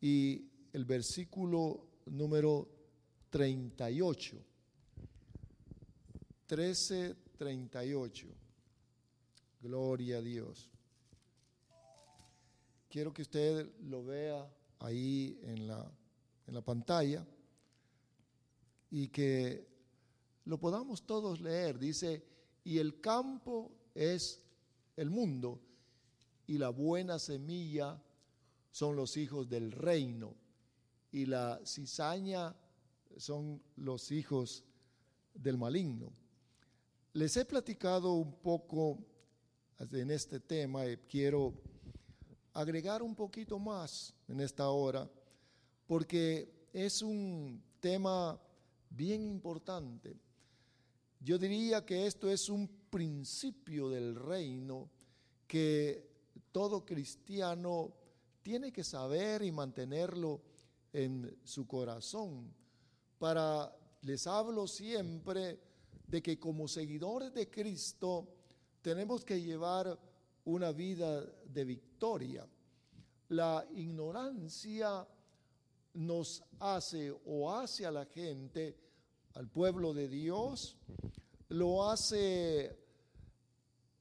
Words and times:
y 0.00 0.50
el 0.72 0.84
versículo 0.84 1.86
número 2.06 2.68
38. 3.30 4.36
13, 6.46 7.14
38. 7.36 8.26
Gloria 9.60 10.18
a 10.18 10.22
Dios. 10.22 10.70
Quiero 12.88 13.12
que 13.12 13.22
usted 13.22 13.70
lo 13.82 14.04
vea 14.04 14.50
ahí 14.80 15.38
en 15.44 15.68
la, 15.68 15.90
en 16.46 16.54
la 16.54 16.62
pantalla 16.62 17.24
y 18.90 19.08
que 19.08 19.68
lo 20.46 20.58
podamos 20.58 21.06
todos 21.06 21.40
leer. 21.40 21.78
Dice, 21.78 22.24
y 22.64 22.78
el 22.78 23.00
campo 23.00 23.70
es 23.94 24.42
el 24.96 25.10
mundo 25.10 25.60
y 26.46 26.58
la 26.58 26.70
buena 26.70 27.18
semilla 27.18 28.02
son 28.70 28.96
los 28.96 29.16
hijos 29.16 29.48
del 29.48 29.72
reino 29.72 30.34
y 31.12 31.26
la 31.26 31.60
cizaña 31.64 32.54
son 33.16 33.62
los 33.76 34.10
hijos 34.12 34.64
del 35.34 35.58
maligno. 35.58 36.12
Les 37.12 37.36
he 37.36 37.44
platicado 37.44 38.12
un 38.14 38.32
poco 38.40 38.98
en 39.78 40.10
este 40.10 40.40
tema 40.40 40.86
y 40.86 40.96
quiero 40.96 41.54
agregar 42.52 43.02
un 43.02 43.14
poquito 43.14 43.58
más 43.58 44.14
en 44.28 44.40
esta 44.40 44.68
hora 44.70 45.10
porque 45.86 46.68
es 46.72 47.02
un 47.02 47.62
tema 47.80 48.40
bien 48.90 49.26
importante. 49.26 50.16
Yo 51.18 51.38
diría 51.38 51.84
que 51.84 52.06
esto 52.06 52.30
es 52.30 52.48
un 52.48 52.68
principio 52.90 53.88
del 53.88 54.14
reino 54.14 54.88
que 55.46 56.08
todo 56.52 56.84
cristiano 56.84 57.92
tiene 58.42 58.72
que 58.72 58.84
saber 58.84 59.42
y 59.42 59.52
mantenerlo 59.52 60.40
en 60.92 61.38
su 61.44 61.66
corazón. 61.66 62.52
Para, 63.18 63.74
les 64.02 64.26
hablo 64.26 64.66
siempre 64.66 65.60
de 66.06 66.22
que 66.22 66.38
como 66.38 66.66
seguidores 66.66 67.32
de 67.32 67.48
Cristo 67.50 68.28
tenemos 68.82 69.24
que 69.24 69.40
llevar 69.40 69.98
una 70.44 70.72
vida 70.72 71.22
de 71.22 71.64
victoria. 71.64 72.48
La 73.28 73.66
ignorancia 73.74 75.06
nos 75.94 76.42
hace 76.58 77.14
o 77.26 77.52
hace 77.52 77.86
a 77.86 77.90
la 77.90 78.06
gente, 78.06 78.76
al 79.34 79.48
pueblo 79.48 79.92
de 79.92 80.08
Dios, 80.08 80.76
lo 81.48 81.88
hace, 81.88 82.76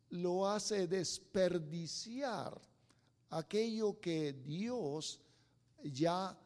lo 0.10 0.48
hace 0.48 0.88
desperdiciar 0.88 2.69
aquello 3.32 4.00
que 4.00 4.34
Dios 4.34 5.22
ya 5.84 6.38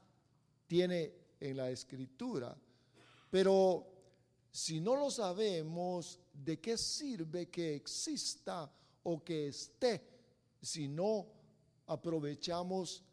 tiene 0.68 1.14
en 1.40 1.58
la 1.58 1.70
escritura. 1.70 2.56
Pero 3.30 3.88
si 4.52 4.80
no 4.80 4.96
lo 4.96 5.10
sabemos, 5.10 6.20
¿de 6.34 6.60
qué 6.60 6.78
sirve 6.78 7.50
que 7.50 7.76
exista 7.76 8.72
o 9.04 9.24
que 9.24 9.48
esté 9.48 10.02
si 10.62 10.88
no 10.88 11.28
aprovechamos, 11.88 13.04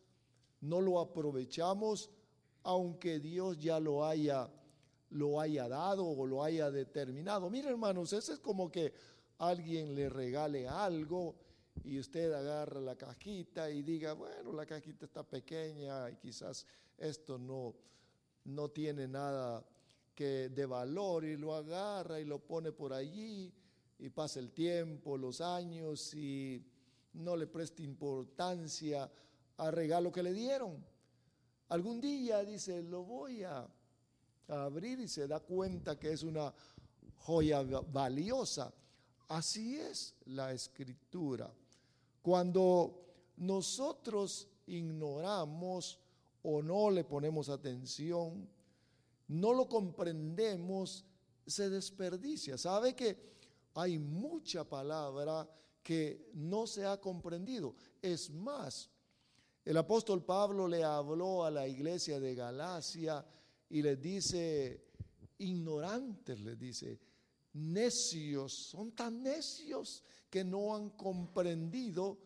no 0.60 0.80
lo 0.80 1.00
aprovechamos, 1.00 2.10
aunque 2.62 3.18
Dios 3.18 3.58
ya 3.58 3.80
lo 3.80 4.04
haya, 4.04 4.50
lo 5.10 5.40
haya 5.40 5.68
dado 5.68 6.06
o 6.06 6.26
lo 6.26 6.44
haya 6.44 6.70
determinado? 6.70 7.48
Mira, 7.48 7.70
hermanos, 7.70 8.12
ese 8.12 8.34
es 8.34 8.38
como 8.40 8.70
que 8.70 8.92
alguien 9.38 9.94
le 9.94 10.08
regale 10.08 10.68
algo 10.68 11.34
y 11.84 11.98
usted 11.98 12.32
agarra 12.32 12.80
la 12.80 12.96
cajita 12.96 13.70
y 13.70 13.82
diga, 13.82 14.12
bueno, 14.12 14.52
la 14.52 14.66
cajita 14.66 15.06
está 15.06 15.22
pequeña 15.22 16.10
y 16.10 16.16
quizás 16.16 16.66
esto 16.98 17.38
no, 17.38 17.74
no 18.44 18.68
tiene 18.68 19.08
nada 19.08 19.64
que 20.14 20.50
de 20.50 20.66
valor 20.66 21.24
y 21.24 21.36
lo 21.36 21.54
agarra 21.54 22.20
y 22.20 22.24
lo 22.24 22.38
pone 22.38 22.72
por 22.72 22.92
allí 22.92 23.52
y 23.98 24.08
pasa 24.10 24.40
el 24.40 24.52
tiempo, 24.52 25.16
los 25.16 25.40
años 25.40 26.14
y 26.14 26.64
no 27.14 27.36
le 27.36 27.46
presta 27.46 27.82
importancia 27.82 29.10
al 29.56 29.72
regalo 29.72 30.12
que 30.12 30.22
le 30.22 30.32
dieron. 30.32 30.84
Algún 31.68 32.00
día 32.00 32.44
dice, 32.44 32.82
lo 32.82 33.04
voy 33.04 33.44
a 33.44 33.68
abrir 34.48 35.00
y 35.00 35.08
se 35.08 35.28
da 35.28 35.40
cuenta 35.40 35.98
que 35.98 36.12
es 36.12 36.22
una 36.22 36.52
joya 37.18 37.62
valiosa. 37.62 38.72
Así 39.30 39.76
es 39.76 40.16
la 40.26 40.52
escritura. 40.52 41.48
Cuando 42.20 43.00
nosotros 43.36 44.48
ignoramos 44.66 46.00
o 46.42 46.60
no 46.60 46.90
le 46.90 47.04
ponemos 47.04 47.48
atención, 47.48 48.48
no 49.28 49.52
lo 49.52 49.68
comprendemos, 49.68 51.04
se 51.46 51.70
desperdicia. 51.70 52.58
¿Sabe 52.58 52.96
que 52.96 53.16
hay 53.74 54.00
mucha 54.00 54.64
palabra 54.64 55.48
que 55.80 56.32
no 56.34 56.66
se 56.66 56.84
ha 56.84 57.00
comprendido? 57.00 57.76
Es 58.02 58.30
más, 58.30 58.90
el 59.64 59.76
apóstol 59.76 60.24
Pablo 60.24 60.66
le 60.66 60.82
habló 60.82 61.44
a 61.44 61.52
la 61.52 61.68
iglesia 61.68 62.18
de 62.18 62.34
Galacia 62.34 63.24
y 63.68 63.80
le 63.80 63.94
dice, 63.94 64.88
ignorantes, 65.38 66.40
le 66.40 66.56
dice, 66.56 66.98
necios, 67.52 68.52
son 68.52 68.92
tan 68.92 69.22
necios 69.22 70.02
que 70.28 70.44
no 70.44 70.74
han 70.74 70.90
comprendido 70.90 72.18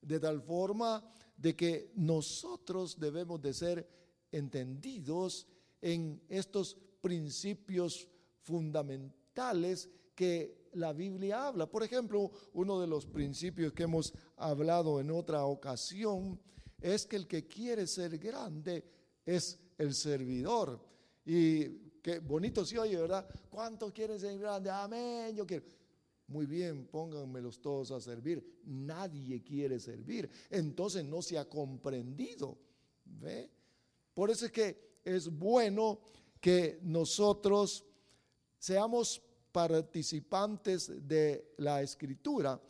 de 0.00 0.20
tal 0.20 0.40
forma 0.42 1.04
de 1.36 1.54
que 1.56 1.92
nosotros 1.96 2.98
debemos 2.98 3.40
de 3.40 3.54
ser 3.54 3.88
entendidos 4.30 5.46
en 5.80 6.20
estos 6.28 6.76
principios 7.00 8.08
fundamentales 8.42 9.88
que 10.14 10.68
la 10.72 10.92
Biblia 10.92 11.46
habla. 11.46 11.70
Por 11.70 11.82
ejemplo, 11.82 12.30
uno 12.52 12.80
de 12.80 12.86
los 12.86 13.06
principios 13.06 13.72
que 13.72 13.84
hemos 13.84 14.12
hablado 14.36 15.00
en 15.00 15.10
otra 15.10 15.44
ocasión 15.44 16.40
es 16.80 17.06
que 17.06 17.16
el 17.16 17.26
que 17.26 17.46
quiere 17.46 17.86
ser 17.86 18.18
grande 18.18 18.84
es 19.24 19.58
el 19.78 19.94
servidor. 19.94 20.80
Y 21.24 21.87
qué 22.02 22.18
bonito 22.18 22.64
se 22.64 22.78
oye, 22.78 22.96
¿verdad? 22.96 23.28
¿Cuántos 23.50 23.92
quieren 23.92 24.18
ser 24.18 24.38
grandes? 24.38 24.72
Amén, 24.72 25.34
yo 25.34 25.46
quiero. 25.46 25.64
Muy 26.28 26.44
bien, 26.44 26.86
pónganmelos 26.86 27.58
todos 27.60 27.90
a 27.90 28.00
servir. 28.00 28.60
Nadie 28.64 29.42
quiere 29.42 29.80
servir. 29.80 30.28
Entonces 30.50 31.04
no 31.04 31.22
se 31.22 31.38
ha 31.38 31.48
comprendido. 31.48 32.58
¿Ve? 33.04 33.50
Por 34.12 34.30
eso 34.30 34.44
es 34.44 34.52
que 34.52 34.98
es 35.04 35.28
bueno 35.28 36.00
que 36.40 36.80
nosotros 36.82 37.84
seamos 38.58 39.22
participantes 39.52 41.08
de 41.08 41.54
la 41.56 41.80
escritura. 41.80 42.60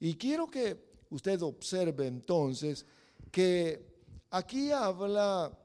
Y 0.00 0.14
quiero 0.16 0.50
que 0.50 0.76
usted 1.10 1.40
observe 1.42 2.08
entonces 2.08 2.84
que 3.30 3.94
aquí 4.30 4.72
habla 4.72 5.56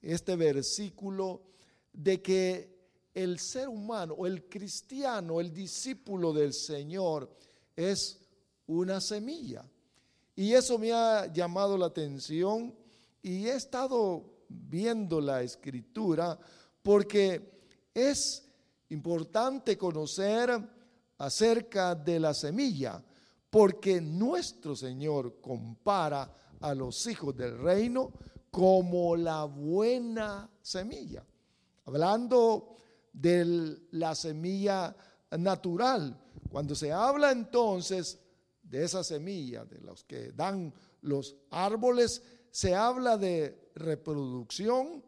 este 0.00 0.34
versículo 0.34 1.51
de 1.92 2.22
que 2.22 2.72
el 3.14 3.38
ser 3.38 3.68
humano 3.68 4.14
o 4.14 4.26
el 4.26 4.48
cristiano, 4.48 5.40
el 5.40 5.52
discípulo 5.52 6.32
del 6.32 6.52
Señor, 6.52 7.30
es 7.76 8.18
una 8.66 9.00
semilla. 9.00 9.64
Y 10.34 10.52
eso 10.52 10.78
me 10.78 10.92
ha 10.92 11.30
llamado 11.32 11.76
la 11.76 11.86
atención 11.86 12.74
y 13.22 13.46
he 13.46 13.54
estado 13.54 14.24
viendo 14.48 15.20
la 15.20 15.42
escritura 15.42 16.38
porque 16.82 17.52
es 17.94 18.44
importante 18.88 19.76
conocer 19.76 20.50
acerca 21.18 21.94
de 21.94 22.18
la 22.18 22.34
semilla, 22.34 23.02
porque 23.50 24.00
nuestro 24.00 24.74
Señor 24.74 25.40
compara 25.40 26.34
a 26.60 26.74
los 26.74 27.06
hijos 27.06 27.36
del 27.36 27.58
reino 27.58 28.12
como 28.50 29.16
la 29.16 29.44
buena 29.44 30.50
semilla. 30.60 31.24
Hablando 31.84 32.76
de 33.12 33.78
la 33.90 34.14
semilla 34.14 34.94
natural. 35.38 36.18
Cuando 36.50 36.74
se 36.74 36.92
habla 36.92 37.30
entonces 37.30 38.18
de 38.62 38.84
esa 38.84 39.04
semilla, 39.04 39.64
de 39.64 39.80
los 39.80 40.04
que 40.04 40.32
dan 40.32 40.72
los 41.02 41.36
árboles, 41.50 42.22
se 42.50 42.74
habla 42.74 43.16
de 43.16 43.70
reproducción 43.74 45.02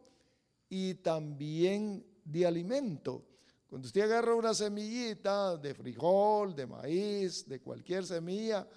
y 0.69 0.95
también 0.95 2.05
de 2.23 2.45
alimento. 2.45 3.23
Cuando 3.67 3.87
usted 3.87 4.01
agarra 4.01 4.35
una 4.35 4.53
semillita 4.53 5.57
de 5.57 5.73
frijol, 5.73 6.55
de 6.55 6.67
maíz, 6.67 7.47
de 7.47 7.59
cualquier 7.59 8.05
semilla, 8.05 8.67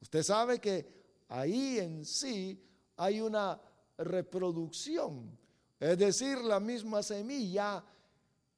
usted 0.00 0.22
sabe 0.22 0.60
que 0.60 0.86
ahí 1.28 1.78
en 1.78 2.04
sí 2.04 2.60
hay 2.96 3.20
una 3.20 3.60
reproducción. 3.96 5.38
Es 5.84 5.98
decir, 5.98 6.38
la 6.38 6.58
misma 6.60 7.02
semilla 7.02 7.84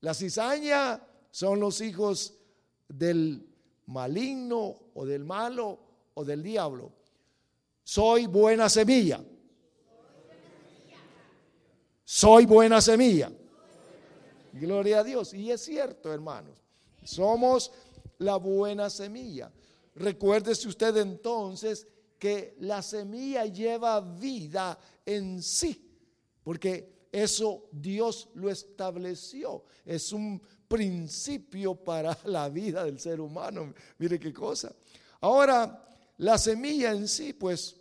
La 0.00 0.14
cizaña 0.14 1.02
son 1.32 1.58
los 1.58 1.80
hijos 1.80 2.34
del 2.88 3.47
maligno 3.88 4.90
o 4.94 5.04
del 5.04 5.24
malo 5.24 5.78
o 6.14 6.24
del 6.24 6.42
diablo. 6.42 6.92
Soy 7.82 8.26
buena 8.26 8.68
semilla. 8.68 9.22
Soy 12.04 12.46
buena 12.46 12.80
semilla. 12.80 13.30
Gloria 14.52 15.00
a 15.00 15.04
Dios. 15.04 15.34
Y 15.34 15.50
es 15.50 15.62
cierto, 15.62 16.12
hermanos. 16.12 16.62
Somos 17.04 17.72
la 18.18 18.36
buena 18.36 18.90
semilla. 18.90 19.50
Recuérdese 19.94 20.68
usted 20.68 20.96
entonces 20.96 21.86
que 22.18 22.56
la 22.60 22.82
semilla 22.82 23.46
lleva 23.46 24.00
vida 24.00 24.78
en 25.06 25.42
sí, 25.42 25.90
porque 26.42 26.97
eso 27.12 27.68
Dios 27.72 28.28
lo 28.34 28.50
estableció. 28.50 29.64
Es 29.84 30.12
un 30.12 30.40
principio 30.66 31.74
para 31.74 32.16
la 32.24 32.48
vida 32.48 32.84
del 32.84 33.00
ser 33.00 33.20
humano. 33.20 33.72
Mire 33.98 34.18
qué 34.18 34.32
cosa. 34.32 34.74
Ahora, 35.20 35.84
la 36.18 36.38
semilla 36.38 36.92
en 36.92 37.08
sí, 37.08 37.32
pues, 37.32 37.76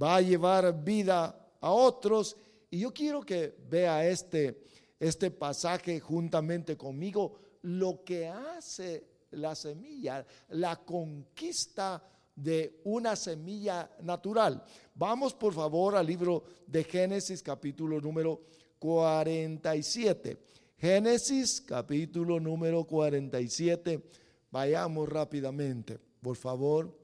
va 0.00 0.16
a 0.16 0.20
llevar 0.20 0.84
vida 0.84 1.54
a 1.60 1.70
otros. 1.70 2.36
Y 2.70 2.80
yo 2.80 2.92
quiero 2.92 3.22
que 3.22 3.56
vea 3.68 4.06
este, 4.06 4.62
este 4.98 5.30
pasaje 5.30 6.00
juntamente 6.00 6.76
conmigo, 6.76 7.38
lo 7.62 8.04
que 8.04 8.28
hace 8.28 9.04
la 9.32 9.54
semilla, 9.54 10.24
la 10.50 10.76
conquista 10.76 12.02
de 12.34 12.80
una 12.84 13.16
semilla 13.16 13.90
natural. 14.02 14.62
Vamos 14.94 15.34
por 15.34 15.52
favor 15.52 15.96
al 15.96 16.06
libro 16.06 16.44
de 16.66 16.84
Génesis 16.84 17.42
capítulo 17.42 18.00
número 18.00 18.42
47. 18.78 20.38
Génesis 20.76 21.60
capítulo 21.60 22.38
número 22.40 22.84
47. 22.84 24.02
Vayamos 24.50 25.08
rápidamente, 25.08 25.98
por 26.20 26.36
favor. 26.36 26.96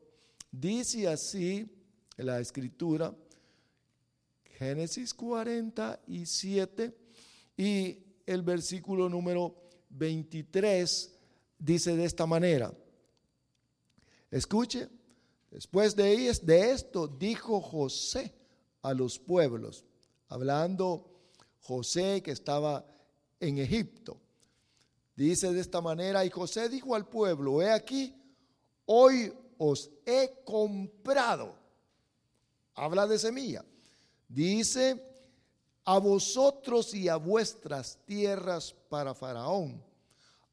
Dice 0.50 1.08
así 1.08 1.68
la 2.16 2.40
escritura, 2.40 3.14
Génesis 4.58 5.12
47 5.12 6.96
y 7.56 7.98
el 8.26 8.42
versículo 8.42 9.08
número 9.08 9.54
23 9.90 11.12
dice 11.58 11.96
de 11.96 12.04
esta 12.04 12.26
manera. 12.26 12.72
Escuche, 14.30 14.88
después 15.50 15.94
de, 15.94 16.28
esto 16.28 17.06
dijo 17.06 17.60
José 17.60 18.34
a 18.82 18.92
los 18.94 19.18
pueblos, 19.18 19.84
hablando 20.28 21.13
José 21.64 22.22
que 22.22 22.30
estaba 22.30 22.84
en 23.40 23.58
Egipto. 23.58 24.20
Dice 25.16 25.52
de 25.52 25.60
esta 25.60 25.80
manera, 25.80 26.24
y 26.24 26.30
José 26.30 26.68
dijo 26.68 26.94
al 26.94 27.06
pueblo, 27.08 27.62
he 27.62 27.70
aquí, 27.70 28.14
hoy 28.86 29.32
os 29.58 29.90
he 30.04 30.42
comprado. 30.44 31.56
Habla 32.74 33.06
de 33.06 33.18
semilla. 33.18 33.64
Dice, 34.28 35.02
a 35.84 35.98
vosotros 35.98 36.92
y 36.94 37.08
a 37.08 37.16
vuestras 37.16 37.98
tierras 38.04 38.74
para 38.88 39.14
Faraón. 39.14 39.82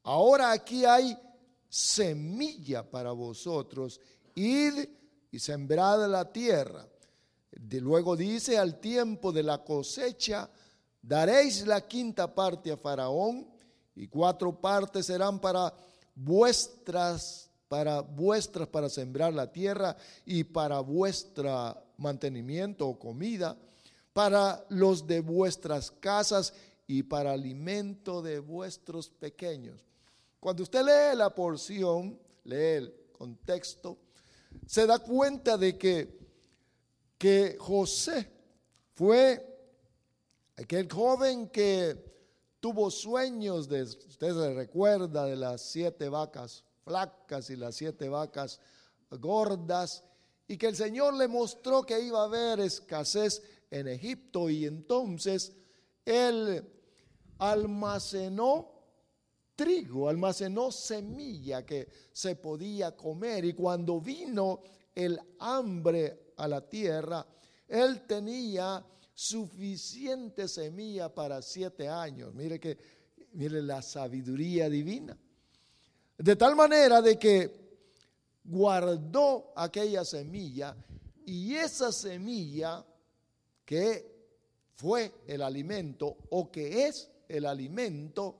Ahora 0.04 0.52
aquí 0.52 0.84
hay 0.84 1.18
semilla 1.68 2.88
para 2.88 3.12
vosotros. 3.12 4.00
Id 4.34 4.88
y 5.30 5.38
sembrad 5.38 6.08
la 6.08 6.30
tierra. 6.32 6.86
De 7.50 7.80
luego 7.80 8.16
dice, 8.16 8.56
al 8.56 8.80
tiempo 8.80 9.32
de 9.32 9.42
la 9.42 9.62
cosecha, 9.62 10.48
daréis 11.02 11.66
la 11.66 11.80
quinta 11.80 12.32
parte 12.32 12.70
a 12.70 12.76
Faraón 12.76 13.46
y 13.94 14.06
cuatro 14.06 14.58
partes 14.58 15.06
serán 15.06 15.40
para 15.40 15.74
vuestras 16.14 17.50
para 17.68 18.02
vuestras 18.02 18.68
para 18.68 18.90
sembrar 18.90 19.32
la 19.32 19.50
tierra 19.50 19.96
y 20.26 20.44
para 20.44 20.80
vuestro 20.80 21.74
mantenimiento 21.96 22.86
o 22.86 22.98
comida, 22.98 23.56
para 24.12 24.62
los 24.68 25.06
de 25.06 25.20
vuestras 25.20 25.90
casas 25.90 26.52
y 26.86 27.02
para 27.02 27.32
alimento 27.32 28.20
de 28.20 28.40
vuestros 28.40 29.08
pequeños. 29.08 29.86
Cuando 30.38 30.64
usted 30.64 30.84
lee 30.84 31.16
la 31.16 31.34
porción, 31.34 32.18
lee 32.44 32.76
el 32.76 32.94
contexto, 33.10 33.96
se 34.66 34.86
da 34.86 34.98
cuenta 34.98 35.56
de 35.56 35.78
que, 35.78 36.18
que 37.16 37.56
José 37.58 38.28
fue 38.94 39.51
aquel 40.62 40.88
joven 40.90 41.48
que 41.48 41.96
tuvo 42.60 42.90
sueños 42.90 43.68
de, 43.68 43.82
usted 43.82 44.32
se 44.32 44.54
recuerda 44.54 45.26
de 45.26 45.36
las 45.36 45.62
siete 45.62 46.08
vacas 46.08 46.64
flacas 46.84 47.50
y 47.50 47.56
las 47.56 47.74
siete 47.74 48.08
vacas 48.08 48.60
gordas, 49.10 50.04
y 50.46 50.56
que 50.56 50.68
el 50.68 50.76
Señor 50.76 51.14
le 51.14 51.28
mostró 51.28 51.82
que 51.82 52.00
iba 52.00 52.20
a 52.20 52.24
haber 52.24 52.60
escasez 52.60 53.42
en 53.70 53.88
Egipto 53.88 54.50
y 54.50 54.66
entonces 54.66 55.52
él 56.04 56.64
almacenó 57.38 58.70
trigo, 59.56 60.08
almacenó 60.08 60.70
semilla 60.70 61.64
que 61.64 61.88
se 62.12 62.36
podía 62.36 62.96
comer 62.96 63.44
y 63.44 63.54
cuando 63.54 64.00
vino 64.00 64.60
el 64.94 65.18
hambre 65.38 66.32
a 66.36 66.48
la 66.48 66.60
tierra, 66.68 67.26
él 67.68 68.06
tenía 68.06 68.84
suficiente 69.14 70.48
semilla 70.48 71.12
para 71.12 71.42
siete 71.42 71.88
años. 71.88 72.34
Mire 72.34 72.58
que, 72.58 72.78
mire 73.32 73.62
la 73.62 73.82
sabiduría 73.82 74.68
divina. 74.68 75.16
De 76.18 76.36
tal 76.36 76.54
manera 76.54 77.02
de 77.02 77.18
que 77.18 77.62
guardó 78.44 79.52
aquella 79.56 80.04
semilla 80.04 80.76
y 81.24 81.54
esa 81.54 81.92
semilla 81.92 82.84
que 83.64 84.12
fue 84.74 85.12
el 85.26 85.42
alimento 85.42 86.16
o 86.30 86.50
que 86.50 86.86
es 86.86 87.10
el 87.28 87.46
alimento, 87.46 88.38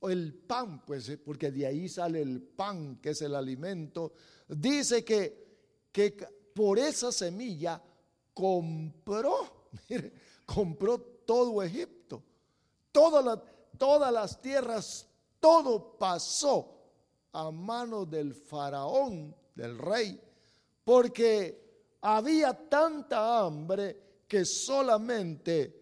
o 0.00 0.10
el 0.10 0.34
pan, 0.34 0.84
pues, 0.84 1.08
eh, 1.08 1.18
porque 1.18 1.50
de 1.50 1.66
ahí 1.66 1.88
sale 1.88 2.22
el 2.22 2.40
pan, 2.42 2.98
que 3.00 3.10
es 3.10 3.22
el 3.22 3.34
alimento, 3.34 4.12
dice 4.48 5.04
que, 5.04 5.90
que 5.92 6.12
por 6.54 6.78
esa 6.78 7.12
semilla 7.12 7.82
compró, 8.32 9.57
mire, 9.88 10.12
compró 10.44 10.98
todo 11.00 11.62
Egipto, 11.62 12.22
toda 12.92 13.42
todas 13.76 14.12
las 14.12 14.40
tierras, 14.42 15.08
todo 15.40 15.96
pasó 15.96 16.78
a 17.32 17.50
manos 17.50 18.10
del 18.10 18.34
faraón, 18.34 19.34
del 19.54 19.78
rey, 19.78 20.20
porque 20.84 21.96
había 22.00 22.68
tanta 22.68 23.40
hambre 23.40 24.24
que 24.26 24.44
solamente 24.44 25.78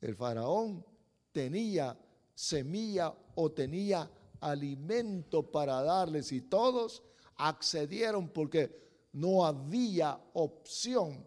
el 0.00 0.16
faraón 0.16 0.84
tenía 1.30 1.96
semilla 2.34 3.14
o 3.34 3.50
tenía 3.52 4.10
alimento 4.40 5.42
para 5.50 5.82
darles 5.82 6.32
y 6.32 6.42
todos 6.42 7.02
accedieron 7.36 8.28
porque 8.28 9.08
no 9.12 9.44
había 9.44 10.18
opción. 10.34 11.26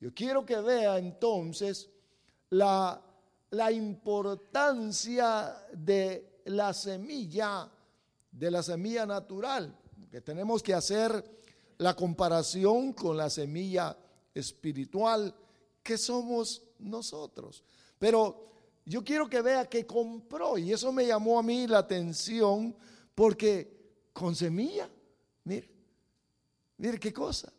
Yo 0.00 0.14
quiero 0.14 0.44
que 0.46 0.60
vea 0.60 0.98
entonces 0.98 1.90
la, 2.48 3.00
la 3.50 3.70
importancia 3.70 5.54
de 5.72 6.40
la 6.46 6.72
semilla, 6.72 7.70
de 8.32 8.50
la 8.50 8.62
semilla 8.62 9.04
natural, 9.04 9.76
que 10.10 10.22
tenemos 10.22 10.62
que 10.62 10.74
hacer 10.74 11.22
la 11.78 11.94
comparación 11.94 12.92
con 12.94 13.16
la 13.16 13.28
semilla 13.28 13.96
espiritual 14.34 15.34
que 15.82 15.98
somos 15.98 16.62
nosotros. 16.78 17.62
Pero 17.98 18.50
yo 18.84 19.04
quiero 19.04 19.28
que 19.28 19.42
vea 19.42 19.68
que 19.68 19.86
compró 19.86 20.58
y 20.58 20.72
eso 20.72 20.92
me 20.92 21.06
llamó 21.06 21.38
a 21.38 21.42
mí 21.42 21.66
la 21.66 21.78
atención 21.78 22.74
porque 23.14 24.08
con 24.12 24.34
semilla, 24.34 24.90
mire, 25.44 25.70
mire 26.78 26.98
qué 26.98 27.12
cosa, 27.12 27.52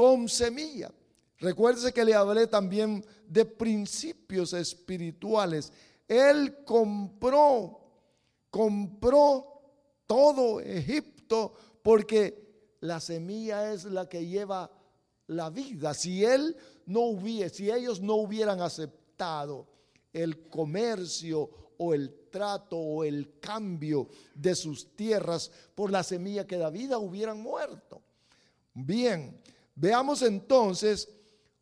con 0.00 0.30
semilla. 0.30 0.90
Recuérdese 1.40 1.92
que 1.92 2.06
le 2.06 2.14
hablé 2.14 2.46
también 2.46 3.04
de 3.26 3.44
principios 3.44 4.54
espirituales. 4.54 5.70
Él 6.08 6.64
compró, 6.64 7.80
compró 8.48 9.60
todo 10.06 10.58
Egipto 10.60 11.52
porque 11.82 12.78
la 12.80 12.98
semilla 12.98 13.74
es 13.74 13.84
la 13.84 14.08
que 14.08 14.26
lleva 14.26 14.70
la 15.26 15.50
vida. 15.50 15.92
Si 15.92 16.24
él 16.24 16.56
no 16.86 17.00
hubiese, 17.00 17.56
si 17.56 17.70
ellos 17.70 18.00
no 18.00 18.14
hubieran 18.14 18.62
aceptado 18.62 19.66
el 20.14 20.48
comercio 20.48 21.74
o 21.76 21.92
el 21.92 22.30
trato 22.30 22.78
o 22.78 23.04
el 23.04 23.38
cambio 23.38 24.08
de 24.34 24.54
sus 24.54 24.96
tierras 24.96 25.50
por 25.74 25.90
la 25.90 26.02
semilla 26.02 26.46
que 26.46 26.56
da 26.56 26.70
vida, 26.70 26.96
hubieran 26.96 27.38
muerto. 27.42 28.00
Bien, 28.72 29.38
veamos 29.80 30.22
entonces 30.22 31.08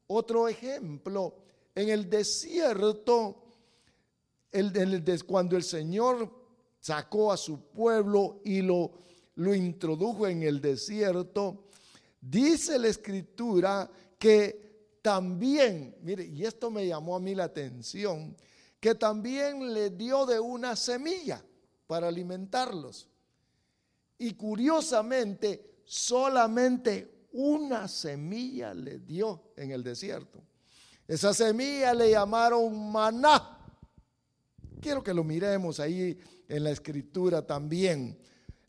otro 0.08 0.48
ejemplo. 0.48 1.36
En 1.74 1.88
el 1.88 2.10
desierto, 2.10 3.44
cuando 5.26 5.56
el 5.56 5.62
Señor 5.62 6.28
sacó 6.80 7.32
a 7.32 7.36
su 7.36 7.60
pueblo 7.70 8.40
y 8.44 8.62
lo, 8.62 8.90
lo 9.36 9.54
introdujo 9.54 10.26
en 10.26 10.42
el 10.42 10.60
desierto, 10.60 11.68
dice 12.20 12.78
la 12.78 12.88
escritura 12.88 13.88
que 14.18 14.98
también, 15.00 15.96
mire, 16.02 16.24
y 16.24 16.44
esto 16.44 16.70
me 16.70 16.86
llamó 16.86 17.14
a 17.14 17.20
mí 17.20 17.36
la 17.36 17.44
atención, 17.44 18.36
que 18.80 18.96
también 18.96 19.72
le 19.72 19.90
dio 19.90 20.26
de 20.26 20.40
una 20.40 20.74
semilla 20.74 21.44
para 21.86 22.08
alimentarlos. 22.08 23.08
Y 24.18 24.34
curiosamente, 24.34 25.82
solamente 25.84 27.17
una 27.38 27.86
semilla 27.86 28.74
le 28.74 28.98
dio 28.98 29.52
en 29.56 29.70
el 29.70 29.84
desierto. 29.84 30.42
Esa 31.06 31.32
semilla 31.32 31.94
le 31.94 32.10
llamaron 32.10 32.90
maná. 32.90 33.64
Quiero 34.80 35.04
que 35.04 35.14
lo 35.14 35.22
miremos 35.22 35.78
ahí 35.78 36.18
en 36.48 36.64
la 36.64 36.72
escritura 36.72 37.46
también. 37.46 38.18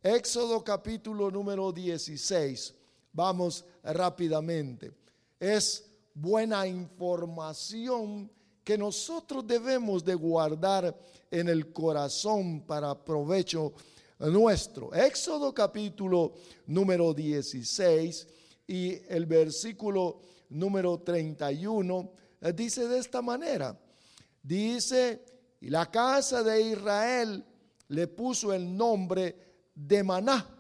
Éxodo 0.04 0.64
capítulo 0.64 1.32
número 1.32 1.72
16. 1.72 2.76
Vamos 3.12 3.66
rápidamente. 3.84 4.92
Es 5.40 5.90
buena 6.14 6.68
información 6.68 8.32
que 8.64 8.78
nosotros 8.78 9.48
debemos 9.48 10.06
de 10.06 10.14
guardar 10.14 10.96
en 11.32 11.50
el 11.50 11.74
corazón 11.74 12.62
para 12.68 12.94
provecho 13.04 13.74
nuestro. 14.20 14.94
Éxodo 14.94 15.56
capítulo 15.56 16.34
número 16.68 17.16
16 17.16 18.28
y 18.70 19.02
el 19.08 19.26
versículo 19.26 20.20
número 20.50 21.00
31 21.00 22.12
eh, 22.40 22.54
dice 22.54 22.88
de 22.88 23.00
esta 23.00 23.20
manera. 23.20 23.76
Dice, 24.44 25.26
y 25.60 25.72
la 25.72 25.90
casa 25.90 26.44
de 26.44 26.62
Israel 26.62 27.44
le 27.88 28.08
puso 28.08 28.54
el 28.54 28.78
nombre 28.78 29.36
de 29.74 30.04
maná. 30.04 30.56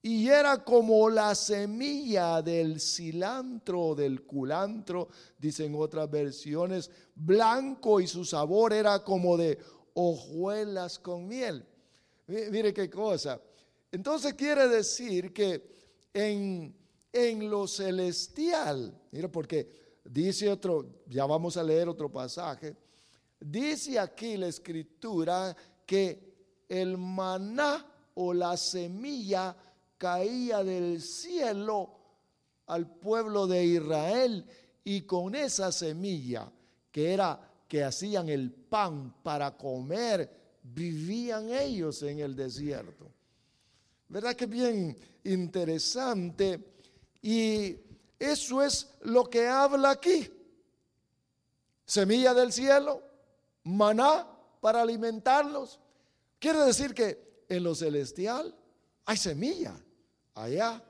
Y 0.00 0.28
era 0.28 0.64
como 0.64 1.10
la 1.10 1.34
semilla 1.34 2.40
del 2.40 2.80
cilantro, 2.80 3.94
del 3.94 4.24
culantro, 4.24 5.08
dicen 5.38 5.74
otras 5.76 6.10
versiones, 6.10 6.90
blanco 7.14 8.00
y 8.00 8.06
su 8.06 8.24
sabor 8.24 8.72
era 8.72 9.04
como 9.04 9.36
de 9.36 9.58
hojuelas 9.92 10.98
con 10.98 11.28
miel. 11.28 11.66
Mire 12.28 12.72
qué 12.72 12.88
cosa. 12.88 13.38
Entonces 13.92 14.32
quiere 14.32 14.68
decir 14.68 15.34
que 15.34 15.76
en 16.14 16.85
en 17.16 17.48
lo 17.48 17.66
celestial. 17.66 18.92
Mira, 19.10 19.28
porque 19.28 20.00
dice 20.04 20.50
otro, 20.50 21.02
ya 21.06 21.24
vamos 21.24 21.56
a 21.56 21.62
leer 21.62 21.88
otro 21.88 22.12
pasaje. 22.12 22.76
Dice 23.40 23.98
aquí 23.98 24.36
la 24.36 24.48
escritura 24.48 25.56
que 25.86 26.64
el 26.68 26.98
maná 26.98 27.86
o 28.14 28.34
la 28.34 28.56
semilla 28.56 29.56
caía 29.96 30.62
del 30.62 31.00
cielo 31.00 31.90
al 32.66 32.86
pueblo 32.98 33.46
de 33.46 33.64
Israel 33.64 34.44
y 34.84 35.02
con 35.02 35.34
esa 35.34 35.72
semilla 35.72 36.50
que 36.90 37.12
era 37.12 37.40
que 37.68 37.82
hacían 37.82 38.28
el 38.28 38.50
pan 38.52 39.14
para 39.22 39.56
comer, 39.56 40.58
vivían 40.62 41.50
ellos 41.50 42.02
en 42.02 42.20
el 42.20 42.36
desierto. 42.36 43.10
¿Verdad 44.08 44.34
que 44.34 44.46
bien 44.46 44.96
interesante? 45.24 46.75
Y 47.22 47.76
eso 48.18 48.62
es 48.62 48.88
lo 49.02 49.24
que 49.24 49.46
habla 49.46 49.90
aquí. 49.90 50.30
Semilla 51.84 52.34
del 52.34 52.52
cielo, 52.52 53.02
maná 53.64 54.26
para 54.60 54.82
alimentarlos. 54.82 55.78
Quiere 56.38 56.60
decir 56.60 56.94
que 56.94 57.44
en 57.48 57.62
lo 57.62 57.74
celestial 57.74 58.54
hay 59.04 59.16
semilla 59.16 59.74
allá. 60.34 60.82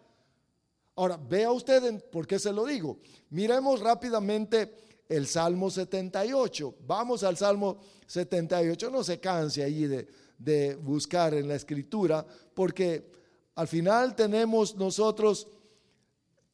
Ahora, 0.95 1.19
vea 1.19 1.53
usted 1.53 2.03
por 2.11 2.27
qué 2.27 2.39
se 2.39 2.53
lo 2.53 2.65
digo. 2.65 2.99
Miremos 3.31 3.81
rápidamente 3.81 4.75
el 5.09 5.27
Salmo 5.27 5.71
78. 5.71 6.75
Vamos 6.87 7.23
al 7.23 7.37
Salmo 7.37 7.79
78. 8.07 8.91
No 8.91 9.05
se 9.05 9.21
canse 9.21 9.63
ahí 9.63 9.87
de, 9.87 10.09
de 10.39 10.75
buscar 10.77 11.35
en 11.35 11.49
la 11.49 11.55
escritura, 11.55 12.25
porque 12.55 13.11
al 13.55 13.69
final 13.69 14.15
tenemos 14.17 14.75
nosotros 14.77 15.49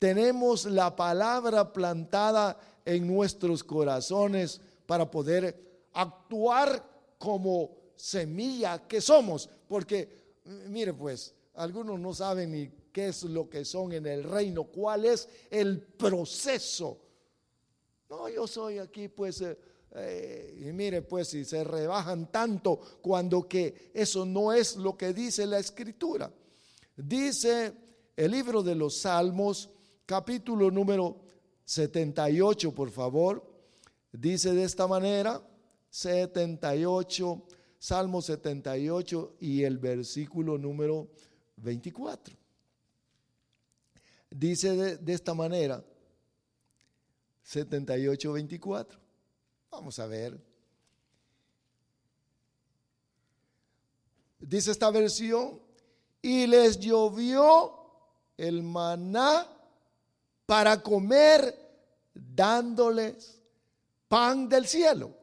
tenemos 0.02 0.64
la 0.64 0.96
palabra 0.96 1.72
plantada 1.72 2.58
en 2.84 3.06
nuestros 3.06 3.62
corazones 3.62 4.60
para 4.84 5.08
poder 5.08 5.86
actuar 5.92 6.84
como 7.18 7.70
semilla 7.94 8.88
que 8.88 9.00
somos. 9.00 9.48
Porque, 9.68 10.40
mire 10.66 10.92
pues, 10.92 11.32
algunos 11.54 12.00
no 12.00 12.12
saben 12.12 12.50
ni 12.50 12.68
qué 12.90 13.10
es 13.10 13.22
lo 13.22 13.48
que 13.48 13.64
son 13.64 13.92
en 13.92 14.04
el 14.06 14.24
reino, 14.24 14.64
cuál 14.64 15.04
es 15.04 15.28
el 15.48 15.80
proceso. 15.80 16.98
No, 18.10 18.28
yo 18.28 18.48
soy 18.48 18.78
aquí 18.78 19.06
pues... 19.06 19.40
Eh, 19.40 19.56
eh, 19.94 20.64
y 20.66 20.72
mire 20.72 21.02
pues 21.02 21.28
si 21.28 21.44
se 21.44 21.62
rebajan 21.62 22.32
tanto 22.32 22.80
cuando 23.02 23.46
que 23.46 23.92
eso 23.94 24.24
no 24.24 24.52
es 24.52 24.74
lo 24.76 24.96
que 24.96 25.12
dice 25.12 25.46
la 25.46 25.60
escritura. 25.60 26.32
Dice 26.96 27.72
el 28.16 28.30
libro 28.32 28.64
de 28.64 28.74
los 28.74 28.96
Salmos 29.02 29.68
capítulo 30.06 30.70
número 30.70 31.20
78, 31.64 32.74
por 32.74 32.90
favor. 32.90 33.42
Dice 34.12 34.52
de 34.52 34.64
esta 34.64 34.86
manera, 34.86 35.42
78, 35.90 37.42
Salmo 37.78 38.22
78 38.22 39.36
y 39.40 39.62
el 39.62 39.78
versículo 39.78 40.58
número 40.58 41.08
24. 41.56 42.36
Dice 44.30 44.76
de, 44.76 44.96
de 44.96 45.12
esta 45.12 45.34
manera, 45.34 45.84
78, 47.42 48.32
24. 48.32 48.98
Vamos 49.70 49.98
a 49.98 50.06
ver. 50.06 50.52
dice 54.42 54.70
esta 54.70 54.90
versión, 54.90 55.60
y 56.20 56.46
les 56.46 56.78
llovió 56.78 57.72
el 58.36 58.62
maná 58.62 59.46
para 60.52 60.82
comer, 60.82 61.56
dándoles 62.12 63.40
pan 64.06 64.50
del 64.50 64.66
cielo. 64.66 65.16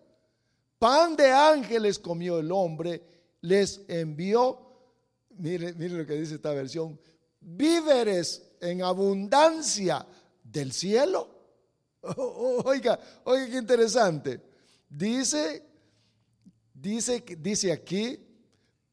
Pan 0.80 1.16
de 1.16 1.30
ángeles 1.32 2.00
comió 2.00 2.40
el 2.40 2.52
hombre, 2.52 3.04
les 3.42 3.82
envió, 3.88 4.60
mire, 5.38 5.74
mire 5.74 6.00
lo 6.00 6.08
que 6.08 6.16
dice 6.16 6.34
esta 6.34 6.52
versión, 6.52 7.00
víveres 7.42 8.42
en 8.60 8.82
abundancia 8.82 10.04
del 10.44 10.72
cielo. 10.72 11.30
Oiga, 12.66 13.00
oiga 13.24 13.50
qué 13.52 13.58
interesante. 13.60 14.42
Dice, 14.90 15.64
dice, 16.74 17.24
dice 17.38 17.72
aquí, 17.72 18.20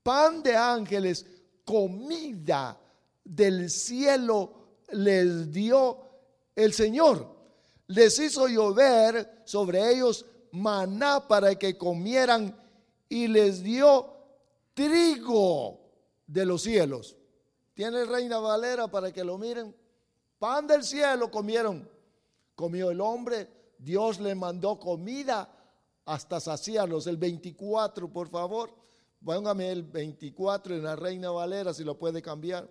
pan 0.02 0.42
de 0.42 0.54
ángeles, 0.54 1.24
comida 1.64 2.78
del 3.24 3.70
cielo 3.70 4.52
les 4.90 5.50
dio 5.50 6.05
el 6.56 6.72
Señor. 6.72 7.36
Les 7.86 8.18
hizo 8.18 8.48
llover 8.48 9.42
sobre 9.44 9.92
ellos 9.92 10.26
maná 10.50 11.28
para 11.28 11.54
que 11.54 11.76
comieran 11.76 12.58
y 13.08 13.28
les 13.28 13.62
dio 13.62 14.12
trigo 14.74 15.80
de 16.26 16.44
los 16.44 16.62
cielos. 16.62 17.16
Tiene 17.74 18.04
Reina 18.04 18.38
Valera 18.38 18.88
para 18.88 19.12
que 19.12 19.22
lo 19.22 19.38
miren. 19.38 19.74
Pan 20.38 20.66
del 20.66 20.82
cielo 20.82 21.30
comieron. 21.30 21.88
Comió 22.54 22.90
el 22.90 23.00
hombre, 23.02 23.48
Dios 23.78 24.18
le 24.18 24.34
mandó 24.34 24.80
comida 24.80 25.48
hasta 26.06 26.40
saciarlos. 26.40 27.06
El 27.06 27.18
24, 27.18 28.10
por 28.10 28.28
favor. 28.28 28.70
Póngame 29.22 29.70
el 29.70 29.82
24 29.82 30.76
en 30.76 30.84
la 30.84 30.96
Reina 30.96 31.30
Valera 31.30 31.74
si 31.74 31.84
lo 31.84 31.98
puede 31.98 32.22
cambiar. 32.22 32.68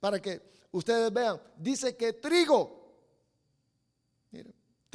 Para 0.00 0.20
que 0.20 0.40
ustedes 0.72 1.12
vean. 1.12 1.40
Dice 1.58 1.96
que 1.96 2.14
trigo. 2.14 2.85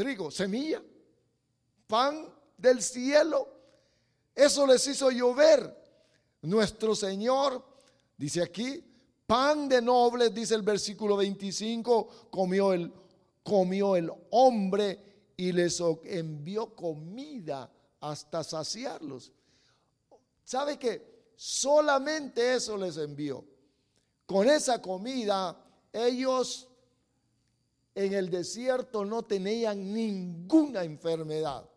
Trigo, 0.02 0.32
semilla. 0.32 0.82
Pan 1.86 2.28
del 2.58 2.82
cielo. 2.82 3.48
Eso 4.34 4.66
les 4.66 4.88
hizo 4.88 5.12
llover. 5.12 5.78
Nuestro 6.42 6.96
Señor, 6.96 7.64
dice 8.18 8.42
aquí, 8.42 8.84
pan 9.28 9.70
de 9.70 9.80
nobles, 9.80 10.34
dice 10.34 10.56
el 10.56 10.64
versículo 10.64 11.18
25, 11.18 12.30
comió 12.32 12.74
el, 12.74 12.92
comió 13.44 13.96
el 13.96 14.12
hombre 14.32 15.34
y 15.38 15.52
les 15.52 15.80
envió 16.06 16.76
comida 16.76 17.72
hasta 18.00 18.44
saciarlos. 18.44 19.32
¿Sabe 20.44 20.80
que 20.80 21.12
Solamente 21.44 22.54
eso 22.54 22.78
les 22.78 22.98
envió. 22.98 23.44
Con 24.28 24.48
esa 24.48 24.80
comida 24.80 25.58
ellos 25.92 26.68
en 27.94 28.14
el 28.14 28.30
desierto 28.30 29.04
no 29.06 29.24
tenían 29.24 29.94
ninguna 29.94 30.84
enfermedad. 30.84 31.70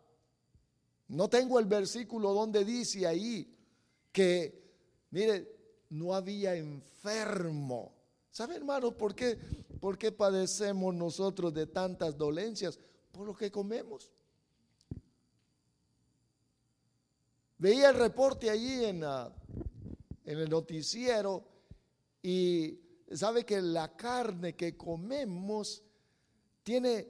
No 1.09 1.28
tengo 1.28 1.59
el 1.59 1.66
versículo 1.66 2.33
donde 2.33 2.64
dice 2.64 3.06
ahí 3.06 3.52
que, 4.12 4.62
mire, 5.11 5.85
no 5.90 6.14
había 6.14 6.54
enfermo. 6.54 7.92
¿Sabe, 8.30 8.56
hermano, 8.56 8.97
por 8.97 9.14
qué, 9.14 9.38
por 9.80 9.99
qué 9.99 10.12
padecemos 10.12 10.94
nosotros 10.94 11.52
de 11.52 11.66
tantas 11.66 12.16
dolencias? 12.16 12.78
Por 13.12 13.26
lo 13.26 13.35
que 13.35 13.50
comemos. 13.50 14.11
Veía 17.59 17.90
el 17.90 17.96
reporte 17.96 18.50
allí 18.50 18.85
en, 18.85 19.05
en 19.05 20.38
el 20.38 20.50
noticiero 20.50 21.44
y 22.22 22.81
sabe 23.12 23.44
que 23.44 23.61
la 23.61 23.96
carne 23.96 24.57
que 24.57 24.77
comemos 24.77 25.83
tiene 26.64 27.09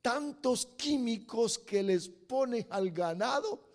tantos 0.00 0.66
químicos 0.76 1.58
que 1.58 1.82
les 1.82 2.08
pone 2.08 2.66
al 2.70 2.90
ganado 2.90 3.72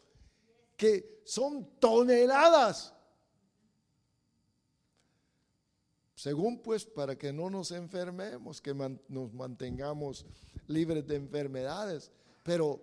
que 0.77 1.21
son 1.25 1.79
toneladas. 1.79 2.93
Según 6.15 6.61
pues, 6.61 6.85
para 6.85 7.17
que 7.17 7.33
no 7.33 7.49
nos 7.49 7.71
enfermemos, 7.71 8.61
que 8.61 8.73
nos 8.73 9.33
mantengamos 9.33 10.25
libres 10.67 11.05
de 11.05 11.15
enfermedades. 11.15 12.11
Pero 12.43 12.81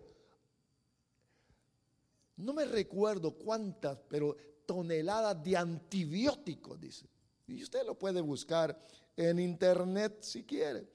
no 2.37 2.53
me 2.53 2.65
recuerdo 2.65 3.33
cuántas, 3.37 3.99
pero 4.09 4.37
toneladas 4.67 5.43
de 5.43 5.57
antibióticos, 5.57 6.81
dice. 6.81 7.09
Y 7.47 7.63
usted 7.63 7.85
lo 7.85 7.99
puede 7.99 8.21
buscar 8.21 8.79
en 9.17 9.39
internet 9.39 10.19
si 10.21 10.45
quiere. 10.45 10.94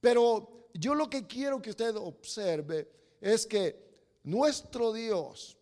Pero 0.00 0.68
yo 0.74 0.94
lo 0.94 1.10
que 1.10 1.26
quiero 1.26 1.60
que 1.60 1.70
usted 1.70 1.96
observe 1.96 2.90
es 3.20 3.46
que 3.46 3.88
nuestro 4.24 4.92
Dios 4.92 5.56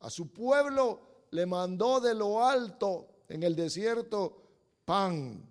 a 0.00 0.10
su 0.10 0.32
pueblo 0.32 1.26
le 1.30 1.44
mandó 1.44 2.00
de 2.00 2.14
lo 2.14 2.44
alto 2.44 3.24
en 3.28 3.42
el 3.42 3.54
desierto 3.54 4.42
pan 4.84 5.46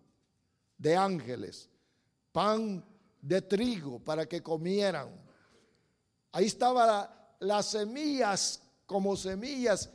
de 0.77 0.95
ángeles, 0.95 1.69
pan 2.31 2.83
de 3.21 3.41
trigo 3.41 3.99
para 3.99 4.25
que 4.27 4.41
comieran. 4.41 5.09
Ahí 6.31 6.45
estaban 6.45 7.09
las 7.39 7.67
semillas 7.67 8.61
como 8.85 9.15
semillas. 9.15 9.91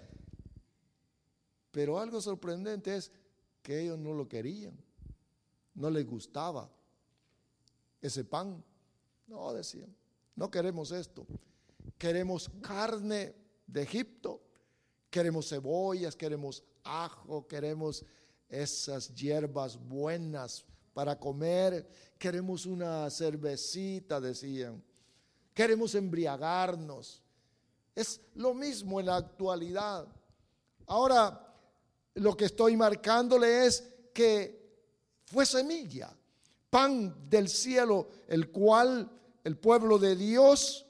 Pero 1.70 1.98
algo 1.98 2.20
sorprendente 2.20 2.96
es 2.96 3.10
que 3.62 3.80
ellos 3.80 3.98
no 3.98 4.12
lo 4.12 4.28
querían, 4.28 4.76
no 5.74 5.88
les 5.88 6.06
gustaba 6.06 6.70
ese 8.02 8.24
pan. 8.24 8.62
No, 9.26 9.52
decían, 9.54 9.94
no 10.36 10.50
queremos 10.50 10.90
esto. 10.90 11.26
Queremos 11.96 12.50
carne 12.60 13.34
de 13.66 13.82
Egipto, 13.82 14.42
queremos 15.08 15.48
cebollas, 15.48 16.16
queremos 16.16 16.62
ajo, 16.84 17.46
queremos 17.46 18.04
esas 18.48 19.14
hierbas 19.14 19.78
buenas 19.78 20.64
para 20.92 21.18
comer, 21.18 21.88
queremos 22.18 22.66
una 22.66 23.08
cervecita, 23.08 24.20
decían, 24.20 24.82
queremos 25.54 25.94
embriagarnos. 25.94 27.22
Es 27.94 28.20
lo 28.34 28.52
mismo 28.52 29.00
en 29.00 29.06
la 29.06 29.16
actualidad. 29.16 30.06
Ahora, 30.86 31.54
lo 32.14 32.36
que 32.36 32.46
estoy 32.46 32.76
marcándole 32.76 33.66
es 33.66 33.88
que 34.12 34.60
fue 35.24 35.46
semilla, 35.46 36.14
pan 36.72 37.28
del 37.28 37.50
cielo, 37.50 38.08
el 38.28 38.50
cual 38.50 39.06
el 39.44 39.58
pueblo 39.58 39.98
de 39.98 40.16
Dios 40.16 40.86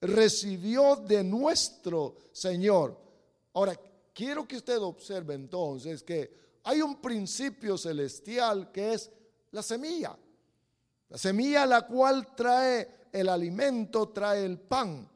recibió 0.00 0.96
de 0.96 1.22
nuestro 1.22 2.16
Señor. 2.32 2.98
Ahora, 3.52 3.78
quiero 4.14 4.48
que 4.48 4.56
usted 4.56 4.78
observe 4.78 5.34
entonces 5.34 6.02
que 6.02 6.32
hay 6.62 6.80
un 6.80 7.02
principio 7.02 7.76
celestial 7.76 8.72
que 8.72 8.94
es 8.94 9.10
la 9.50 9.62
semilla. 9.62 10.16
La 11.10 11.18
semilla 11.18 11.66
la 11.66 11.86
cual 11.86 12.34
trae 12.34 12.88
el 13.12 13.28
alimento, 13.28 14.08
trae 14.08 14.42
el 14.42 14.58
pan. 14.58 15.06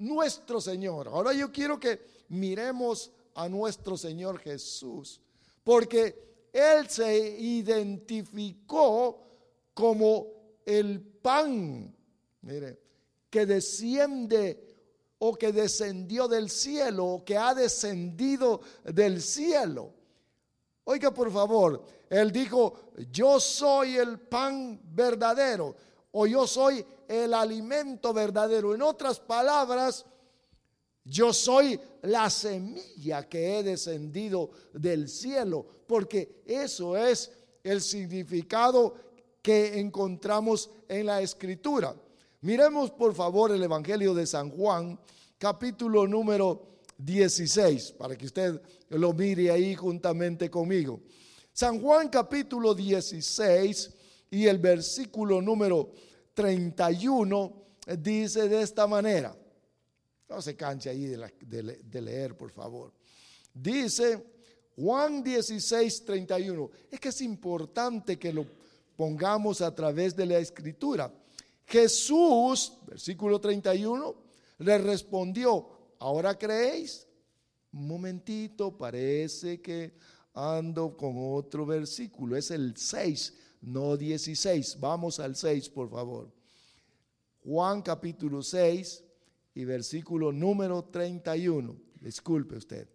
Nuestro 0.00 0.60
Señor. 0.60 1.08
Ahora 1.08 1.32
yo 1.32 1.50
quiero 1.50 1.80
que 1.80 1.98
miremos 2.28 3.10
a 3.34 3.48
nuestro 3.48 3.96
Señor 3.96 4.38
Jesús, 4.38 5.18
porque 5.64 6.50
Él 6.52 6.90
se 6.90 7.16
identificó 7.38 9.31
como 9.74 10.26
el 10.64 11.00
pan, 11.00 11.94
mire, 12.42 12.78
que 13.30 13.46
desciende 13.46 14.68
o 15.18 15.34
que 15.34 15.52
descendió 15.52 16.26
del 16.26 16.50
cielo, 16.50 17.06
o 17.06 17.24
que 17.24 17.36
ha 17.36 17.54
descendido 17.54 18.60
del 18.84 19.22
cielo. 19.22 19.94
Oiga, 20.84 21.14
por 21.14 21.30
favor, 21.30 21.84
Él 22.10 22.32
dijo, 22.32 22.90
yo 23.12 23.38
soy 23.38 23.96
el 23.96 24.18
pan 24.18 24.80
verdadero, 24.82 25.76
o 26.10 26.26
yo 26.26 26.46
soy 26.46 26.84
el 27.06 27.32
alimento 27.34 28.12
verdadero. 28.12 28.74
En 28.74 28.82
otras 28.82 29.20
palabras, 29.20 30.04
yo 31.04 31.32
soy 31.32 31.78
la 32.02 32.28
semilla 32.28 33.28
que 33.28 33.58
he 33.58 33.62
descendido 33.62 34.50
del 34.72 35.08
cielo, 35.08 35.64
porque 35.86 36.42
eso 36.46 36.96
es 36.96 37.30
el 37.62 37.80
significado 37.80 39.11
que 39.42 39.80
encontramos 39.80 40.70
en 40.88 41.06
la 41.06 41.20
escritura. 41.20 41.94
Miremos 42.40 42.90
por 42.92 43.14
favor 43.14 43.50
el 43.50 43.62
Evangelio 43.62 44.14
de 44.14 44.26
San 44.26 44.50
Juan, 44.50 44.98
capítulo 45.36 46.06
número 46.06 46.78
16, 46.96 47.92
para 47.92 48.16
que 48.16 48.26
usted 48.26 48.62
lo 48.90 49.12
mire 49.12 49.50
ahí 49.50 49.74
juntamente 49.74 50.48
conmigo. 50.48 51.00
San 51.52 51.82
Juan 51.82 52.08
capítulo 52.08 52.74
16 52.74 53.90
y 54.30 54.46
el 54.46 54.58
versículo 54.58 55.42
número 55.42 55.92
31 56.34 57.62
dice 57.98 58.48
de 58.48 58.62
esta 58.62 58.86
manera. 58.86 59.36
No 60.28 60.40
se 60.40 60.56
canche 60.56 60.88
ahí 60.88 61.04
de, 61.04 62.00
leer, 62.00 62.36
por 62.36 62.50
favor. 62.50 62.92
Dice, 63.52 64.24
Juan 64.76 65.22
16, 65.22 66.04
31. 66.06 66.70
Es 66.90 66.98
que 66.98 67.10
es 67.10 67.20
importante 67.20 68.18
que 68.18 68.32
lo 68.32 68.46
pongamos 69.02 69.60
a 69.62 69.74
través 69.74 70.14
de 70.14 70.24
la 70.24 70.38
escritura. 70.38 71.12
Jesús, 71.66 72.74
versículo 72.86 73.40
31, 73.40 74.14
le 74.58 74.78
respondió, 74.78 75.68
¿ahora 75.98 76.38
creéis? 76.38 77.08
Un 77.72 77.88
momentito, 77.88 78.78
parece 78.78 79.60
que 79.60 79.94
ando 80.34 80.96
con 80.96 81.14
otro 81.16 81.66
versículo. 81.66 82.36
Es 82.36 82.52
el 82.52 82.76
6, 82.76 83.34
no 83.62 83.96
16. 83.96 84.78
Vamos 84.78 85.18
al 85.18 85.34
6, 85.34 85.68
por 85.70 85.90
favor. 85.90 86.30
Juan 87.44 87.82
capítulo 87.82 88.40
6 88.40 89.02
y 89.56 89.64
versículo 89.64 90.30
número 90.30 90.84
31. 90.84 91.76
Disculpe 92.00 92.54
usted. 92.54 92.88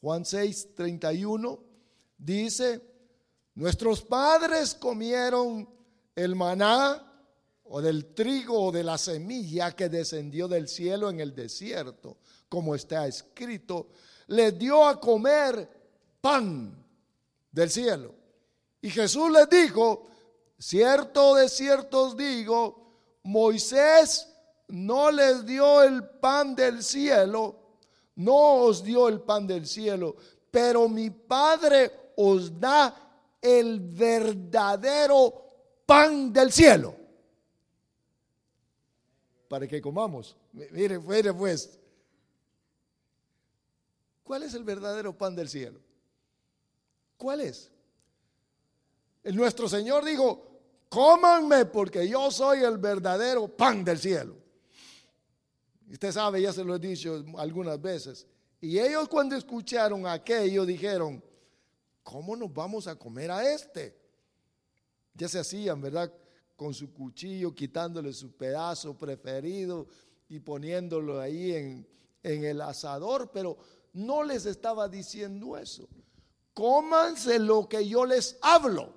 Juan 0.00 0.24
6, 0.24 0.74
31 0.74 1.62
dice, 2.16 2.89
nuestros 3.54 4.02
padres 4.02 4.74
comieron 4.74 5.68
el 6.14 6.34
maná 6.34 7.06
o 7.64 7.80
del 7.80 8.14
trigo 8.14 8.66
o 8.66 8.72
de 8.72 8.82
la 8.82 8.98
semilla 8.98 9.74
que 9.76 9.88
descendió 9.88 10.48
del 10.48 10.68
cielo 10.68 11.08
en 11.08 11.20
el 11.20 11.34
desierto, 11.34 12.18
como 12.48 12.74
está 12.74 13.06
escrito, 13.06 13.88
les 14.26 14.58
dio 14.58 14.86
a 14.86 15.00
comer 15.00 15.68
pan 16.20 16.74
del 17.50 17.70
cielo. 17.70 18.14
Y 18.82 18.90
Jesús 18.90 19.30
les 19.30 19.48
dijo, 19.48 20.06
cierto 20.58 21.36
de 21.36 21.48
cierto 21.48 22.06
os 22.06 22.16
digo, 22.16 22.94
Moisés 23.22 24.26
no 24.68 25.10
les 25.10 25.44
dio 25.44 25.82
el 25.82 26.08
pan 26.08 26.54
del 26.54 26.82
cielo, 26.82 27.56
no 28.16 28.54
os 28.64 28.82
dio 28.82 29.08
el 29.08 29.20
pan 29.20 29.46
del 29.46 29.66
cielo, 29.66 30.16
pero 30.50 30.88
mi 30.88 31.10
Padre 31.10 32.12
os 32.16 32.58
da 32.58 33.09
el 33.40 33.80
verdadero 33.80 35.46
pan 35.86 36.32
del 36.32 36.52
cielo. 36.52 36.94
Para 39.48 39.66
que 39.66 39.80
comamos. 39.80 40.36
Mire, 40.52 40.98
mire 40.98 41.34
pues. 41.34 41.78
¿Cuál 44.22 44.44
es 44.44 44.54
el 44.54 44.62
verdadero 44.62 45.16
pan 45.16 45.34
del 45.34 45.48
cielo? 45.48 45.80
¿Cuál 47.16 47.40
es? 47.40 47.70
Nuestro 49.24 49.68
Señor 49.68 50.04
dijo, 50.04 50.60
cómanme 50.88 51.66
porque 51.66 52.08
yo 52.08 52.30
soy 52.30 52.60
el 52.60 52.78
verdadero 52.78 53.48
pan 53.48 53.84
del 53.84 53.98
cielo. 53.98 54.36
Usted 55.90 56.12
sabe, 56.12 56.40
ya 56.40 56.52
se 56.52 56.62
lo 56.62 56.76
he 56.76 56.78
dicho 56.78 57.24
algunas 57.36 57.80
veces. 57.80 58.26
Y 58.60 58.78
ellos 58.78 59.08
cuando 59.08 59.34
escucharon 59.34 60.06
aquello 60.06 60.64
dijeron, 60.64 61.22
¿cómo 62.02 62.36
nos 62.36 62.52
vamos 62.52 62.86
a 62.86 62.96
comer 62.96 63.30
a 63.30 63.52
este? 63.52 63.96
Ya 65.14 65.28
se 65.28 65.38
hacían, 65.38 65.80
¿verdad? 65.80 66.12
Con 66.56 66.74
su 66.74 66.92
cuchillo, 66.92 67.54
quitándole 67.54 68.12
su 68.12 68.36
pedazo 68.36 68.96
preferido 68.96 69.86
y 70.28 70.40
poniéndolo 70.40 71.20
ahí 71.20 71.52
en, 71.52 71.88
en 72.22 72.44
el 72.44 72.60
asador, 72.60 73.30
pero 73.32 73.56
no 73.92 74.22
les 74.22 74.46
estaba 74.46 74.88
diciendo 74.88 75.56
eso. 75.56 75.88
Cómanse 76.54 77.38
lo 77.38 77.68
que 77.68 77.86
yo 77.86 78.04
les 78.04 78.38
hablo. 78.42 78.92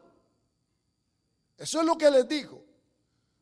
Eso 1.58 1.80
es 1.80 1.86
lo 1.86 1.98
que 1.98 2.12
les 2.12 2.28
dijo. 2.28 2.64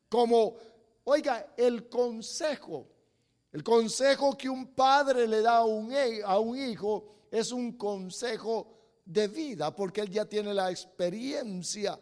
Como, 0.09 0.55
oiga, 1.03 1.53
el 1.57 1.89
consejo 1.89 2.87
el 3.51 3.63
consejo 3.63 4.37
que 4.37 4.49
un 4.49 4.73
padre 4.73 5.27
le 5.27 5.41
da 5.41 5.57
a 5.57 5.65
un, 5.65 5.93
a 6.23 6.39
un 6.39 6.57
hijo 6.57 7.05
es 7.29 7.51
un 7.51 7.73
consejo 7.73 8.80
de 9.05 9.27
vida, 9.27 9.75
porque 9.75 10.01
él 10.01 10.09
ya 10.09 10.25
tiene 10.25 10.53
la 10.53 10.71
experiencia. 10.71 11.99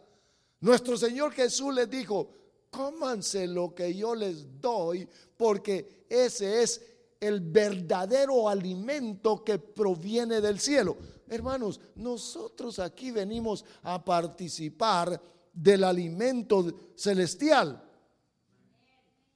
Nuestro 0.62 0.97
Señor 0.97 1.31
Jesús 1.33 1.73
les 1.73 1.89
dijo, 1.89 2.29
cómanse 2.69 3.47
lo 3.47 3.73
que 3.73 3.93
yo 3.93 4.15
les 4.15 4.62
doy, 4.62 5.07
porque 5.38 6.05
ese 6.09 6.62
es 6.62 6.81
el 7.19 7.41
verdadero 7.41 8.47
alimento 8.47 9.43
que 9.43 9.59
proviene 9.59 10.41
del 10.41 10.59
cielo. 10.59 10.97
Hermanos, 11.27 11.79
nosotros 11.95 12.79
aquí 12.79 13.12
venimos 13.12 13.63
a 13.83 14.03
participar 14.03 15.21
del 15.53 15.83
alimento 15.83 16.93
celestial. 16.95 17.83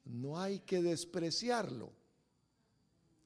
No 0.06 0.40
hay 0.40 0.60
que 0.60 0.82
despreciarlo. 0.82 1.92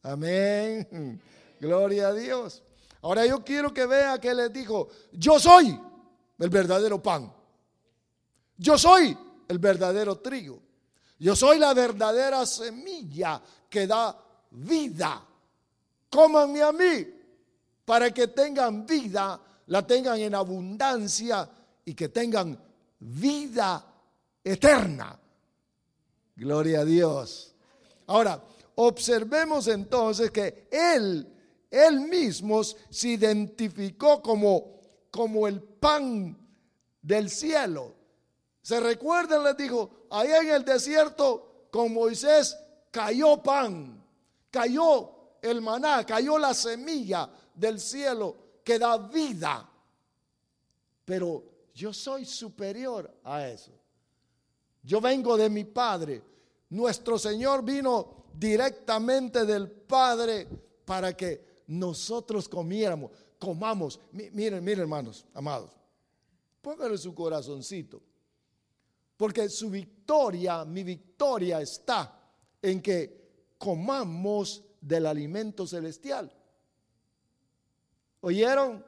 Amén. 0.03 1.21
Gloria 1.59 2.09
a 2.09 2.13
Dios. 2.13 2.63
Ahora 3.07 3.25
yo 3.25 3.41
quiero 3.41 3.73
que 3.73 3.85
vea 3.85 4.19
que 4.19 4.33
les 4.33 4.51
dijo, 4.51 4.89
yo 5.13 5.39
soy 5.39 5.79
el 6.39 6.49
verdadero 6.49 7.01
pan. 7.01 7.33
Yo 8.57 8.77
soy 8.77 9.17
el 9.47 9.59
verdadero 9.59 10.17
trigo. 10.17 10.61
Yo 11.17 11.33
soy 11.33 11.57
la 11.57 11.73
verdadera 11.73 12.45
semilla 12.45 13.41
que 13.69 13.87
da 13.87 14.13
vida. 14.51 15.25
Cómanme 16.09 16.61
a 16.61 16.73
mí 16.73 17.07
para 17.85 18.11
que 18.11 18.27
tengan 18.27 18.85
vida, 18.85 19.39
la 19.67 19.87
tengan 19.87 20.19
en 20.19 20.35
abundancia 20.35 21.49
y 21.85 21.93
que 21.93 22.09
tengan 22.09 22.59
vida 22.99 23.85
eterna. 24.43 25.17
Gloria 26.35 26.81
a 26.81 26.85
Dios. 26.85 27.55
Ahora, 28.07 28.43
Observemos 28.79 29.67
entonces 29.67 30.29
que 30.29 30.67
él, 30.69 31.27
él 31.69 32.01
mismo 32.01 32.63
se 32.63 33.09
identificó 33.09 34.21
como, 34.21 34.81
como 35.11 35.47
el 35.47 35.61
pan 35.61 36.37
del 37.01 37.29
cielo. 37.29 37.95
¿Se 38.61 38.79
recuerdan? 38.79 39.43
Les 39.43 39.57
dijo, 39.57 40.07
ahí 40.09 40.29
en 40.29 40.49
el 40.49 40.65
desierto 40.65 41.67
con 41.71 41.93
Moisés 41.93 42.57
cayó 42.91 43.41
pan, 43.41 44.03
cayó 44.49 45.37
el 45.41 45.61
maná, 45.61 46.05
cayó 46.05 46.37
la 46.37 46.53
semilla 46.53 47.29
del 47.53 47.79
cielo 47.79 48.35
que 48.63 48.79
da 48.79 48.97
vida. 48.97 49.69
Pero 51.05 51.43
yo 51.73 51.93
soy 51.93 52.25
superior 52.25 53.19
a 53.23 53.47
eso. 53.47 53.71
Yo 54.83 54.99
vengo 54.99 55.37
de 55.37 55.49
mi 55.49 55.63
Padre. 55.63 56.23
Nuestro 56.69 57.17
Señor 57.17 57.63
vino 57.63 58.25
directamente 58.33 59.45
del 59.45 59.69
Padre 59.69 60.47
para 60.85 61.15
que 61.15 61.46
nosotros 61.67 62.47
comiéramos, 62.47 63.11
comamos. 63.37 63.99
Miren, 64.11 64.63
miren 64.63 64.81
hermanos, 64.81 65.25
amados, 65.33 65.71
pónganle 66.61 66.97
su 66.97 67.13
corazoncito, 67.13 68.01
porque 69.15 69.49
su 69.49 69.69
victoria, 69.69 70.63
mi 70.65 70.83
victoria 70.83 71.61
está 71.61 72.19
en 72.61 72.81
que 72.81 73.53
comamos 73.57 74.63
del 74.79 75.05
alimento 75.05 75.67
celestial. 75.67 76.31
¿Oyeron? 78.21 78.83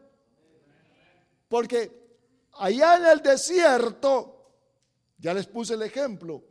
Porque 1.47 2.17
allá 2.53 2.97
en 2.97 3.05
el 3.05 3.21
desierto, 3.21 4.51
ya 5.17 5.33
les 5.33 5.47
puse 5.47 5.73
el 5.73 5.81
ejemplo, 5.81 6.43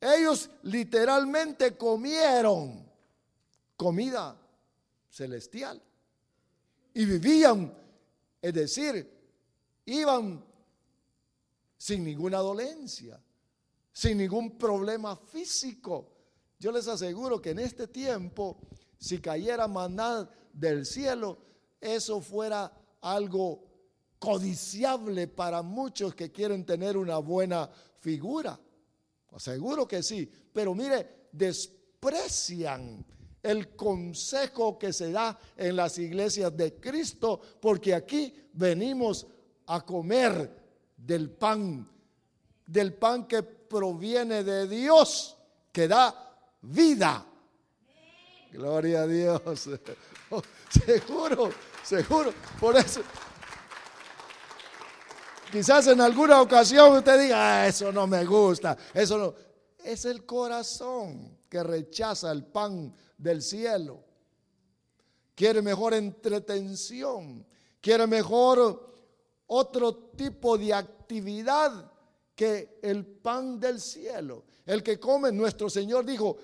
ellos 0.00 0.48
literalmente 0.62 1.76
comieron 1.76 2.88
comida 3.76 4.36
celestial 5.08 5.82
y 6.94 7.04
vivían, 7.04 7.72
es 8.42 8.54
decir, 8.54 9.08
iban 9.84 10.44
sin 11.76 12.04
ninguna 12.04 12.38
dolencia, 12.38 13.22
sin 13.92 14.18
ningún 14.18 14.58
problema 14.58 15.16
físico. 15.16 16.12
Yo 16.58 16.72
les 16.72 16.88
aseguro 16.88 17.40
que 17.40 17.50
en 17.50 17.60
este 17.60 17.86
tiempo, 17.86 18.58
si 18.98 19.18
cayera 19.18 19.68
maná 19.68 20.28
del 20.52 20.84
cielo, 20.84 21.38
eso 21.80 22.20
fuera 22.20 22.72
algo 23.00 23.64
codiciable 24.18 25.28
para 25.28 25.62
muchos 25.62 26.14
que 26.14 26.32
quieren 26.32 26.66
tener 26.66 26.96
una 26.96 27.18
buena 27.18 27.70
figura. 28.00 28.58
Seguro 29.36 29.86
que 29.86 30.02
sí, 30.02 30.28
pero 30.52 30.74
mire, 30.74 31.28
desprecian 31.30 33.06
el 33.42 33.76
consejo 33.76 34.78
que 34.78 34.92
se 34.92 35.12
da 35.12 35.38
en 35.56 35.76
las 35.76 35.98
iglesias 35.98 36.56
de 36.56 36.74
Cristo, 36.74 37.40
porque 37.60 37.94
aquí 37.94 38.34
venimos 38.52 39.26
a 39.66 39.84
comer 39.84 40.50
del 40.96 41.30
pan, 41.30 41.88
del 42.66 42.94
pan 42.94 43.26
que 43.26 43.42
proviene 43.42 44.42
de 44.42 44.66
Dios, 44.66 45.36
que 45.72 45.86
da 45.86 46.36
vida. 46.62 47.24
Gloria 48.52 49.02
a 49.02 49.06
Dios. 49.06 49.42
seguro, 50.70 51.50
seguro. 51.84 52.32
Por 52.58 52.76
eso, 52.76 53.02
Quizás 55.50 55.86
en 55.86 56.00
alguna 56.00 56.42
ocasión 56.42 56.98
usted 56.98 57.18
diga, 57.20 57.62
ah, 57.62 57.66
eso 57.66 57.90
no 57.90 58.06
me 58.06 58.24
gusta, 58.24 58.76
eso 58.92 59.16
no. 59.16 59.34
Es 59.82 60.04
el 60.04 60.26
corazón 60.26 61.37
que 61.48 61.62
rechaza 61.62 62.30
el 62.30 62.44
pan 62.44 62.94
del 63.16 63.42
cielo, 63.42 64.04
quiere 65.34 65.62
mejor 65.62 65.94
entretención, 65.94 67.46
quiere 67.80 68.06
mejor 68.06 68.88
otro 69.46 69.94
tipo 70.16 70.58
de 70.58 70.74
actividad 70.74 71.92
que 72.34 72.78
el 72.82 73.06
pan 73.06 73.58
del 73.58 73.80
cielo. 73.80 74.44
El 74.64 74.82
que 74.82 75.00
come, 75.00 75.32
nuestro 75.32 75.70
Señor 75.70 76.04
dijo, 76.04 76.36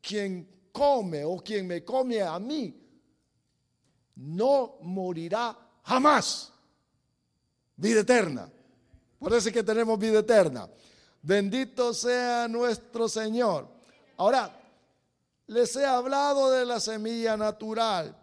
quien 0.00 0.68
come 0.72 1.24
o 1.24 1.38
quien 1.38 1.66
me 1.66 1.84
come 1.84 2.20
a 2.20 2.38
mí, 2.38 2.74
no 4.16 4.78
morirá 4.82 5.56
jamás. 5.82 6.52
Vida 7.76 8.00
eterna. 8.00 8.50
Por 9.18 9.32
eso 9.32 9.48
es 9.48 9.54
que 9.54 9.62
tenemos 9.62 9.98
vida 9.98 10.18
eterna. 10.20 10.68
Bendito 11.22 11.94
sea 11.94 12.48
nuestro 12.48 13.08
Señor. 13.08 13.77
Ahora, 14.18 14.52
les 15.46 15.74
he 15.76 15.86
hablado 15.86 16.50
de 16.50 16.66
la 16.66 16.80
semilla 16.80 17.36
natural. 17.36 18.14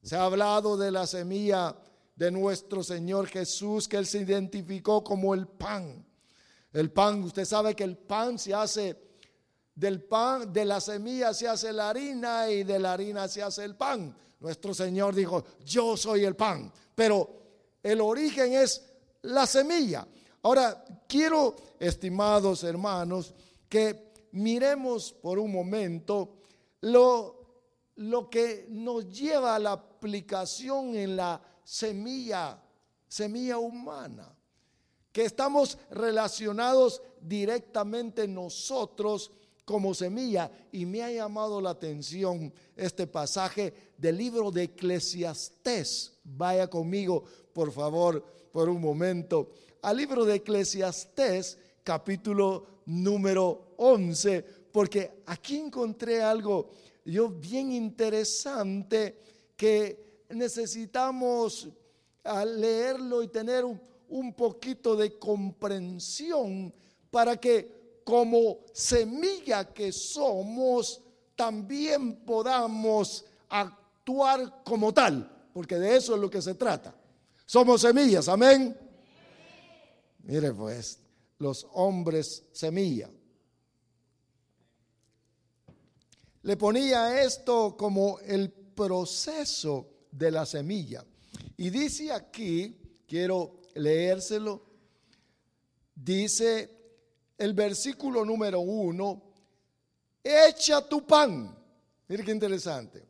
Se 0.00 0.14
ha 0.16 0.24
hablado 0.24 0.76
de 0.76 0.92
la 0.92 1.06
semilla 1.06 1.76
de 2.14 2.30
nuestro 2.30 2.84
Señor 2.84 3.26
Jesús, 3.26 3.88
que 3.88 3.96
Él 3.96 4.06
se 4.06 4.20
identificó 4.20 5.02
como 5.02 5.34
el 5.34 5.48
pan. 5.48 6.06
El 6.72 6.92
pan, 6.92 7.24
usted 7.24 7.44
sabe 7.44 7.74
que 7.74 7.82
el 7.82 7.96
pan 7.96 8.38
se 8.38 8.54
hace 8.54 8.96
del 9.74 10.04
pan, 10.04 10.52
de 10.52 10.64
la 10.64 10.80
semilla 10.80 11.34
se 11.34 11.48
hace 11.48 11.72
la 11.72 11.90
harina 11.90 12.48
y 12.48 12.62
de 12.62 12.78
la 12.78 12.92
harina 12.92 13.26
se 13.26 13.42
hace 13.42 13.64
el 13.64 13.74
pan. 13.74 14.16
Nuestro 14.38 14.72
Señor 14.72 15.16
dijo, 15.16 15.44
yo 15.64 15.96
soy 15.96 16.24
el 16.24 16.36
pan, 16.36 16.72
pero 16.94 17.42
el 17.82 18.00
origen 18.00 18.52
es 18.52 18.82
la 19.22 19.46
semilla. 19.46 20.06
Ahora, 20.42 20.84
quiero, 21.08 21.56
estimados 21.80 22.62
hermanos, 22.62 23.34
que 23.68 24.13
miremos 24.34 25.12
por 25.12 25.38
un 25.38 25.52
momento 25.52 26.34
lo, 26.80 27.46
lo 27.96 28.28
que 28.28 28.66
nos 28.68 29.08
lleva 29.08 29.54
a 29.54 29.58
la 29.58 29.72
aplicación 29.72 30.96
en 30.96 31.16
la 31.16 31.40
semilla, 31.62 32.60
semilla 33.08 33.58
humana, 33.58 34.36
que 35.12 35.24
estamos 35.24 35.78
relacionados 35.90 37.00
directamente 37.20 38.26
nosotros 38.26 39.30
como 39.64 39.94
semilla. 39.94 40.50
Y 40.72 40.84
me 40.84 41.02
ha 41.02 41.12
llamado 41.12 41.60
la 41.60 41.70
atención 41.70 42.52
este 42.76 43.06
pasaje 43.06 43.92
del 43.96 44.18
libro 44.18 44.50
de 44.50 44.64
Eclesiastés. 44.64 46.18
Vaya 46.24 46.68
conmigo, 46.68 47.22
por 47.52 47.70
favor, 47.70 48.24
por 48.50 48.68
un 48.68 48.80
momento, 48.80 49.52
al 49.80 49.96
libro 49.96 50.24
de 50.24 50.36
Eclesiastés, 50.36 51.56
capítulo 51.84 52.73
número 52.86 53.74
11, 53.76 54.44
porque 54.72 55.22
aquí 55.26 55.56
encontré 55.56 56.22
algo 56.22 56.70
yo 57.04 57.28
bien 57.28 57.72
interesante 57.72 59.18
que 59.56 60.24
necesitamos 60.30 61.68
ah, 62.24 62.44
leerlo 62.44 63.22
y 63.22 63.28
tener 63.28 63.64
un 63.64 64.32
poquito 64.34 64.96
de 64.96 65.18
comprensión 65.18 66.72
para 67.10 67.36
que 67.36 68.00
como 68.04 68.58
semilla 68.72 69.72
que 69.72 69.90
somos, 69.90 71.00
también 71.34 72.16
podamos 72.24 73.24
actuar 73.48 74.62
como 74.62 74.92
tal, 74.92 75.48
porque 75.52 75.76
de 75.76 75.96
eso 75.96 76.14
es 76.14 76.20
lo 76.20 76.30
que 76.30 76.42
se 76.42 76.54
trata. 76.54 76.94
Somos 77.46 77.80
semillas, 77.80 78.28
amén. 78.28 78.76
Mire 80.22 80.52
pues, 80.52 80.98
los 81.38 81.66
hombres 81.72 82.44
semilla. 82.52 83.10
Le 86.42 86.56
ponía 86.56 87.22
esto 87.22 87.76
como 87.76 88.18
el 88.20 88.50
proceso 88.50 90.06
de 90.10 90.30
la 90.30 90.44
semilla. 90.44 91.04
Y 91.56 91.70
dice 91.70 92.12
aquí, 92.12 93.02
quiero 93.06 93.62
leérselo, 93.74 94.62
dice 95.94 96.70
el 97.38 97.54
versículo 97.54 98.24
número 98.24 98.60
uno, 98.60 99.22
echa 100.22 100.86
tu 100.86 101.06
pan, 101.06 101.56
mire 102.08 102.24
qué 102.24 102.32
interesante, 102.32 103.04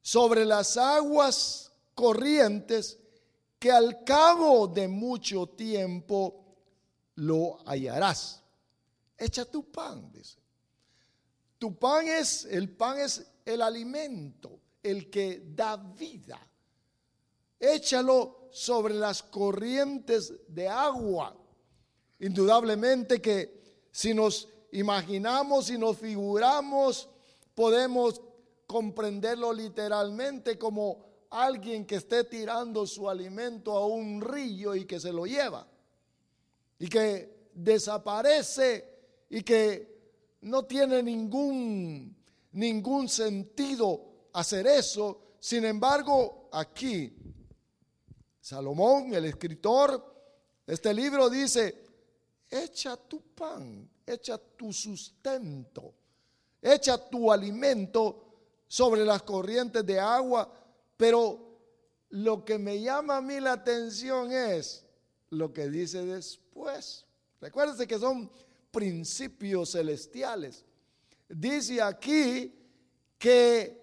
sobre 0.00 0.44
las 0.44 0.76
aguas 0.76 1.70
corrientes 1.94 2.98
que 3.58 3.70
al 3.70 4.04
cabo 4.04 4.66
de 4.66 4.88
mucho 4.88 5.46
tiempo 5.48 6.39
lo 7.20 7.58
hallarás. 7.66 8.42
Echa 9.16 9.44
tu 9.44 9.70
pan, 9.70 10.10
dice. 10.12 10.38
Tu 11.58 11.78
pan 11.78 12.08
es, 12.08 12.46
el 12.46 12.70
pan 12.70 12.98
es 12.98 13.26
el 13.44 13.60
alimento, 13.60 14.58
el 14.82 15.10
que 15.10 15.42
da 15.54 15.76
vida. 15.76 16.40
Échalo 17.58 18.48
sobre 18.50 18.94
las 18.94 19.22
corrientes 19.22 20.32
de 20.48 20.66
agua 20.68 21.36
Indudablemente 22.20 23.20
que 23.20 23.62
si 23.90 24.12
nos 24.12 24.46
imaginamos 24.72 25.70
y 25.70 25.78
nos 25.78 25.96
figuramos, 25.96 27.08
podemos 27.54 28.20
comprenderlo 28.66 29.54
literalmente 29.54 30.58
como 30.58 31.06
alguien 31.30 31.86
que 31.86 31.96
esté 31.96 32.24
tirando 32.24 32.86
su 32.86 33.08
alimento 33.08 33.72
a 33.72 33.86
un 33.86 34.20
río 34.20 34.74
y 34.74 34.84
que 34.84 35.00
se 35.00 35.12
lo 35.12 35.24
lleva 35.24 35.66
y 36.80 36.88
que 36.88 37.50
desaparece 37.54 38.84
y 39.28 39.42
que 39.42 40.00
no 40.40 40.64
tiene 40.64 41.02
ningún 41.02 42.16
ningún 42.52 43.08
sentido 43.08 44.28
hacer 44.32 44.66
eso. 44.66 45.20
Sin 45.38 45.64
embargo, 45.64 46.48
aquí 46.52 47.12
Salomón, 48.40 49.14
el 49.14 49.26
escritor, 49.26 50.02
este 50.66 50.92
libro 50.94 51.28
dice, 51.28 51.84
echa 52.48 52.96
tu 52.96 53.20
pan, 53.34 53.88
echa 54.06 54.38
tu 54.38 54.72
sustento, 54.72 55.94
echa 56.60 56.98
tu 57.08 57.30
alimento 57.30 58.24
sobre 58.66 59.04
las 59.04 59.22
corrientes 59.22 59.84
de 59.84 60.00
agua, 60.00 60.52
pero 60.96 61.50
lo 62.10 62.44
que 62.44 62.58
me 62.58 62.80
llama 62.80 63.18
a 63.18 63.20
mí 63.20 63.38
la 63.40 63.52
atención 63.52 64.32
es 64.32 64.84
lo 65.30 65.52
que 65.52 65.68
dice 65.68 66.04
después. 66.04 66.39
Recuérdense 67.40 67.86
que 67.86 67.98
son 67.98 68.30
principios 68.70 69.72
celestiales. 69.72 70.64
Dice 71.28 71.80
aquí 71.80 72.54
que 73.18 73.80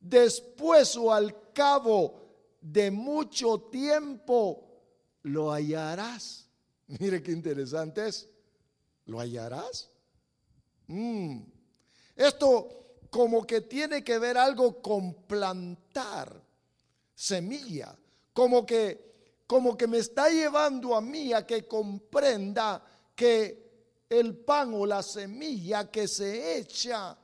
después 0.00 0.96
o 0.96 1.12
al 1.12 1.52
cabo 1.52 2.20
de 2.60 2.90
mucho 2.90 3.60
tiempo 3.70 4.64
lo 5.22 5.52
hallarás. 5.52 6.48
Mire 6.86 7.22
qué 7.22 7.32
interesante 7.32 8.08
es. 8.08 8.28
¿Lo 9.06 9.20
hallarás? 9.20 9.90
Mm. 10.86 11.40
Esto 12.16 12.78
como 13.10 13.46
que 13.46 13.62
tiene 13.62 14.04
que 14.04 14.18
ver 14.18 14.36
algo 14.36 14.82
con 14.82 15.14
plantar 15.26 16.42
semilla, 17.14 17.96
como 18.32 18.66
que 18.66 19.17
como 19.48 19.78
que 19.78 19.86
me 19.86 19.96
está 19.96 20.28
llevando 20.28 20.94
a 20.94 21.00
mí 21.00 21.32
a 21.32 21.46
que 21.46 21.66
comprenda 21.66 22.84
que 23.16 24.04
el 24.10 24.36
pan 24.36 24.74
o 24.74 24.84
la 24.84 25.02
semilla 25.02 25.90
que 25.90 26.06
se 26.06 26.58
echa, 26.58 27.16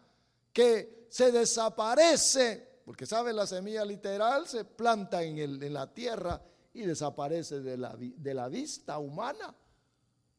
que 0.51 1.07
se 1.11 1.31
desaparece, 1.31 2.81
porque 2.87 3.05
sabe 3.05 3.35
la 3.35 3.47
semilla 3.47 3.85
literal 3.85 4.49
se 4.49 4.65
planta 4.65 5.23
en, 5.23 5.37
el, 5.37 5.63
en 5.63 5.75
la 5.75 5.93
tierra 5.93 6.41
y 6.73 6.81
desaparece 6.81 7.61
de 7.61 7.77
la, 7.77 7.95
de 7.99 8.35
la 8.35 8.49
vista 8.49 8.99
humana. 8.99 9.55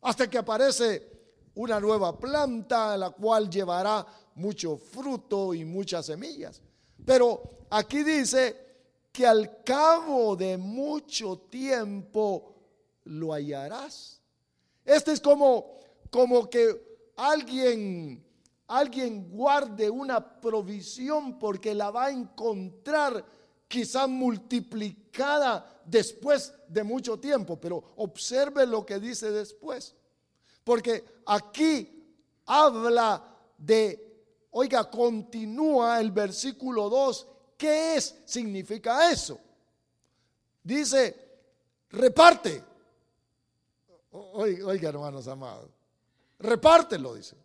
Hasta 0.02 0.28
que 0.28 0.40
aparece 0.40 1.08
una 1.54 1.80
nueva 1.80 2.18
planta, 2.18 2.98
la 2.98 3.12
cual 3.12 3.48
llevará 3.48 4.04
mucho 4.34 4.76
fruto 4.76 5.54
y 5.54 5.64
muchas 5.64 6.08
semillas. 6.08 6.64
Pero 7.06 7.68
aquí 7.70 8.04
dice 8.04 8.65
que 9.16 9.26
al 9.26 9.64
cabo 9.64 10.36
de 10.36 10.58
mucho 10.58 11.38
tiempo 11.50 12.54
lo 13.06 13.32
hallarás. 13.32 14.20
Este 14.84 15.14
es 15.14 15.22
como, 15.22 15.80
como 16.10 16.50
que 16.50 17.14
alguien, 17.16 18.22
alguien 18.68 19.30
guarde 19.30 19.90
una 19.90 20.42
provisión 20.42 21.40
porque 21.40 21.74
la 21.74 21.92
va 21.92 22.08
a 22.08 22.12
encontrar 22.12 23.26
quizá 23.70 24.06
multiplicada 24.06 25.82
después 25.86 26.54
de 26.68 26.84
mucho 26.84 27.18
tiempo, 27.18 27.58
pero 27.58 27.94
observe 27.96 28.68
lo 28.68 28.86
que 28.86 29.00
dice 29.00 29.32
después. 29.32 29.96
Porque 30.66 31.06
aquí 31.26 32.04
habla 32.46 33.24
de, 33.58 34.26
oiga, 34.52 34.90
continúa 34.90 36.02
el 36.02 36.12
versículo 36.12 36.90
2. 36.90 37.28
¿Qué 37.58 37.96
es? 37.96 38.16
Significa 38.26 39.10
eso. 39.12 39.40
Dice, 40.64 41.16
reparte. 41.90 42.64
Oiga, 44.12 44.90
hermanos 44.90 45.28
amados, 45.28 45.70
repártelo, 46.40 47.16
dice. 47.16 47.36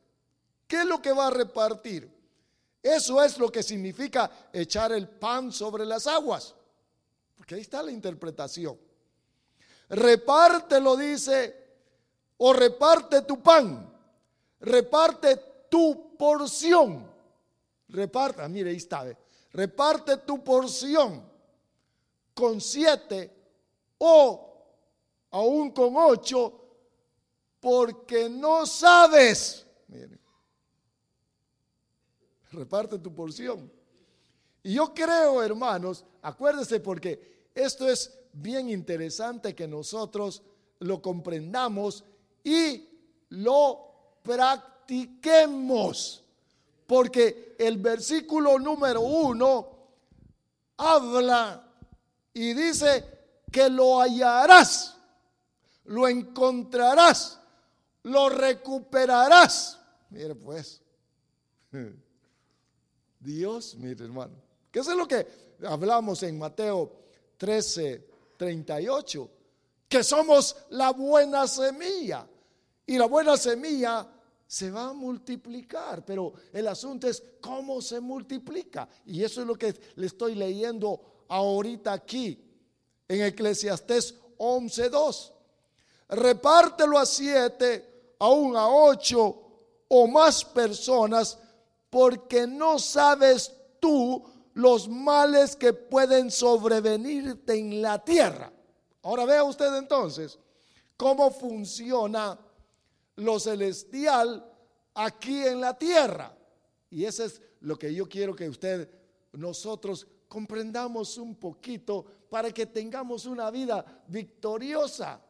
¿Qué 0.66 0.80
es 0.82 0.86
lo 0.86 1.02
que 1.02 1.12
va 1.12 1.26
a 1.26 1.30
repartir? 1.30 2.08
Eso 2.82 3.22
es 3.22 3.38
lo 3.38 3.50
que 3.50 3.62
significa 3.62 4.30
echar 4.52 4.92
el 4.92 5.08
pan 5.08 5.52
sobre 5.52 5.84
las 5.84 6.06
aguas. 6.06 6.54
Porque 7.36 7.56
ahí 7.56 7.60
está 7.60 7.82
la 7.82 7.90
interpretación. 7.90 8.78
Repártelo, 9.88 10.96
dice, 10.96 11.60
o 12.38 12.52
reparte 12.52 13.22
tu 13.22 13.42
pan, 13.42 13.92
reparte 14.60 15.36
tu 15.68 16.16
porción. 16.16 17.10
Reparta, 17.88 18.48
mire, 18.48 18.70
ahí 18.70 18.76
está, 18.76 19.04
reparte 19.52 20.16
tu 20.18 20.42
porción 20.42 21.24
con 22.34 22.60
siete 22.60 23.30
o 23.98 24.50
aún 25.30 25.70
con 25.70 25.96
ocho, 25.96 26.60
porque 27.60 28.28
no 28.28 28.66
sabes. 28.66 29.66
Reparte 32.52 32.98
tu 32.98 33.14
porción. 33.14 33.70
Y 34.62 34.74
yo 34.74 34.92
creo, 34.92 35.42
hermanos, 35.42 36.04
acuérdese 36.22 36.80
porque 36.80 37.48
esto 37.54 37.88
es 37.88 38.18
bien 38.32 38.68
interesante 38.70 39.54
que 39.54 39.68
nosotros 39.68 40.42
lo 40.80 41.00
comprendamos 41.00 42.04
y 42.42 42.88
lo 43.30 44.18
practiquemos. 44.22 46.19
Porque 46.90 47.54
el 47.56 47.78
versículo 47.78 48.58
número 48.58 49.00
uno 49.00 49.68
habla 50.76 51.64
y 52.34 52.52
dice 52.52 53.04
que 53.48 53.70
lo 53.70 54.00
hallarás, 54.00 54.96
lo 55.84 56.08
encontrarás, 56.08 57.38
lo 58.02 58.28
recuperarás. 58.28 59.78
Mire 60.08 60.34
pues, 60.34 60.82
Dios, 63.20 63.76
mire 63.76 64.04
hermano, 64.04 64.34
¿qué 64.72 64.80
es 64.80 64.88
lo 64.88 65.06
que 65.06 65.28
hablamos 65.68 66.24
en 66.24 66.40
Mateo 66.40 66.90
13, 67.36 68.04
38? 68.36 69.30
Que 69.88 70.02
somos 70.02 70.56
la 70.70 70.90
buena 70.90 71.46
semilla. 71.46 72.26
Y 72.84 72.98
la 72.98 73.06
buena 73.06 73.36
semilla 73.36 74.04
se 74.50 74.68
va 74.68 74.88
a 74.88 74.92
multiplicar, 74.92 76.04
pero 76.04 76.32
el 76.52 76.66
asunto 76.66 77.06
es 77.06 77.22
cómo 77.40 77.80
se 77.80 78.00
multiplica. 78.00 78.88
Y 79.06 79.22
eso 79.22 79.42
es 79.42 79.46
lo 79.46 79.54
que 79.54 79.72
le 79.94 80.08
estoy 80.08 80.34
leyendo 80.34 81.24
ahorita 81.28 81.92
aquí 81.92 82.36
en 83.06 83.22
Eclesiastés 83.22 84.16
11.2. 84.38 85.32
Repártelo 86.08 86.98
a 86.98 87.06
siete, 87.06 88.14
aún 88.18 88.56
a 88.56 88.66
ocho 88.66 89.40
o 89.86 90.08
más 90.08 90.44
personas, 90.44 91.38
porque 91.88 92.48
no 92.48 92.80
sabes 92.80 93.52
tú 93.78 94.20
los 94.54 94.88
males 94.88 95.54
que 95.54 95.74
pueden 95.74 96.28
sobrevenirte 96.28 97.56
en 97.56 97.80
la 97.80 98.04
tierra. 98.04 98.52
Ahora 99.02 99.26
vea 99.26 99.44
usted 99.44 99.72
entonces 99.76 100.40
cómo 100.96 101.30
funciona 101.30 102.36
lo 103.20 103.38
celestial 103.38 104.44
aquí 104.94 105.46
en 105.46 105.60
la 105.60 105.76
tierra. 105.76 106.36
Y 106.90 107.04
eso 107.04 107.24
es 107.24 107.40
lo 107.60 107.78
que 107.78 107.94
yo 107.94 108.08
quiero 108.08 108.34
que 108.34 108.48
usted, 108.48 108.90
nosotros 109.32 110.06
comprendamos 110.28 111.18
un 111.18 111.34
poquito 111.36 112.04
para 112.28 112.52
que 112.52 112.66
tengamos 112.66 113.26
una 113.26 113.50
vida 113.50 114.04
victoriosa, 114.08 115.20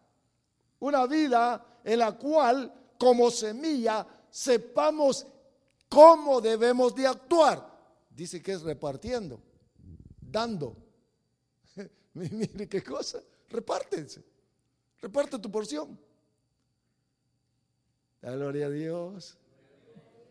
una 0.81 1.07
vida 1.07 1.81
en 1.85 1.99
la 1.99 2.13
cual 2.17 2.73
como 2.99 3.31
semilla 3.31 4.07
sepamos 4.31 5.27
cómo 5.89 6.41
debemos 6.41 6.95
de 6.95 7.07
actuar. 7.07 7.69
Dice 8.11 8.43
que 8.43 8.53
es 8.53 8.63
repartiendo, 8.63 9.41
dando. 10.21 10.77
Mire 12.15 12.69
qué 12.69 12.83
cosa, 12.83 13.21
repártense, 13.49 14.23
reparte 15.01 15.39
tu 15.39 15.51
porción. 15.51 15.99
La 18.23 18.33
gloria 18.33 18.67
a 18.67 18.71
Dios. 18.71 19.39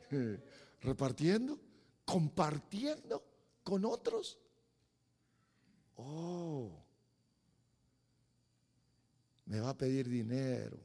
Repartiendo, 0.81 1.59
compartiendo 2.05 3.23
con 3.63 3.85
otros. 3.85 4.37
Oh, 5.95 6.71
me 9.45 9.59
va 9.59 9.69
a 9.69 9.77
pedir 9.77 10.07
dinero. 10.07 10.77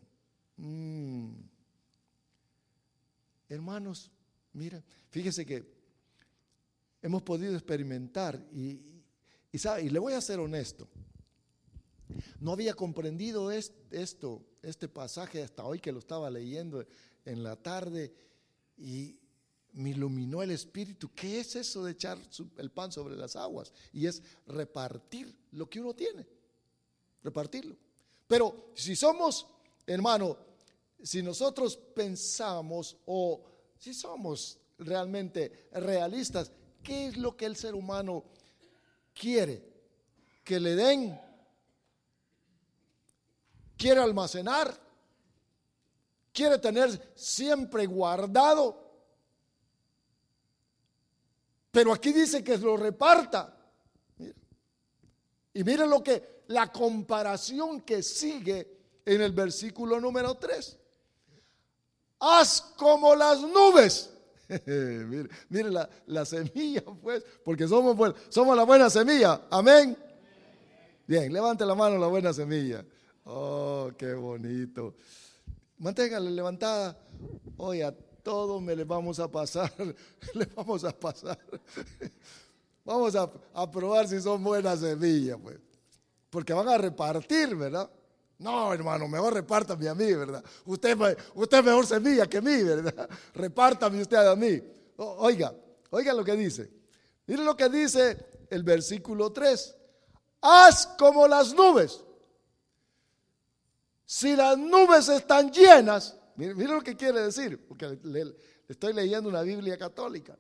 Mm. 0.57 1.33
Hermanos, 3.49 4.11
mira, 4.53 4.83
fíjese 5.11 5.47
que 5.47 5.65
hemos 7.03 7.23
podido 7.23 7.55
experimentar 7.55 8.43
y, 8.53 8.81
y, 9.53 9.69
y 9.83 9.91
le 9.91 9.99
voy 9.99 10.15
a 10.15 10.21
ser 10.21 10.41
honesto. 10.41 10.89
No 12.41 12.53
había 12.53 12.75
comprendido 12.75 13.51
esto, 13.51 14.43
este 14.63 14.89
pasaje 14.89 15.43
hasta 15.43 15.65
hoy 15.65 15.81
que 15.81 15.93
lo 15.93 15.99
estaba 15.99 16.31
leyendo 16.31 16.85
en 17.25 17.43
la 17.43 17.57
tarde 17.57 18.13
y 18.77 19.19
me 19.73 19.91
iluminó 19.91 20.43
el 20.43 20.51
espíritu. 20.51 21.11
¿Qué 21.15 21.41
es 21.41 21.57
eso 21.57 21.85
de 21.85 21.93
echar 21.93 22.19
el 22.59 22.71
pan 22.71 22.93
sobre 22.93 23.17
las 23.17 23.37
aguas? 23.37 23.73
Y 23.93 24.07
es 24.07 24.23
repartir 24.47 25.35
lo 25.53 25.69
que 25.69 25.81
uno 25.81 25.95
tiene, 25.95 26.27
repartirlo. 27.23 27.77
Pero 28.27 28.73
si 28.75 28.97
somos, 28.97 29.47
hermano, 29.87 30.37
si 31.03 31.23
nosotros 31.23 31.77
pensamos 31.77 32.97
o 33.07 33.45
si 33.79 33.93
somos 33.93 34.59
realmente 34.79 35.69
realistas, 35.73 36.51
¿qué 36.83 37.09
es 37.09 37.17
lo 37.17 37.37
que 37.37 37.47
el 37.47 37.57
ser 37.57 37.75
humano 37.75 38.25
quiere? 39.13 39.63
Que 40.43 40.61
le 40.61 40.75
den, 40.75 41.21
quiere 43.85 44.01
almacenar, 44.01 44.75
quiere 46.33 46.59
tener 46.59 47.13
siempre 47.15 47.87
guardado 47.87 48.85
pero 51.75 51.93
aquí 51.93 52.13
dice 52.13 52.45
que 52.45 52.57
lo 52.57 52.77
reparta. 52.77 53.53
Y 55.53 55.65
miren 55.65 55.91
lo 55.91 56.05
que, 56.05 56.45
la 56.47 56.71
comparación 56.71 57.81
que 57.81 58.01
sigue 58.01 58.79
en 59.05 59.21
el 59.21 59.33
versículo 59.33 60.01
número 60.01 60.37
3. 60.37 60.79
Haz 62.21 62.61
como 62.77 63.17
las 63.17 63.41
nubes. 63.41 64.11
mire, 65.49 65.71
la, 66.07 66.25
semilla, 66.25 66.85
pues, 67.03 67.25
porque 67.45 67.67
somos, 67.67 68.15
somos 68.29 68.57
la 68.57 68.63
buena 68.63 68.89
semilla. 68.89 69.43
Amén. 69.51 69.99
Bien, 71.09 71.33
levante 71.33 71.67
la 71.67 71.75
mano 71.75 71.99
la 71.99 72.07
buena 72.07 72.33
semilla. 72.33 72.85
Oh, 73.25 73.91
qué 73.97 74.15
bonito. 74.15 74.95
Manténgala 75.79 76.31
levantada. 76.31 76.99
Oye, 77.57 77.91
todos 78.23 78.61
me 78.63 78.77
le 78.77 78.85
vamos 78.85 79.19
a 79.19 79.31
pasar, 79.31 79.73
le 80.35 80.47
vamos 80.55 80.85
a 80.85 80.93
pasar. 80.93 81.39
Vamos 82.87 83.15
a, 83.17 83.71
probar 83.71 84.07
si 84.07 84.21
son 84.21 84.45
buenas 84.45 84.81
semillas, 84.81 85.39
pues. 85.43 85.57
Porque 86.29 86.53
van 86.53 86.69
a 86.69 86.77
repartir, 86.77 87.57
¿verdad? 87.57 87.89
No, 88.39 88.75
hermano, 88.75 89.09
mejor 89.09 89.33
repártame 89.33 89.89
a 89.89 89.95
mí, 89.95 90.13
¿verdad? 90.13 90.45
Usted, 90.67 90.95
usted 91.35 91.59
es 91.61 91.65
mejor 91.65 91.87
semilla 91.87 92.27
que 92.27 92.43
mí, 92.43 92.63
¿verdad? 92.63 93.09
Repártame 93.35 94.03
usted 94.03 94.19
a 94.19 94.37
mí. 94.37 94.61
oiga, 94.99 95.55
oiga 95.89 96.13
lo 96.13 96.23
que 96.23 96.37
dice. 96.37 96.71
Mire 97.27 97.43
lo 97.43 97.57
que 97.57 97.71
dice 97.71 98.19
el 98.51 98.63
versículo 98.63 99.33
3. 99.33 99.77
Haz 100.43 100.87
como 100.99 101.27
las 101.27 101.55
nubes. 101.55 102.04
Si 104.05 104.37
las 104.37 104.59
nubes 104.59 105.09
están 105.09 105.51
llenas, 105.51 106.17
Mire, 106.37 106.55
lo 106.55 106.83
que 106.83 106.97
quiere 106.97 107.21
decir, 107.21 107.65
porque 107.67 107.99
le, 108.03 108.35
estoy 108.69 108.93
leyendo 108.93 109.29
una 109.29 109.43
Biblia 109.43 109.79
católica. 109.79 110.37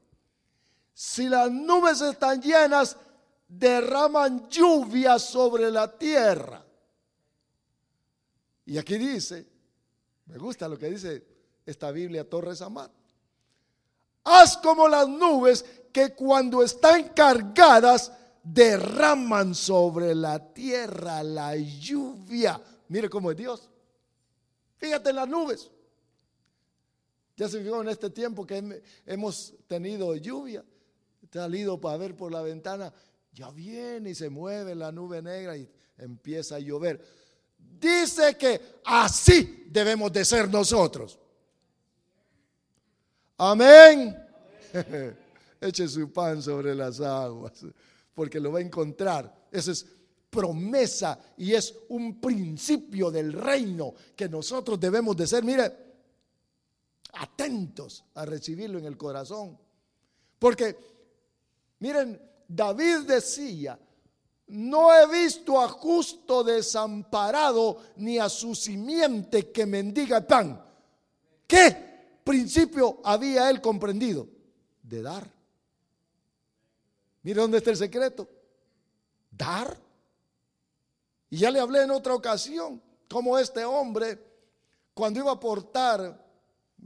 Si 0.92 1.28
las 1.28 1.50
nubes 1.50 2.00
están 2.00 2.40
llenas, 2.40 2.96
derraman 3.46 4.48
lluvia 4.48 5.18
sobre 5.18 5.70
la 5.70 5.96
tierra. 5.96 6.64
Y 8.66 8.78
aquí 8.78 8.96
dice, 8.96 9.46
me 10.26 10.38
gusta 10.38 10.68
lo 10.68 10.78
que 10.78 10.90
dice 10.90 11.24
esta 11.64 11.90
Biblia 11.90 12.28
Torres 12.28 12.60
Amat. 12.62 12.90
Haz 14.24 14.56
como 14.56 14.88
las 14.88 15.06
nubes 15.06 15.64
que 15.92 16.14
cuando 16.14 16.62
están 16.62 17.10
cargadas 17.10 18.10
derraman 18.42 19.54
sobre 19.54 20.14
la 20.14 20.52
tierra 20.52 21.22
la 21.22 21.54
lluvia. 21.56 22.60
Mire 22.89 23.09
cómo 23.09 23.30
es 23.30 23.37
Dios. 23.37 23.70
Fíjate 24.76 25.11
en 25.11 25.16
las 25.16 25.28
nubes. 25.28 25.70
Ya 27.37 27.49
se 27.49 27.62
fijó 27.62 27.82
en 27.82 27.89
este 27.89 28.11
tiempo 28.11 28.47
que 28.47 28.82
hemos 29.07 29.55
tenido 29.66 30.14
lluvia. 30.16 30.64
Salido 31.32 31.80
para 31.80 31.97
ver 31.97 32.16
por 32.16 32.30
la 32.30 32.43
ventana, 32.43 32.93
ya 33.32 33.51
viene 33.51 34.11
y 34.11 34.14
se 34.14 34.30
mueve 34.30 34.76
la 34.76 34.93
nube 34.93 35.20
negra 35.20 35.57
y 35.57 35.68
empieza 35.99 36.57
a 36.57 36.61
llover. 36.61 37.05
Dice 37.59 38.37
que 38.37 38.61
así 38.85 39.66
debemos 39.68 40.12
de 40.12 40.24
ser 40.24 40.49
nosotros. 40.49 41.18
Amén. 43.37 44.16
eche 45.61 45.89
su 45.89 46.12
pan 46.12 46.43
sobre 46.43 46.74
las 46.74 47.01
aguas, 47.01 47.64
porque 48.14 48.41
lo 48.41 48.53
va 48.53 48.59
a 48.59 48.62
encontrar. 48.62 49.35
Esa 49.51 49.72
es 49.72 49.87
promesa 50.35 51.16
y 51.37 51.55
es 51.55 51.72
un 51.91 52.20
principio 52.20 53.09
del 53.09 53.32
reino 53.32 53.95
que 54.16 54.28
nosotros 54.28 54.80
debemos 54.80 55.16
de 55.16 55.28
ser, 55.28 55.45
mire, 55.45 55.72
atentos 57.12 58.05
a 58.14 58.24
recibirlo 58.24 58.80
en 58.80 58.87
el 58.87 58.97
corazón. 58.97 59.57
Porque, 60.41 60.76
miren, 61.78 62.20
David 62.49 63.07
decía, 63.07 63.78
no 64.49 64.93
he 64.93 65.07
visto 65.07 65.61
a 65.61 65.68
justo 65.68 66.43
desamparado 66.43 67.80
ni 67.97 68.18
a 68.18 68.28
su 68.28 68.57
simiente 68.57 69.53
que 69.53 69.66
mendiga 69.66 70.20
pan. 70.26 70.61
¿Qué 71.47 72.20
principio 72.24 73.01
había 73.05 73.49
él 73.51 73.61
comprendido? 73.61 74.26
De 74.82 75.01
dar. 75.01 75.32
Mire 77.22 77.41
dónde 77.41 77.59
está 77.59 77.70
el 77.70 77.76
secreto. 77.76 78.28
Dar. 79.30 79.84
Y 81.31 81.39
ya 81.39 81.51
le 81.51 81.61
hablé 81.61 81.83
en 81.83 81.91
otra 81.91 82.14
ocasión 82.14 82.81
cómo 83.09 83.39
este 83.39 83.64
hombre, 83.64 84.18
cuando 84.93 85.20
iba 85.20 85.31
a 85.31 85.35
aportar, 85.35 86.25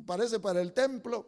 parece 0.07 0.39
para 0.41 0.61
el 0.61 0.73
templo, 0.73 1.27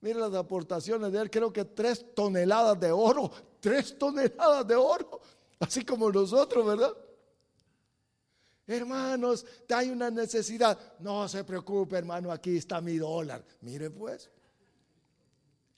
mire 0.00 0.18
las 0.18 0.34
aportaciones 0.34 1.12
de 1.12 1.20
él, 1.20 1.30
creo 1.30 1.52
que 1.52 1.64
tres 1.64 2.14
toneladas 2.14 2.78
de 2.78 2.92
oro, 2.92 3.30
tres 3.60 3.98
toneladas 3.98 4.66
de 4.66 4.74
oro, 4.74 5.20
así 5.60 5.84
como 5.84 6.10
nosotros, 6.10 6.66
¿verdad? 6.66 6.96
Hermanos, 8.66 9.44
hay 9.68 9.90
una 9.90 10.10
necesidad. 10.10 10.78
No 11.00 11.28
se 11.28 11.44
preocupe, 11.44 11.96
hermano, 11.96 12.30
aquí 12.30 12.56
está 12.56 12.80
mi 12.80 12.96
dólar. 12.96 13.44
Mire 13.60 13.90
pues, 13.90 14.30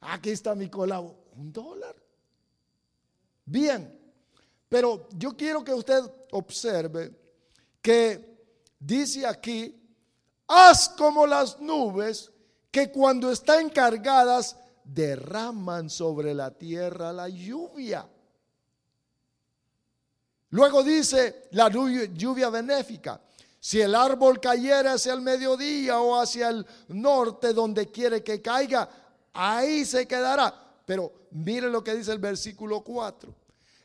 aquí 0.01 0.31
está 0.31 0.55
mi 0.55 0.69
colabo. 0.69 1.25
Un 1.37 1.53
dólar. 1.53 1.97
Bien, 3.47 4.04
pero 4.75 5.07
yo 5.17 5.37
quiero 5.37 5.63
que 5.63 5.73
usted 5.73 6.03
observe 6.33 7.15
que 7.81 8.41
dice 8.77 9.25
aquí, 9.25 9.73
haz 10.49 10.89
como 10.89 11.29
las 11.29 11.61
nubes 11.61 12.33
que 12.73 12.91
cuando 12.91 13.31
están 13.31 13.71
cargadas 13.71 14.57
derraman 14.83 15.89
sobre 15.89 16.35
la 16.35 16.51
tierra 16.51 17.13
la 17.13 17.29
lluvia. 17.29 18.05
Luego 20.51 20.83
dice 20.83 21.47
la 21.53 21.69
lluvia 21.69 22.51
benéfica. 22.51 23.21
Si 23.61 23.81
el 23.81 23.95
árbol 23.95 24.41
cayera 24.41 24.95
hacia 24.95 25.13
el 25.13 25.21
mediodía 25.21 26.01
o 26.01 26.21
hacia 26.21 26.49
el 26.49 26.67
norte, 26.89 27.53
donde 27.53 27.93
quiere 27.93 28.25
que 28.25 28.43
caiga, 28.43 28.89
ahí 29.35 29.85
se 29.85 30.09
quedará. 30.09 30.53
Pero 30.85 31.29
mire 31.31 31.71
lo 31.71 31.85
que 31.85 31.95
dice 31.95 32.11
el 32.11 32.19
versículo 32.19 32.81
4. 32.81 33.44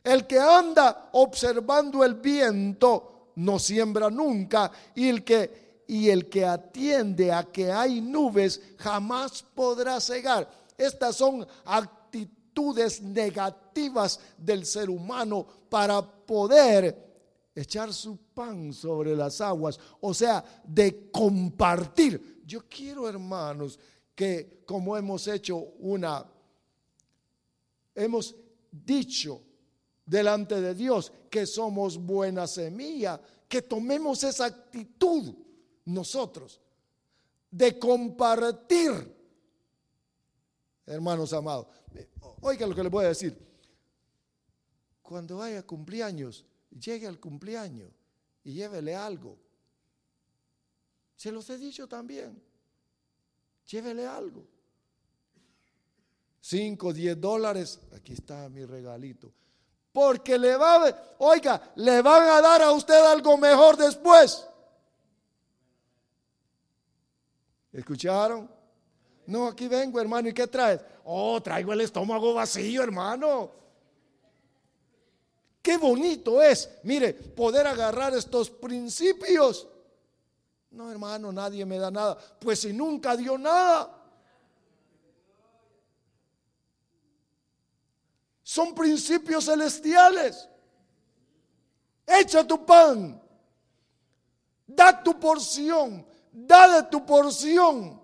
El 0.10 0.26
que 0.26 0.40
anda 0.40 1.12
observando 1.12 2.04
el 2.04 2.16
viento 2.16 3.34
no 3.36 3.60
siembra 3.60 4.10
nunca 4.10 4.72
y 4.96 5.08
el 5.08 5.24
que 5.24 5.84
y 5.86 6.10
el 6.10 6.28
que 6.28 6.44
atiende 6.46 7.32
a 7.32 7.44
que 7.44 7.72
hay 7.72 8.02
nubes 8.02 8.60
jamás 8.78 9.44
podrá 9.54 10.00
cegar. 10.00 10.50
Estas 10.76 11.16
son 11.16 11.46
actitudes 11.64 13.04
negativas 13.04 14.20
del 14.36 14.66
ser 14.66 14.90
humano 14.90 15.46
para 15.70 16.02
poder 16.02 17.52
echar 17.54 17.94
su 17.94 18.18
pan 18.34 18.74
sobre 18.74 19.16
las 19.16 19.40
aguas, 19.42 19.80
o 20.02 20.12
sea, 20.12 20.44
de 20.64 21.12
compartir. 21.12 22.42
Yo 22.48 22.62
quiero, 22.68 23.08
hermanos, 23.08 23.78
que 24.16 24.64
como 24.66 24.98
hemos 24.98 25.28
hecho 25.28 25.58
una, 25.80 26.26
hemos 27.94 28.36
dicho 28.72 29.44
delante 30.10 30.60
de 30.60 30.74
Dios 30.74 31.12
que 31.30 31.46
somos 31.46 31.98
buena 31.98 32.48
semilla, 32.48 33.22
que 33.48 33.62
tomemos 33.62 34.24
esa 34.24 34.46
actitud 34.46 35.36
nosotros 35.86 36.60
de 37.52 37.78
compartir 37.78 39.16
hermanos 40.88 41.32
amados. 41.34 41.68
Oiga 42.42 42.66
lo 42.66 42.74
que 42.74 42.84
le 42.84 42.90
voy 42.90 43.06
a 43.06 43.10
decir. 43.10 43.38
Cuando 45.04 45.38
vaya 45.38 45.60
a 45.60 45.64
cumpleaños, 45.64 46.46
llegue 46.72 47.06
al 47.06 47.20
cumpleaños 47.20 47.92
y 48.44 48.54
llévele 48.54 48.96
algo. 48.96 49.38
Se 51.16 51.32
los 51.32 51.48
he 51.52 51.58
dicho 51.58 51.88
también. 51.88 52.42
Llévele 53.68 54.08
algo. 54.08 54.48
Cinco, 56.42 56.94
diez 56.94 57.20
dólares. 57.20 57.80
Aquí 57.94 58.14
está 58.14 58.50
mi 58.50 58.66
regalito. 58.66 59.32
Porque 60.00 60.40
le 60.40 60.56
va 60.56 60.88
a, 60.88 60.96
oiga, 61.18 61.62
le 61.76 62.02
van 62.02 62.26
a 62.30 62.40
dar 62.40 62.62
a 62.62 62.72
usted 62.72 63.06
algo 63.06 63.38
mejor 63.38 63.76
después. 63.76 64.48
¿Escucharon? 67.74 68.50
No, 69.26 69.48
aquí 69.48 69.68
vengo, 69.68 70.00
hermano. 70.00 70.30
¿Y 70.30 70.34
qué 70.34 70.48
traes? 70.48 70.80
Oh, 71.04 71.42
traigo 71.42 71.74
el 71.74 71.82
estómago 71.82 72.34
vacío, 72.34 72.82
hermano. 72.82 73.52
Qué 75.62 75.76
bonito 75.76 76.42
es, 76.42 76.70
mire, 76.84 77.14
poder 77.14 77.68
agarrar 77.68 78.14
estos 78.14 78.50
principios. 78.50 79.68
No, 80.72 80.90
hermano, 80.90 81.34
nadie 81.34 81.66
me 81.66 81.78
da 81.78 81.92
nada. 81.92 82.18
Pues 82.40 82.62
si 82.62 82.72
nunca 82.72 83.18
dio 83.18 83.38
nada. 83.38 83.99
Son 88.50 88.74
principios 88.74 89.46
celestiales. 89.46 90.50
Echa 92.04 92.44
tu 92.48 92.66
pan. 92.66 93.22
Da 94.66 95.04
tu 95.04 95.20
porción. 95.20 96.04
Da 96.32 96.90
tu 96.90 97.06
porción. 97.06 98.02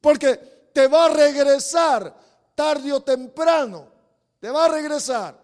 Porque 0.00 0.36
te 0.72 0.86
va 0.86 1.06
a 1.06 1.08
regresar 1.08 2.16
tarde 2.54 2.92
o 2.92 3.02
temprano. 3.02 3.88
Te 4.38 4.48
va 4.48 4.66
a 4.66 4.68
regresar. 4.68 5.36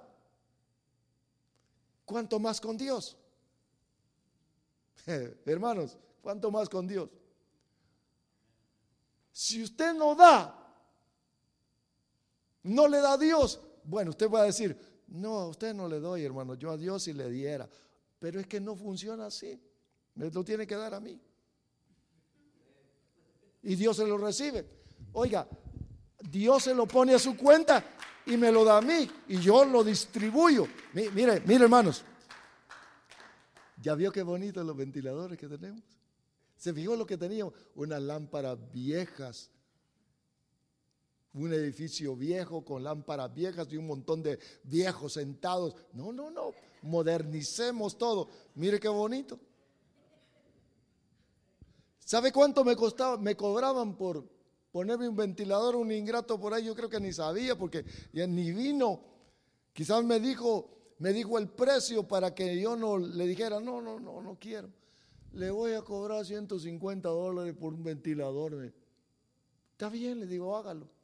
¿Cuánto 2.04 2.38
más 2.38 2.60
con 2.60 2.76
Dios? 2.76 3.16
Hermanos, 5.44 5.98
¿cuánto 6.22 6.52
más 6.52 6.68
con 6.68 6.86
Dios? 6.86 7.10
Si 9.32 9.60
usted 9.60 9.92
no 9.92 10.14
da, 10.14 10.65
no 12.66 12.88
le 12.88 12.98
da 12.98 13.14
a 13.14 13.18
Dios, 13.18 13.60
bueno, 13.84 14.10
usted 14.10 14.30
va 14.30 14.42
a 14.42 14.44
decir, 14.44 14.76
no, 15.08 15.38
a 15.38 15.48
usted 15.48 15.74
no 15.74 15.88
le 15.88 16.00
doy, 16.00 16.24
hermano, 16.24 16.54
yo 16.54 16.70
a 16.70 16.76
Dios 16.76 17.04
si 17.04 17.12
le 17.12 17.30
diera. 17.30 17.68
Pero 18.18 18.40
es 18.40 18.46
que 18.46 18.60
no 18.60 18.76
funciona 18.76 19.26
así. 19.26 19.60
Me 20.14 20.30
lo 20.30 20.44
tiene 20.44 20.66
que 20.66 20.74
dar 20.74 20.94
a 20.94 21.00
mí 21.00 21.20
y 23.66 23.74
Dios 23.74 23.96
se 23.96 24.06
lo 24.06 24.16
recibe. 24.16 24.64
Oiga, 25.12 25.46
Dios 26.30 26.62
se 26.62 26.74
lo 26.74 26.86
pone 26.86 27.14
a 27.14 27.18
su 27.18 27.36
cuenta 27.36 27.84
y 28.24 28.36
me 28.36 28.52
lo 28.52 28.64
da 28.64 28.78
a 28.78 28.80
mí 28.80 29.10
y 29.26 29.40
yo 29.40 29.64
lo 29.64 29.82
distribuyo. 29.82 30.68
Mire, 30.92 31.40
mire 31.40 31.64
hermanos, 31.64 32.04
¿ya 33.82 33.96
vio 33.96 34.12
qué 34.12 34.22
bonitos 34.22 34.64
los 34.64 34.76
ventiladores 34.76 35.36
que 35.36 35.48
tenemos? 35.48 35.82
¿Se 36.56 36.72
fijó 36.72 36.94
lo 36.94 37.06
que 37.06 37.18
teníamos? 37.18 37.54
Unas 37.74 38.00
lámparas 38.00 38.56
viejas, 38.72 39.50
un 41.36 41.52
edificio 41.52 42.16
viejo 42.16 42.64
con 42.64 42.82
lámparas 42.82 43.32
viejas 43.32 43.68
y 43.70 43.76
un 43.76 43.86
montón 43.86 44.22
de 44.22 44.38
viejos 44.64 45.12
sentados. 45.12 45.74
No, 45.92 46.12
no, 46.12 46.30
no, 46.30 46.52
modernicemos 46.82 47.98
todo. 47.98 48.28
Mire 48.54 48.80
qué 48.80 48.88
bonito. 48.88 49.38
¿Sabe 51.98 52.32
cuánto 52.32 52.64
me 52.64 52.74
costaba? 52.74 53.18
Me 53.18 53.36
cobraban 53.36 53.96
por 53.96 54.24
ponerme 54.70 55.08
un 55.08 55.16
ventilador, 55.16 55.76
un 55.76 55.92
ingrato 55.92 56.40
por 56.40 56.54
ahí. 56.54 56.64
Yo 56.64 56.74
creo 56.74 56.88
que 56.88 57.00
ni 57.00 57.12
sabía 57.12 57.56
porque 57.56 57.84
ya 58.12 58.26
ni 58.26 58.52
vino. 58.52 59.00
Quizás 59.72 60.04
me 60.04 60.20
dijo, 60.20 60.70
me 60.98 61.12
dijo 61.12 61.38
el 61.38 61.48
precio 61.48 62.08
para 62.08 62.34
que 62.34 62.58
yo 62.58 62.76
no 62.76 62.96
le 62.96 63.26
dijera, 63.26 63.60
no, 63.60 63.82
no, 63.82 64.00
no, 64.00 64.22
no 64.22 64.38
quiero. 64.38 64.70
Le 65.32 65.50
voy 65.50 65.72
a 65.72 65.82
cobrar 65.82 66.24
150 66.24 67.08
dólares 67.10 67.54
por 67.60 67.74
un 67.74 67.82
ventilador. 67.82 68.72
Está 69.72 69.90
bien, 69.90 70.20
le 70.20 70.26
digo, 70.26 70.56
hágalo. 70.56 70.95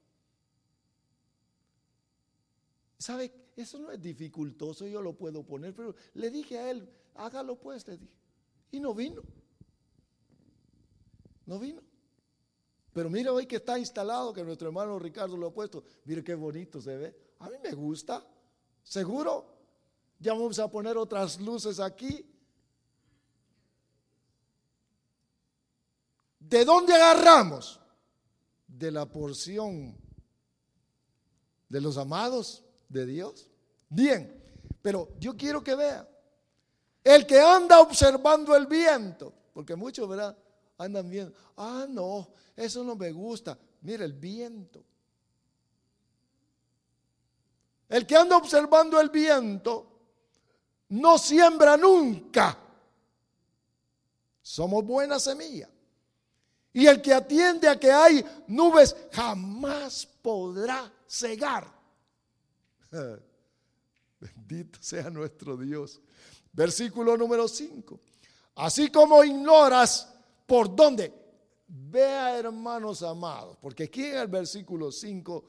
¿Sabe? 3.03 3.33
Eso 3.57 3.81
no 3.81 3.91
es 3.91 4.01
dificultoso, 4.01 4.87
yo 4.87 5.03
lo 5.03 5.15
puedo 5.15 5.45
poner, 5.45 5.75
pero 5.75 5.93
le 6.15 6.31
dije 6.31 6.57
a 6.59 6.71
él, 6.71 6.89
hágalo 7.17 7.57
pues, 7.59 7.87
le 7.89 7.99
dije. 7.99 8.13
Y 8.71 8.79
no 8.79 8.95
vino. 8.95 9.23
No 11.47 11.59
vino. 11.59 11.83
Pero 12.93 13.11
mire 13.11 13.29
hoy 13.29 13.47
que 13.47 13.57
está 13.57 13.77
instalado, 13.77 14.33
que 14.33 14.45
nuestro 14.45 14.69
hermano 14.69 15.01
Ricardo 15.01 15.37
lo 15.37 15.49
ha 15.49 15.53
puesto. 15.53 15.83
Mire 16.05 16.23
qué 16.23 16.37
bonito 16.37 16.81
se 16.81 16.97
ve. 16.97 17.17
A 17.41 17.51
mí 17.51 17.57
me 17.61 17.73
gusta. 17.73 18.25
¿Seguro? 18.85 19.53
Ya 20.21 20.33
vamos 20.33 20.61
a 20.61 20.71
poner 20.71 20.97
otras 20.97 21.41
luces 21.41 21.81
aquí. 21.81 22.25
¿De 26.39 26.65
dónde 26.65 26.95
agarramos? 26.95 27.81
De 28.69 28.93
la 28.93 29.07
porción 29.07 29.97
de 31.69 31.81
los 31.81 31.97
amados 31.97 32.65
de 32.93 33.07
Dios. 33.07 33.49
Bien, 33.89 34.41
pero 34.81 35.09
yo 35.19 35.37
quiero 35.37 35.63
que 35.63 35.75
vea, 35.75 36.09
el 37.03 37.27
que 37.27 37.41
anda 37.41 37.81
observando 37.81 38.55
el 38.55 38.67
viento, 38.67 39.33
porque 39.53 39.75
muchos, 39.75 40.09
¿verdad? 40.09 40.37
Andan 40.79 41.11
viendo, 41.11 41.35
ah, 41.57 41.87
no, 41.89 42.29
eso 42.57 42.85
no 42.85 42.95
me 42.97 43.11
gusta. 43.13 43.59
Mira 43.81 44.05
el 44.05 44.13
viento. 44.13 44.85
El 47.89 48.07
que 48.07 48.17
anda 48.17 48.37
observando 48.37 49.01
el 49.01 49.11
viento 49.11 49.87
no 50.89 51.19
siembra 51.19 51.77
nunca. 51.77 52.59
Somos 54.41 54.85
buena 54.85 55.19
semilla. 55.19 55.69
Y 56.73 56.87
el 56.87 57.03
que 57.03 57.13
atiende 57.13 57.69
a 57.69 57.79
que 57.79 57.93
hay 57.93 58.25
nubes 58.47 58.97
jamás 59.13 60.07
podrá 60.23 60.91
cegar. 61.07 61.82
Bendito 64.21 64.79
sea 64.81 65.11
nuestro 65.11 65.57
Dios. 65.57 66.01
Versículo 66.53 67.17
número 67.17 67.49
5. 67.49 67.99
Así 68.57 68.91
como 68.91 69.25
ignoras 69.25 70.13
por 70.47 70.75
dónde. 70.75 71.13
Vea, 71.67 72.39
hermanos 72.39 73.03
amados, 73.03 73.57
porque 73.61 73.85
aquí 73.85 74.05
en 74.05 74.19
el 74.19 74.29
versículo 74.29 74.93
5 74.93 75.45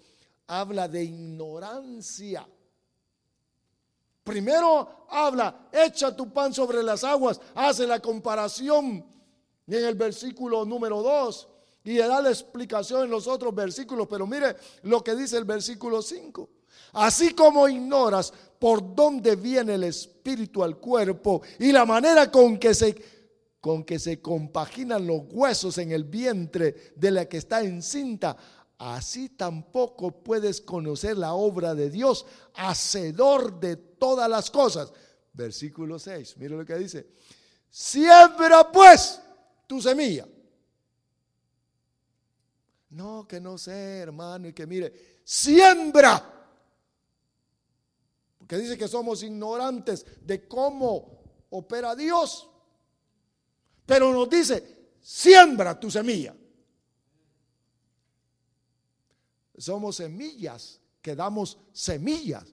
habla 0.47 0.87
de 0.87 1.03
ignorancia. 1.03 2.47
Primero 4.23 5.05
habla, 5.09 5.67
echa 5.69 6.15
tu 6.15 6.31
pan 6.31 6.53
sobre 6.53 6.81
las 6.81 7.03
aguas, 7.03 7.41
hace 7.53 7.85
la 7.85 7.99
comparación 7.99 9.05
en 9.67 9.85
el 9.85 9.95
versículo 9.95 10.63
número 10.63 11.01
2 11.03 11.47
y 11.83 11.97
da 11.97 12.21
la 12.21 12.29
explicación 12.29 13.03
en 13.03 13.09
los 13.09 13.27
otros 13.27 13.53
versículos, 13.53 14.07
pero 14.07 14.25
mire 14.25 14.55
lo 14.83 15.03
que 15.03 15.13
dice 15.15 15.37
el 15.37 15.43
versículo 15.43 16.01
5. 16.01 16.49
Así 16.93 17.33
como 17.33 17.67
ignoras 17.67 18.33
por 18.59 18.95
dónde 18.95 19.35
viene 19.35 19.75
el 19.75 19.83
espíritu 19.83 20.63
al 20.63 20.77
cuerpo 20.77 21.41
y 21.59 21.71
la 21.71 21.85
manera 21.85 22.31
con 22.31 22.57
que 22.57 22.73
se 22.73 22.95
con 23.63 23.85
que 23.85 23.97
se 23.97 24.21
compaginan 24.21 25.07
los 25.07 25.21
huesos 25.31 25.77
en 25.77 25.93
el 25.93 26.03
vientre 26.03 26.91
de 26.97 27.11
la 27.11 27.29
que 27.29 27.37
está 27.37 27.61
encinta, 27.61 28.35
así 28.77 29.29
tampoco 29.29 30.21
puedes 30.21 30.59
conocer 30.59 31.17
la 31.17 31.33
obra 31.33 31.73
de 31.73 31.89
Dios, 31.89 32.25
hacedor 32.55 33.61
de 33.61 33.77
todas 33.77 34.29
las 34.29 34.51
cosas. 34.51 34.91
Versículo 35.31 35.97
6, 35.97 36.35
mire 36.39 36.57
lo 36.57 36.65
que 36.65 36.75
dice. 36.75 37.07
Siembra 37.69 38.69
pues 38.69 39.21
tu 39.65 39.81
semilla. 39.81 40.27
No, 42.89 43.25
que 43.25 43.39
no 43.39 43.57
sé, 43.57 43.99
hermano, 43.99 44.49
y 44.49 44.53
que 44.53 44.67
mire, 44.67 45.21
siembra. 45.23 46.32
Porque 48.53 48.65
dice 48.65 48.77
que 48.77 48.87
somos 48.87 49.23
ignorantes 49.23 50.05
de 50.21 50.47
cómo 50.47 51.23
opera 51.49 51.95
Dios. 51.95 52.47
Pero 53.83 54.13
nos 54.13 54.29
dice, 54.29 54.91
siembra 55.01 55.79
tu 55.79 55.89
semilla. 55.89 56.35
Somos 59.57 59.95
semillas 59.95 60.79
que 61.01 61.15
damos 61.15 61.57
semillas. 61.71 62.45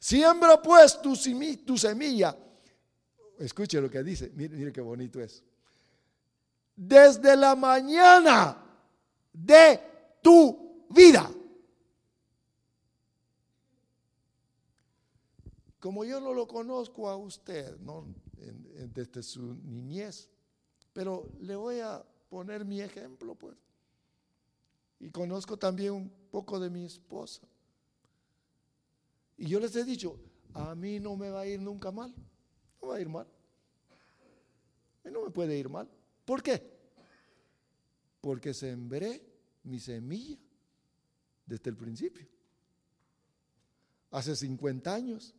Siembra 0.00 0.60
pues 0.60 1.00
tu, 1.00 1.14
tu 1.64 1.78
semilla. 1.78 2.36
Escuche 3.38 3.80
lo 3.80 3.88
que 3.88 4.02
dice. 4.02 4.32
Mire, 4.34 4.56
mire 4.56 4.72
qué 4.72 4.80
bonito 4.80 5.20
es. 5.20 5.44
Desde 6.74 7.36
la 7.36 7.54
mañana 7.54 8.66
de 9.32 9.80
tu 10.20 10.86
vida. 10.90 11.30
Como 15.80 16.04
yo 16.04 16.20
no 16.20 16.34
lo 16.34 16.48
conozco 16.48 17.08
a 17.08 17.16
usted, 17.16 17.78
no 17.78 18.06
desde 18.94 19.22
su 19.22 19.54
niñez, 19.54 20.28
pero 20.92 21.30
le 21.40 21.54
voy 21.56 21.80
a 21.80 22.04
poner 22.28 22.64
mi 22.64 22.80
ejemplo, 22.80 23.34
pues. 23.34 23.56
Y 25.00 25.10
conozco 25.10 25.56
también 25.56 25.92
un 25.92 26.10
poco 26.30 26.58
de 26.58 26.70
mi 26.70 26.84
esposa. 26.84 27.42
Y 29.36 29.46
yo 29.46 29.60
les 29.60 29.74
he 29.76 29.84
dicho, 29.84 30.18
a 30.54 30.74
mí 30.74 30.98
no 30.98 31.16
me 31.16 31.30
va 31.30 31.40
a 31.40 31.46
ir 31.46 31.60
nunca 31.60 31.92
mal. 31.92 32.12
No 32.82 32.88
va 32.88 32.96
a 32.96 33.00
ir 33.00 33.08
mal. 33.08 33.26
Mí 35.04 35.12
no 35.12 35.24
me 35.24 35.30
puede 35.30 35.56
ir 35.56 35.68
mal. 35.68 35.88
¿Por 36.24 36.42
qué? 36.42 36.76
Porque 38.20 38.52
sembré 38.52 39.22
mi 39.62 39.78
semilla 39.78 40.38
desde 41.46 41.70
el 41.70 41.76
principio. 41.76 42.26
Hace 44.10 44.34
50 44.34 44.92
años 44.92 45.34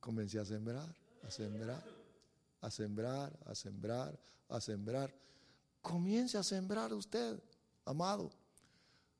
comencé 0.00 0.38
a 0.38 0.44
sembrar, 0.44 0.88
a 1.22 1.30
sembrar, 1.30 1.84
a 2.60 2.70
sembrar, 2.70 3.32
a 3.46 3.54
sembrar, 3.54 4.18
a 4.48 4.60
sembrar. 4.60 5.14
Comience 5.82 6.36
a 6.36 6.42
sembrar 6.42 6.92
usted 6.92 7.38
amado. 7.84 8.30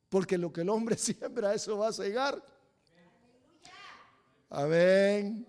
Porque 0.09 0.37
lo 0.37 0.53
que 0.53 0.63
el 0.63 0.69
hombre 0.69 0.97
siembra, 0.99 1.55
eso 1.55 1.79
va 1.79 1.89
a 1.89 1.93
cegar. 1.93 2.43
Amén. 4.49 5.47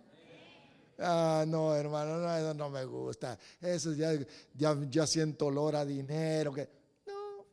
Ah, 1.00 1.44
no, 1.48 1.74
hermano, 1.76 2.18
no, 2.18 2.36
eso 2.36 2.54
no 2.54 2.70
me 2.70 2.86
gusta. 2.86 3.38
Eso 3.60 3.94
ya, 3.94 4.12
ya, 4.54 5.08
siento 5.08 5.48
olor 5.48 5.76
a 5.76 5.84
dinero. 5.84 6.54
Que, 6.54 6.70
no. 7.08 7.46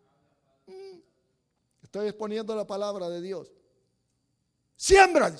Mm. 0.66 1.00
Estoy 1.82 2.08
exponiendo 2.08 2.54
la 2.54 2.66
palabra 2.66 3.08
de 3.08 3.22
Dios. 3.22 3.50
Siembra. 4.76 5.34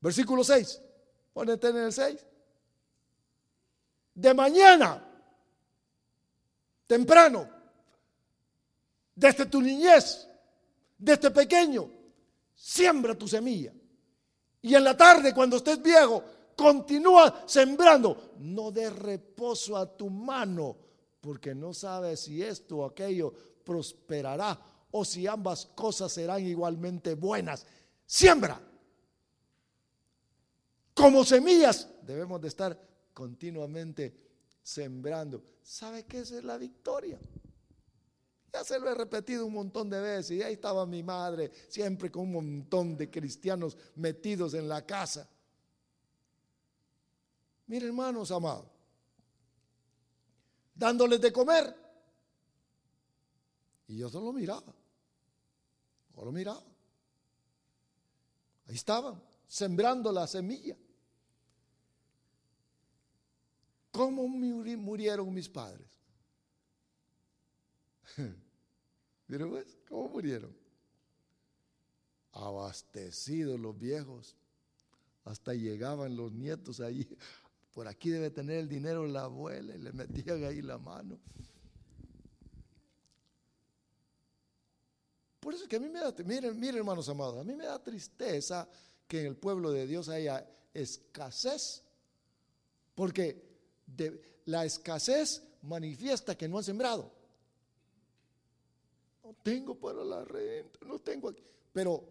Versículo 0.00 0.44
6. 0.44 0.82
Pónete 1.32 1.68
en 1.68 1.76
el 1.76 1.92
6. 1.92 2.26
De 4.14 4.32
mañana, 4.32 5.02
temprano, 6.86 7.48
desde 9.14 9.46
tu 9.46 9.60
niñez, 9.60 10.26
desde 10.96 11.30
pequeño, 11.30 11.90
siembra 12.54 13.14
tu 13.14 13.28
semilla. 13.28 13.72
Y 14.62 14.74
en 14.74 14.84
la 14.84 14.96
tarde, 14.96 15.34
cuando 15.34 15.58
estés 15.58 15.82
viejo, 15.82 16.24
continúa 16.56 17.44
sembrando. 17.46 18.32
No 18.38 18.70
dé 18.70 18.90
reposo 18.90 19.76
a 19.76 19.86
tu 19.96 20.08
mano, 20.08 20.76
porque 21.20 21.54
no 21.54 21.74
sabes 21.74 22.20
si 22.20 22.42
esto 22.42 22.78
o 22.78 22.84
aquello 22.86 23.32
prosperará 23.64 24.58
o 24.90 25.04
si 25.04 25.26
ambas 25.26 25.66
cosas 25.66 26.12
serán 26.12 26.44
igualmente 26.46 27.14
buenas. 27.14 27.66
Siembra. 28.06 28.60
Como 30.96 31.26
semillas 31.26 31.90
debemos 32.00 32.40
de 32.40 32.48
estar 32.48 32.80
continuamente 33.12 34.16
sembrando. 34.62 35.44
¿Sabe 35.62 36.06
qué 36.06 36.20
es 36.20 36.30
la 36.42 36.56
victoria? 36.56 37.20
Ya 38.50 38.64
se 38.64 38.80
lo 38.80 38.90
he 38.90 38.94
repetido 38.94 39.44
un 39.44 39.52
montón 39.52 39.90
de 39.90 40.00
veces 40.00 40.38
y 40.38 40.42
ahí 40.42 40.54
estaba 40.54 40.86
mi 40.86 41.02
madre 41.02 41.52
siempre 41.68 42.10
con 42.10 42.22
un 42.22 42.32
montón 42.32 42.96
de 42.96 43.10
cristianos 43.10 43.76
metidos 43.96 44.54
en 44.54 44.70
la 44.70 44.86
casa. 44.86 45.28
Miren 47.66 47.88
hermanos 47.88 48.30
amados, 48.30 48.64
dándoles 50.74 51.20
de 51.20 51.30
comer. 51.30 51.76
Y 53.86 53.98
yo 53.98 54.08
solo 54.08 54.32
miraba, 54.32 54.74
solo 56.14 56.32
miraba. 56.32 56.64
Ahí 58.66 58.74
estaban, 58.74 59.22
sembrando 59.46 60.10
la 60.10 60.26
semilla. 60.26 60.74
¿Cómo 63.96 64.28
murieron 64.28 65.32
mis 65.32 65.48
padres? 65.48 65.88
Miren 69.26 69.48
pues, 69.48 69.78
¿cómo 69.88 70.10
murieron? 70.10 70.54
Abastecidos 72.32 73.58
los 73.58 73.78
viejos. 73.78 74.36
Hasta 75.24 75.54
llegaban 75.54 76.14
los 76.14 76.30
nietos 76.30 76.80
ahí. 76.80 77.08
Por 77.72 77.88
aquí 77.88 78.10
debe 78.10 78.28
tener 78.28 78.58
el 78.58 78.68
dinero 78.68 79.06
la 79.06 79.22
abuela 79.22 79.74
y 79.74 79.78
le 79.78 79.92
metían 79.92 80.44
ahí 80.44 80.60
la 80.60 80.76
mano. 80.76 81.18
Por 85.40 85.54
eso 85.54 85.66
que 85.66 85.76
a 85.76 85.80
mí 85.80 85.88
me 85.88 86.00
da, 86.00 86.14
miren, 86.22 86.60
miren 86.60 86.76
hermanos 86.76 87.08
amados, 87.08 87.38
a 87.38 87.44
mí 87.44 87.54
me 87.54 87.64
da 87.64 87.82
tristeza 87.82 88.68
que 89.08 89.20
en 89.20 89.26
el 89.28 89.36
pueblo 89.36 89.70
de 89.70 89.86
Dios 89.86 90.10
haya 90.10 90.46
escasez. 90.74 91.82
Porque 92.94 93.45
la 94.46 94.64
escasez 94.64 95.42
manifiesta 95.62 96.36
que 96.36 96.48
no 96.48 96.58
han 96.58 96.64
sembrado. 96.64 97.10
No 99.24 99.34
tengo 99.42 99.74
para 99.74 100.04
la 100.04 100.24
renta, 100.24 100.78
no 100.86 101.00
tengo 101.00 101.28
aquí. 101.30 101.42
Pero, 101.72 102.04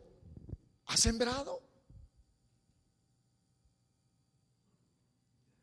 ¿ha 0.88 0.98
sembrado? 0.98 1.62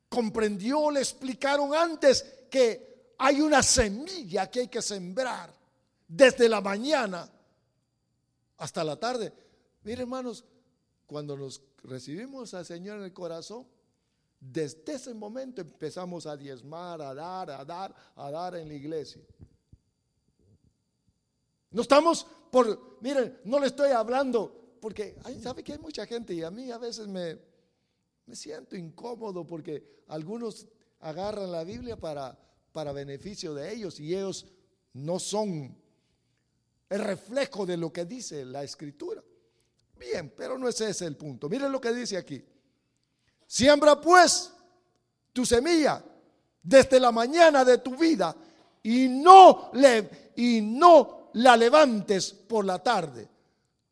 Comprendió, 0.09 0.91
le 0.91 1.01
explicaron 1.01 1.75
antes 1.75 2.23
que 2.51 3.15
hay 3.19 3.41
una 3.41 3.63
semilla 3.63 4.51
que 4.51 4.61
hay 4.61 4.69
que 4.69 4.83
sembrar 4.83 5.55
desde 6.09 6.49
la 6.49 6.61
mañana 6.61 7.31
hasta 8.59 8.85
la 8.85 8.99
tarde. 8.99 9.33
Mire, 9.85 10.03
hermanos, 10.03 10.45
cuando 11.07 11.37
nos 11.37 11.63
recibimos 11.83 12.55
al 12.55 12.65
Señor 12.65 12.99
en 12.99 13.05
el 13.05 13.13
corazón, 13.13 13.67
desde 14.45 14.95
ese 14.95 15.15
momento 15.15 15.61
empezamos 15.61 16.27
a 16.27 16.37
diezmar, 16.37 17.01
a 17.01 17.15
dar, 17.15 17.49
a 17.51 17.65
dar, 17.65 17.95
a 18.17 18.31
dar 18.31 18.57
en 18.57 18.67
la 18.67 18.75
iglesia. 18.75 19.23
No 21.71 21.83
estamos 21.83 22.27
por, 22.51 22.99
miren, 23.01 23.39
no 23.45 23.61
le 23.61 23.69
estoy 23.69 23.93
hablando, 23.93 24.77
porque 24.81 25.17
sabe 25.41 25.63
que 25.63 25.73
hay 25.73 25.79
mucha 25.79 26.07
gente 26.07 26.35
y 26.35 26.43
a 26.43 26.51
mí 26.51 26.73
a 26.73 26.79
veces 26.79 27.07
me, 27.07 27.39
me 28.27 28.35
siento 28.35 28.77
incómodo 28.77 29.47
porque 29.47 30.03
algunos 30.09 30.67
agarran 30.99 31.53
la 31.53 31.63
Biblia 31.63 31.97
para, 31.97 32.37
para 32.73 32.93
beneficio 32.93 33.55
de 33.55 33.73
ellos 33.73 34.01
y 34.01 34.13
ellos 34.13 34.47
no 34.93 35.21
son 35.21 35.75
el 36.89 36.99
reflejo 36.99 37.65
de 37.65 37.77
lo 37.77 37.93
que 37.93 38.05
dice 38.05 38.45
la 38.45 38.65
escritura. 38.65 39.23
Bien, 39.97 40.33
pero 40.37 40.59
no 40.59 40.69
es 40.69 40.81
ese 40.81 41.07
el 41.07 41.17
punto. 41.17 41.49
Miren 41.49 41.71
lo 41.71 41.81
que 41.81 41.93
dice 41.93 42.17
aquí. 42.17 42.45
Siembra 43.53 44.01
pues 44.01 44.51
tu 45.31 45.45
semilla 45.45 46.03
desde 46.63 46.99
la 46.99 47.13
mañana 47.13 47.67
de 47.67 47.77
tu 47.77 47.95
vida 47.99 48.35
y 48.83 49.09
no 49.09 49.69
le 49.75 50.33
y 50.37 50.63
no 50.63 51.29
la 51.35 51.55
levantes 51.55 52.33
por 52.33 52.65
la 52.65 52.83
tarde. 52.83 53.29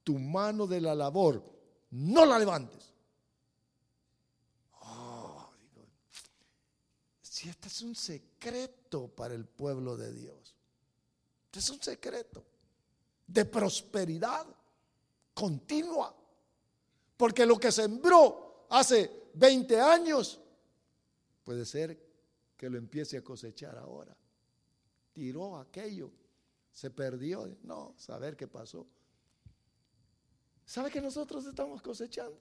Tu 0.02 0.18
mano 0.18 0.66
de 0.66 0.80
la 0.80 0.94
labor, 0.94 1.44
no 1.90 2.24
la 2.24 2.38
levantes. 2.38 2.94
Oh, 4.80 5.50
si 7.20 7.50
este 7.50 7.68
es 7.68 7.82
un 7.82 7.94
secreto 7.94 9.08
para 9.08 9.34
el 9.34 9.44
pueblo 9.44 9.94
de 9.94 10.11
Dios. 10.14 10.54
Este 11.44 11.58
es 11.58 11.68
un 11.68 11.82
secreto 11.82 12.46
de 13.26 13.44
prosperidad 13.44 14.46
continua. 15.34 16.16
Porque 17.18 17.44
lo 17.44 17.61
que 17.61 17.70
sembró 17.70 18.66
hace 18.70 19.20
20 19.35 19.81
años, 19.81 20.41
puede 21.45 21.64
ser 21.64 21.99
que 22.57 22.68
lo 22.68 22.78
empiece 22.78 23.16
a 23.16 23.24
cosechar 23.24 23.76
ahora. 23.78 24.16
Tiró 25.12 25.57
aquello 25.57 26.11
se 26.72 26.91
perdió. 26.91 27.57
No, 27.62 27.95
saber 27.97 28.37
qué 28.37 28.49
pasó. 28.49 28.87
¿Sabe 30.64 30.91
que 30.91 31.01
nosotros 31.01 31.45
estamos 31.47 31.83
cosechando? 31.83 32.39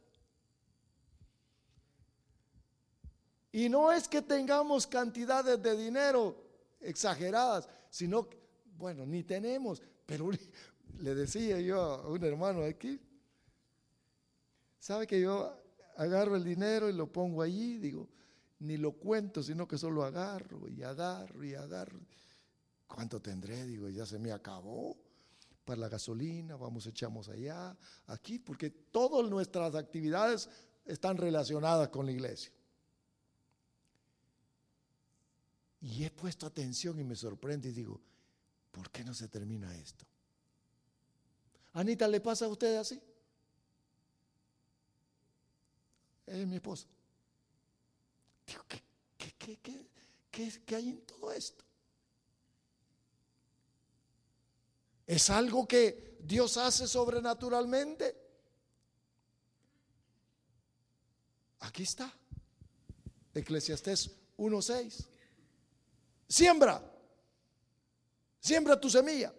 Y 3.51 3.67
no 3.67 3.91
es 3.91 4.07
que 4.07 4.21
tengamos 4.21 4.85
cantidades 4.85 5.61
de 5.61 5.75
dinero 5.75 6.41
exageradas, 6.79 7.67
sino, 7.89 8.29
bueno, 8.77 9.05
ni 9.05 9.23
tenemos, 9.23 9.81
pero 10.05 10.29
le 10.99 11.15
decía 11.15 11.59
yo 11.59 11.81
a 11.81 12.07
un 12.07 12.23
hermano 12.23 12.63
aquí, 12.63 13.01
¿sabe 14.77 15.07
que 15.07 15.19
yo 15.19 15.59
agarro 15.99 16.35
el 16.35 16.43
dinero 16.43 16.89
y 16.89 16.93
lo 16.93 17.11
pongo 17.11 17.41
allí? 17.41 17.77
Digo, 17.77 18.07
ni 18.59 18.77
lo 18.77 18.93
cuento, 18.93 19.43
sino 19.43 19.67
que 19.67 19.77
solo 19.77 20.03
agarro 20.03 20.67
y 20.69 20.81
agarro 20.81 21.43
y 21.43 21.53
agarro. 21.53 21.99
¿Cuánto 22.87 23.21
tendré? 23.21 23.65
Digo, 23.65 23.89
ya 23.89 24.05
se 24.05 24.17
me 24.17 24.31
acabó. 24.31 24.97
Para 25.65 25.81
la 25.81 25.89
gasolina, 25.89 26.55
vamos, 26.55 26.87
echamos 26.87 27.29
allá, 27.29 27.77
aquí, 28.07 28.39
porque 28.39 28.71
todas 28.71 29.29
nuestras 29.29 29.75
actividades 29.75 30.49
están 30.83 31.15
relacionadas 31.15 31.89
con 31.89 32.07
la 32.07 32.11
iglesia. 32.11 32.51
Y 35.81 36.03
he 36.03 36.09
puesto 36.09 36.47
atención 36.47 36.99
y 36.99 37.03
me 37.03 37.15
sorprende 37.15 37.69
y 37.69 37.73
digo, 37.73 38.01
¿por 38.71 38.89
qué 38.89 39.03
no 39.03 39.13
se 39.13 39.27
termina 39.27 39.75
esto? 39.77 40.05
Anita, 41.73 42.07
¿le 42.07 42.19
pasa 42.19 42.45
a 42.45 42.47
usted 42.47 42.77
así? 42.77 42.99
Es 46.29 46.47
mi 46.47 46.55
esposa. 46.57 46.87
Digo, 48.45 48.63
¿qué, 48.67 48.81
qué, 49.17 49.57
qué, 50.31 50.61
qué 50.65 50.75
hay 50.75 50.89
en 50.89 51.01
todo 51.01 51.31
esto? 51.31 51.63
¿Es 55.07 55.29
algo 55.31 55.67
que 55.67 56.17
Dios 56.21 56.55
hace 56.57 56.87
sobrenaturalmente? 56.87 58.15
Aquí 61.61 61.83
está. 61.83 62.13
Eclesiastés 63.33 64.11
1.6. 64.37 65.07
Siembra. 66.27 66.81
Siembra 68.39 68.79
tu 68.79 68.89
semilla 68.89 69.33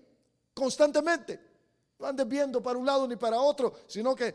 constantemente. 0.52 1.40
No 1.98 2.06
andes 2.06 2.26
viendo 2.26 2.62
para 2.62 2.78
un 2.78 2.86
lado 2.86 3.06
ni 3.06 3.16
para 3.16 3.40
otro, 3.40 3.84
sino 3.86 4.14
que 4.14 4.34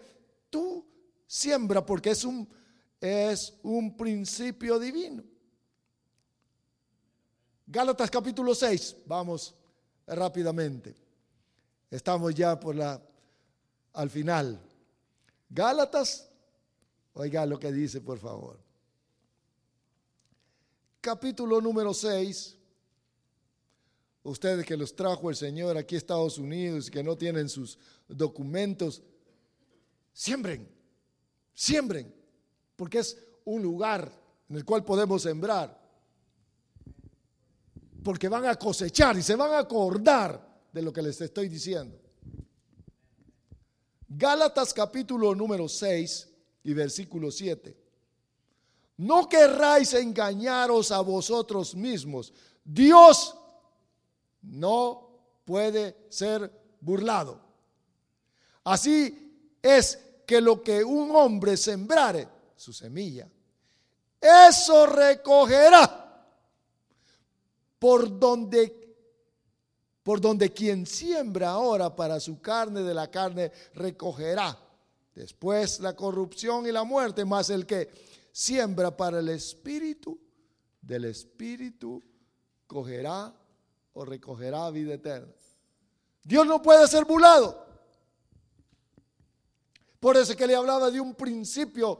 tú 0.50 0.95
siembra 1.28 1.86
porque 1.86 2.12
es 2.12 2.24
un, 2.24 2.48
es 3.00 3.54
un 3.64 3.96
principio 3.96 4.80
divino. 4.80 5.24
Gálatas 7.68 8.12
capítulo 8.12 8.54
6, 8.54 8.98
vamos 9.06 9.56
rápidamente. 10.06 10.96
Estamos 11.90 12.34
ya 12.36 12.60
por 12.60 12.76
la 12.76 13.02
al 13.94 14.10
final. 14.10 14.60
Gálatas, 15.50 16.30
oiga 17.14 17.46
lo 17.46 17.58
que 17.58 17.72
dice, 17.72 18.02
por 18.02 18.20
favor. 18.20 18.60
Capítulo 21.02 21.62
número 21.62 21.94
6. 21.94 22.58
Ustedes 24.24 24.66
que 24.66 24.76
los 24.76 24.96
trajo 24.96 25.30
el 25.30 25.36
Señor 25.36 25.78
aquí 25.78 25.96
a 25.96 25.98
Estados 26.00 26.38
Unidos 26.40 26.90
que 26.90 27.04
no 27.04 27.16
tienen 27.16 27.48
sus 27.48 27.78
documentos, 28.08 29.04
siembren, 30.12 30.68
siembren, 31.56 32.14
porque 32.76 33.00
es 33.00 33.18
un 33.46 33.64
lugar 33.64 34.12
en 34.50 34.58
el 34.58 34.66
cual 34.66 34.84
podemos 34.84 35.24
sembrar. 35.24 35.84
Porque 38.04 38.30
van 38.30 38.46
a 38.46 38.56
cosechar 38.56 39.18
y 39.18 39.24
se 39.24 39.36
van 39.36 39.54
a 39.54 39.60
acordar 39.60 40.46
de 40.72 40.82
lo 40.82 40.94
que 40.94 41.02
les 41.02 41.20
estoy 41.22 41.50
diciendo. 41.50 42.00
Gálatas 44.08 44.74
capítulo 44.74 45.34
número 45.34 45.68
6 45.68 46.30
y 46.64 46.74
versículo 46.74 47.32
7. 47.32 47.76
No 48.98 49.28
querráis 49.28 49.94
engañaros 49.94 50.92
a 50.92 51.02
vosotros 51.02 51.76
mismos. 51.76 52.32
Dios 52.64 53.36
no 54.42 55.10
puede 55.44 56.06
ser 56.10 56.52
burlado. 56.80 57.42
Así 58.64 59.58
es 59.62 60.05
que 60.26 60.42
lo 60.42 60.62
que 60.62 60.84
un 60.84 61.16
hombre 61.16 61.58
sembrare, 61.58 62.28
su 62.56 62.74
semilla, 62.74 63.30
eso 64.20 64.86
recogerá 64.88 66.02
por 67.80 68.20
donde 68.20 68.86
por 70.06 70.22
donde 70.22 70.52
quien 70.54 70.86
siembra 70.86 71.50
ahora 71.50 71.96
para 71.96 72.20
su 72.20 72.40
carne 72.40 72.84
de 72.84 72.94
la 72.94 73.10
carne 73.10 73.52
recogerá. 73.74 74.56
Después 75.16 75.80
la 75.80 75.96
corrupción 75.96 76.68
y 76.68 76.72
la 76.72 76.84
muerte, 76.84 77.26
más 77.26 77.50
el 77.50 77.66
que 77.66 77.90
siembra 78.32 78.96
para 78.96 79.18
el 79.18 79.30
espíritu, 79.30 80.20
del 80.80 81.06
espíritu 81.06 82.04
cogerá 82.68 83.34
o 83.94 84.06
recogerá 84.06 84.70
vida 84.70 84.94
eterna. 84.94 85.34
Dios 86.24 86.46
no 86.46 86.62
puede 86.62 86.88
ser 86.88 87.06
burlado. 87.06 87.65
Por 90.06 90.18
eso 90.18 90.36
que 90.36 90.46
le 90.46 90.54
hablaba 90.54 90.92
de 90.92 91.02
un 91.02 91.16
principio 91.16 92.00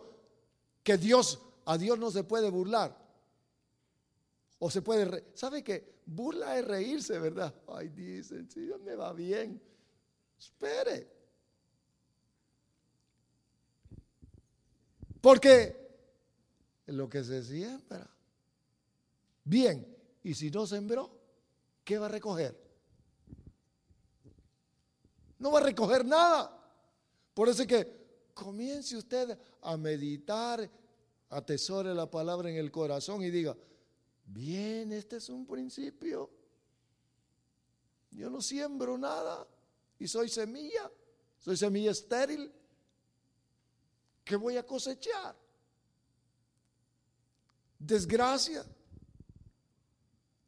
que 0.84 0.96
Dios, 0.96 1.42
a 1.66 1.76
Dios 1.76 1.98
no 1.98 2.12
se 2.12 2.24
puede 2.24 2.52
burlar. 2.52 2.96
O 4.60 4.70
se 4.70 4.84
puede, 4.84 5.32
¿sabe 5.34 5.64
qué? 5.64 6.02
Burla 6.06 6.56
es 6.60 6.66
reírse, 6.66 7.18
¿verdad? 7.18 7.52
Ay, 7.68 7.90
dicen, 7.90 8.48
si 8.48 8.60
Dios 8.60 8.80
me 8.82 8.94
va 8.94 9.12
bien. 9.12 9.60
Espere. 10.38 11.12
Porque 15.20 15.76
lo 16.86 17.10
que 17.10 17.24
se 17.24 17.42
siembra. 17.42 18.08
Bien, 19.44 19.98
y 20.22 20.36
si 20.36 20.52
no 20.52 20.68
sembró, 20.68 21.10
¿qué 21.84 21.98
va 21.98 22.06
a 22.06 22.10
recoger? 22.10 22.56
No 25.40 25.50
va 25.50 25.58
a 25.58 25.64
recoger 25.64 26.06
nada. 26.06 26.52
Por 27.34 27.50
eso 27.50 27.64
es 27.64 27.68
que 27.68 27.95
comience 28.36 28.96
usted 28.96 29.36
a 29.64 29.76
meditar, 29.78 30.70
atesore 31.30 31.96
la 31.96 32.10
palabra 32.10 32.52
en 32.52 32.58
el 32.58 32.70
corazón 32.72 33.24
y 33.24 33.32
diga, 33.32 33.58
Bien, 34.26 34.92
este 34.92 35.18
es 35.18 35.30
un 35.30 35.46
principio. 35.46 36.30
Yo 38.12 38.30
no 38.30 38.42
siembro 38.42 38.98
nada 38.98 39.48
y 40.00 40.08
soy 40.08 40.30
semilla, 40.30 40.90
soy 41.40 41.58
semilla 41.58 41.92
estéril. 41.92 42.52
¿Qué 44.24 44.36
voy 44.36 44.58
a 44.58 44.66
cosechar? 44.66 45.36
Desgracia, 47.78 48.66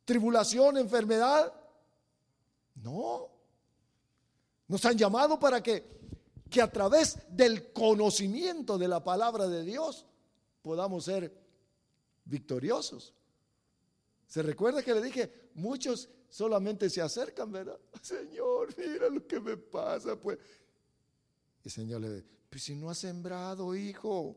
tribulación, 0.05 0.77
enfermedad. 0.77 1.53
No. 2.75 3.29
Nos 4.67 4.83
han 4.85 4.97
llamado 4.97 5.39
para 5.39 5.61
que 5.61 5.96
que 6.49 6.61
a 6.61 6.71
través 6.71 7.17
del 7.29 7.71
conocimiento 7.71 8.77
de 8.77 8.87
la 8.87 9.03
palabra 9.03 9.47
de 9.47 9.63
Dios 9.63 10.05
podamos 10.61 11.05
ser 11.05 11.33
victoriosos. 12.25 13.13
Se 14.27 14.41
recuerda 14.43 14.83
que 14.83 14.93
le 14.93 15.01
dije, 15.01 15.49
muchos 15.53 16.09
solamente 16.29 16.89
se 16.89 17.01
acercan, 17.01 17.51
¿verdad? 17.51 17.79
Señor, 18.01 18.73
mira 18.77 19.09
lo 19.09 19.25
que 19.25 19.39
me 19.39 19.57
pasa, 19.57 20.19
pues. 20.19 20.37
Y 21.63 21.67
el 21.67 21.71
Señor 21.71 22.01
le 22.01 22.09
dice, 22.15 22.27
pues 22.49 22.63
si 22.63 22.75
no 22.75 22.89
has 22.89 22.97
sembrado, 22.97 23.75
hijo, 23.75 24.35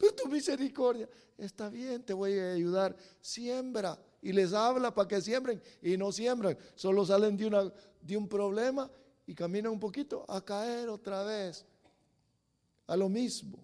pero 0.00 0.14
tu 0.14 0.28
misericordia, 0.28 1.08
está 1.36 1.68
bien, 1.68 2.02
te 2.02 2.14
voy 2.14 2.38
a 2.38 2.52
ayudar, 2.52 2.96
siembra. 3.20 4.00
Y 4.22 4.32
les 4.32 4.52
habla 4.52 4.94
para 4.94 5.08
que 5.08 5.20
siembren 5.20 5.62
y 5.82 5.96
no 5.96 6.10
siembran, 6.12 6.56
solo 6.74 7.04
salen 7.04 7.36
de, 7.36 7.46
una, 7.46 7.72
de 8.00 8.16
un 8.16 8.28
problema 8.28 8.90
y 9.30 9.34
caminan 9.36 9.70
un 9.70 9.78
poquito 9.78 10.26
a 10.28 10.44
caer 10.44 10.88
otra 10.88 11.22
vez 11.22 11.64
a 12.88 12.96
lo 12.96 13.08
mismo. 13.08 13.58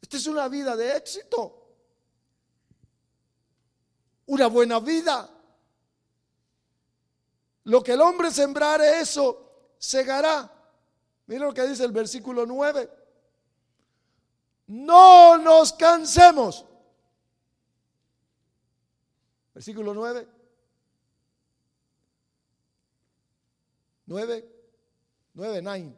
Esta 0.00 0.18
es 0.18 0.26
una 0.28 0.46
vida 0.46 0.76
de 0.76 0.96
éxito 0.96 1.58
una 4.26 4.46
buena 4.46 4.78
vida. 4.78 5.28
Lo 7.64 7.82
que 7.82 7.94
el 7.94 8.00
hombre 8.00 8.30
sembrare, 8.30 9.00
eso 9.00 9.74
segará. 9.78 10.48
Mira 11.26 11.46
lo 11.46 11.52
que 11.52 11.66
dice 11.66 11.84
el 11.84 11.90
versículo 11.92 12.46
9. 12.46 12.88
No 14.68 15.38
nos 15.38 15.72
cansemos. 15.72 16.64
Versículo 19.52 19.92
9. 19.92 20.41
9. 24.12 24.44
9, 25.34 25.62
9. 25.62 25.96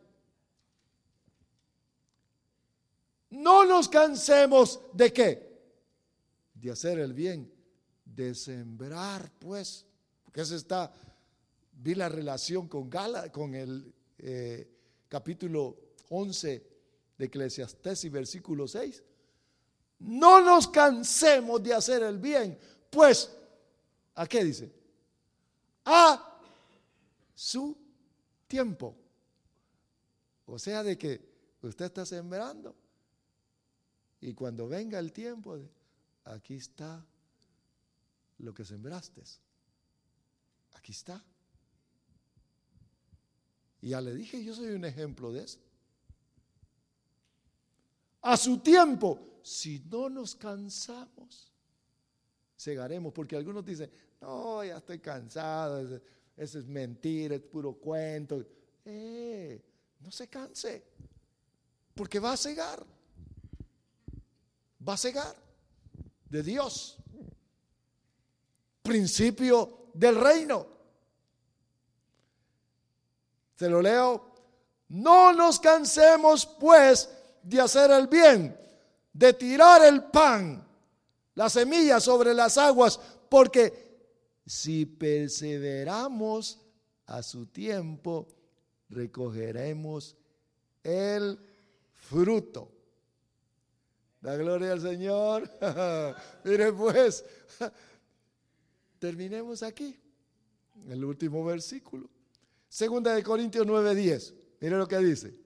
No 3.30 3.64
nos 3.64 3.88
cansemos 3.88 4.80
de 4.92 5.12
qué? 5.12 5.60
De 6.54 6.70
hacer 6.70 7.00
el 7.00 7.12
bien 7.12 7.52
de 8.04 8.32
sembrar, 8.36 9.32
pues, 9.40 9.84
porque 10.22 10.42
eso 10.42 10.54
está, 10.54 10.92
vi 11.72 11.96
la 11.96 12.08
relación 12.08 12.68
con 12.68 13.54
el 13.56 13.92
eh, 14.18 14.70
capítulo 15.08 15.76
11 16.10 16.66
de 17.18 17.24
Eclesiastés 17.24 18.04
y 18.04 18.08
versículo 18.10 18.68
6. 18.68 19.02
No 19.98 20.40
nos 20.40 20.68
cansemos 20.68 21.60
de 21.60 21.74
hacer 21.74 22.04
el 22.04 22.18
bien, 22.18 22.56
pues, 22.90 23.36
¿a 24.14 24.24
qué 24.28 24.44
dice? 24.44 24.72
A 25.84 26.38
su 27.34 27.83
tiempo. 28.54 28.96
O 30.46 30.60
sea, 30.60 30.84
de 30.84 30.96
que 30.96 31.20
usted 31.62 31.86
está 31.86 32.06
sembrando 32.06 32.76
y 34.20 34.32
cuando 34.32 34.68
venga 34.68 35.00
el 35.00 35.12
tiempo, 35.12 35.58
aquí 36.24 36.54
está 36.54 37.04
lo 38.38 38.54
que 38.54 38.64
sembraste. 38.64 39.22
Aquí 40.74 40.92
está. 40.92 41.20
Y 43.80 43.88
ya 43.88 44.00
le 44.00 44.14
dije, 44.14 44.44
yo 44.44 44.54
soy 44.54 44.68
un 44.68 44.84
ejemplo 44.84 45.32
de 45.32 45.42
eso. 45.42 45.58
A 48.22 48.36
su 48.36 48.58
tiempo, 48.58 49.40
si 49.42 49.80
no 49.90 50.08
nos 50.08 50.36
cansamos, 50.36 51.52
segaremos, 52.56 53.12
porque 53.12 53.34
algunos 53.34 53.64
dicen, 53.64 53.90
no, 54.20 54.62
ya 54.64 54.76
estoy 54.76 55.00
cansado, 55.00 56.00
eso, 56.36 56.58
es 56.58 56.66
mentira, 56.66 57.34
es 57.34 57.42
puro 57.42 57.74
cuento. 57.74 58.44
Eh, 58.84 59.62
no 60.00 60.10
se 60.10 60.28
canse, 60.28 60.82
porque 61.94 62.18
va 62.18 62.32
a 62.32 62.36
cegar, 62.36 62.84
va 64.86 64.94
a 64.94 64.98
cegar 64.98 65.34
de 66.28 66.42
Dios 66.42 66.98
principio 68.84 69.88
del 69.94 70.20
reino. 70.20 70.66
Se 73.56 73.68
lo 73.68 73.80
leo. 73.80 74.32
No 74.88 75.32
nos 75.32 75.58
cansemos 75.58 76.46
pues 76.46 77.08
de 77.42 77.60
hacer 77.60 77.90
el 77.90 78.06
bien, 78.06 78.56
de 79.12 79.32
tirar 79.32 79.82
el 79.82 80.04
pan, 80.04 80.64
la 81.34 81.48
semilla 81.48 81.98
sobre 81.98 82.34
las 82.34 82.58
aguas, 82.58 83.00
porque 83.28 83.83
si 84.46 84.86
perseveramos 84.86 86.60
a 87.06 87.22
su 87.22 87.46
tiempo, 87.46 88.28
recogeremos 88.88 90.16
el 90.82 91.38
fruto. 91.92 92.70
La 94.20 94.36
gloria 94.36 94.72
al 94.72 94.80
Señor. 94.80 95.50
Mire 96.44 96.72
pues, 96.72 97.24
Terminemos 98.98 99.62
aquí, 99.62 99.98
el 100.88 101.04
último 101.04 101.44
versículo. 101.44 102.08
Segunda 102.68 103.14
de 103.14 103.22
Corintios 103.22 103.66
9:10. 103.66 104.34
Mire 104.60 104.78
lo 104.78 104.88
que 104.88 104.98
dice. 104.98 105.38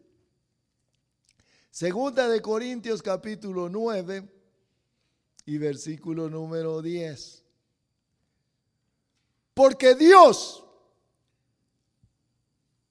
Segunda 1.70 2.28
de 2.28 2.40
Corintios 2.40 3.03
capítulo 3.03 3.68
9 3.68 4.28
y 5.44 5.59
versículo 5.59 6.30
número 6.30 6.80
10. 6.80 7.44
Porque 9.59 9.97
Dios, 9.97 10.63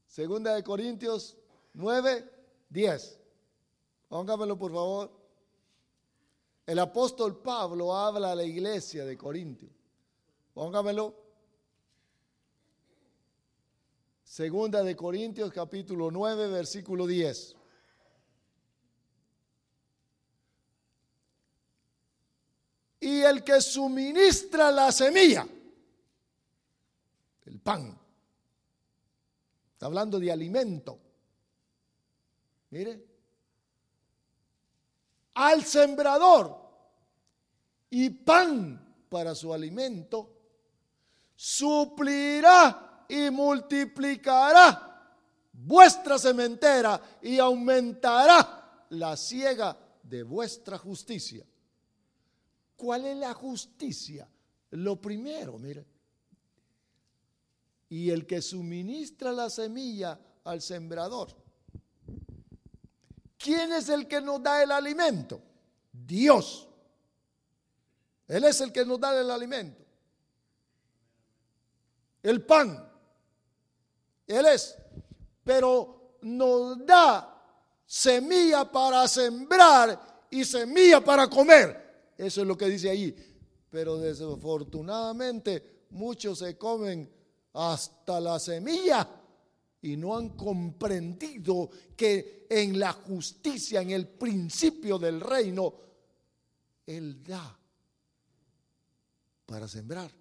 segunda 0.05 0.53
de 0.53 0.65
Corintios 0.65 1.37
9, 1.71 2.29
10. 2.67 3.19
Póngamelo 4.09 4.57
por 4.57 4.73
favor. 4.73 5.09
El 6.65 6.79
apóstol 6.79 7.41
Pablo 7.41 7.95
habla 7.95 8.33
a 8.33 8.35
la 8.35 8.43
iglesia 8.43 9.05
de 9.05 9.17
Corintios. 9.17 9.71
Póngamelo. 10.53 11.15
Segunda 14.25 14.83
de 14.83 14.93
Corintios 14.93 15.53
capítulo 15.53 16.11
9 16.11 16.49
versículo 16.49 17.07
10. 17.07 17.55
Y 22.99 23.21
el 23.21 23.41
que 23.41 23.61
suministra 23.61 24.69
la 24.69 24.91
semilla, 24.91 25.47
pan, 27.67 27.99
está 29.73 29.87
hablando 29.87 30.21
de 30.21 30.31
alimento. 30.31 30.97
Mire, 32.69 33.05
al 35.33 35.65
sembrador 35.65 36.57
y 37.89 38.09
pan 38.09 39.05
para 39.09 39.35
su 39.35 39.53
alimento, 39.53 40.33
suplirá 41.35 43.05
y 43.09 43.29
multiplicará 43.31 45.17
vuestra 45.51 46.17
sementera 46.17 47.01
y 47.21 47.37
aumentará 47.37 48.85
la 48.91 49.17
ciega 49.17 49.77
de 50.03 50.23
vuestra 50.23 50.77
justicia. 50.77 51.45
¿Cuál 52.77 53.07
es 53.07 53.17
la 53.17 53.33
justicia? 53.33 54.25
Lo 54.69 55.01
primero, 55.01 55.59
mire. 55.59 55.96
Y 57.89 58.09
el 58.09 58.25
que 58.25 58.41
suministra 58.41 59.31
la 59.31 59.49
semilla 59.49 60.19
al 60.43 60.61
sembrador. 60.61 61.29
¿Quién 63.37 63.71
es 63.71 63.89
el 63.89 64.07
que 64.07 64.19
nos 64.21 64.41
da 64.41 64.61
el 64.63 64.71
alimento? 64.71 65.41
Dios. 65.91 66.67
Él 68.27 68.43
es 68.43 68.59
el 68.61 68.71
que 68.71 68.85
nos 68.85 68.99
da 68.99 69.19
el 69.19 69.31
alimento 69.31 69.87
el 72.29 72.43
pan. 72.43 72.91
Él 74.27 74.45
es. 74.45 74.75
Pero 75.43 76.17
nos 76.21 76.85
da 76.85 77.33
semilla 77.85 78.69
para 78.69 79.07
sembrar 79.07 80.25
y 80.29 80.43
semilla 80.43 81.01
para 81.03 81.29
comer. 81.29 82.11
Eso 82.17 82.41
es 82.41 82.47
lo 82.47 82.57
que 82.57 82.65
dice 82.65 82.89
ahí. 82.89 83.15
Pero 83.69 83.97
desafortunadamente 83.97 85.85
muchos 85.91 86.39
se 86.39 86.57
comen 86.57 87.09
hasta 87.57 88.19
la 88.19 88.37
semilla 88.37 89.09
y 89.81 89.97
no 89.97 90.15
han 90.15 90.29
comprendido 90.29 91.69
que 91.95 92.45
en 92.49 92.79
la 92.79 92.93
justicia, 92.93 93.81
en 93.81 93.91
el 93.91 94.07
principio 94.07 94.99
del 94.99 95.19
reino, 95.19 95.73
Él 96.85 97.23
da 97.23 97.57
para 99.45 99.67
sembrar. 99.67 100.11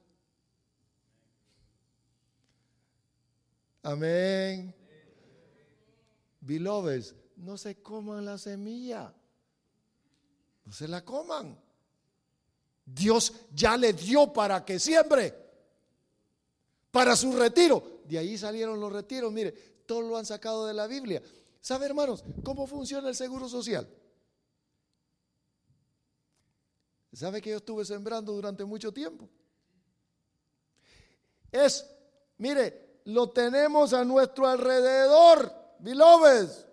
Amén. 3.83 4.75
Beloveds, 6.41 7.15
no 7.37 7.59
se 7.59 7.83
coman 7.83 8.25
la 8.25 8.39
semilla. 8.39 9.15
No 10.65 10.73
se 10.73 10.89
la 10.89 11.05
coman. 11.05 11.59
Dios 12.85 13.33
ya 13.53 13.77
le 13.77 13.93
dio 13.93 14.33
para 14.33 14.65
que 14.65 14.79
siembre. 14.79 15.46
Para 16.97 17.15
su 17.15 17.31
retiro. 17.37 18.01
De 18.07 18.17
ahí 18.17 18.39
salieron 18.39 18.81
los 18.81 18.91
retiros. 18.91 19.31
Mire, 19.31 19.53
todo 19.85 20.01
lo 20.01 20.17
han 20.17 20.25
sacado 20.25 20.67
de 20.67 20.73
la 20.73 20.87
Biblia. 20.87 21.23
¿Sabe, 21.61 21.85
hermanos, 21.85 22.25
cómo 22.43 22.67
funciona 22.67 23.11
el 23.11 23.15
seguro 23.15 23.51
social? 23.51 23.87
¿Sabe 27.13 27.43
que 27.43 27.51
yo 27.51 27.59
estuve 27.59 27.85
sembrando 27.85 28.33
durante 28.33 28.65
mucho 28.65 28.95
tiempo? 28.95 29.29
Es, 31.53 31.87
mire, 32.39 33.01
lo 33.05 33.29
tenemos 33.29 33.93
a 33.93 34.03
nuestro 34.03 34.47
alrededor, 34.47 35.53
beloveds. 35.81 36.67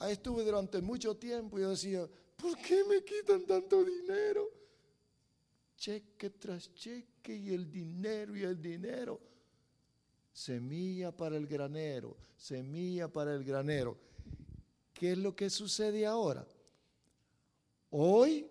Ahí 0.00 0.12
estuve 0.12 0.44
durante 0.44 0.82
mucho 0.82 1.16
tiempo 1.16 1.58
y 1.58 1.62
yo 1.62 1.70
decía, 1.70 2.06
¿por 2.36 2.58
qué 2.58 2.84
me 2.84 3.02
quitan 3.02 3.46
tanto 3.46 3.82
dinero? 3.82 4.57
Cheque 5.78 6.30
tras 6.30 6.74
cheque 6.74 7.36
y 7.36 7.54
el 7.54 7.70
dinero 7.70 8.36
y 8.36 8.42
el 8.42 8.60
dinero. 8.60 9.20
Semilla 10.32 11.16
para 11.16 11.36
el 11.36 11.46
granero, 11.46 12.16
semilla 12.36 13.08
para 13.08 13.32
el 13.34 13.44
granero. 13.44 13.96
¿Qué 14.92 15.12
es 15.12 15.18
lo 15.18 15.36
que 15.36 15.48
sucede 15.48 16.04
ahora? 16.04 16.44
Hoy 17.90 18.48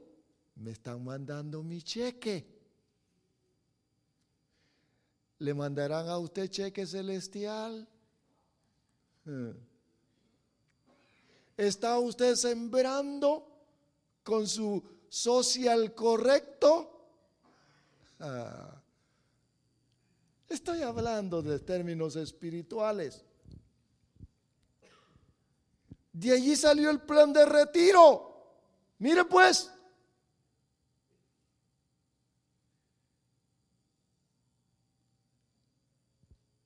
me 0.55 0.71
están 0.71 1.03
mandando 1.03 1.61
mi 1.61 1.81
cheque. 1.81 2.45
¿Le 5.39 5.53
mandarán 5.53 6.07
a 6.07 6.17
usted 6.17 6.49
cheque 6.49 6.87
celestial? 6.87 7.87
Eh. 9.25 9.53
¿Está 11.57 11.99
usted 11.99 12.35
sembrando 12.35 13.45
con 14.23 14.47
su 14.47 14.81
social 15.09 15.93
correcto? 15.93 16.96
Ah. 18.19 18.81
Estoy 20.49 20.81
hablando 20.81 21.41
de 21.41 21.59
términos 21.59 22.15
espirituales. 22.15 23.23
De 26.13 26.31
allí 26.31 26.55
salió 26.55 26.89
el 26.89 27.01
plan 27.01 27.31
de 27.33 27.45
retiro. 27.45 28.27
Mire 28.99 29.25
pues. 29.25 29.69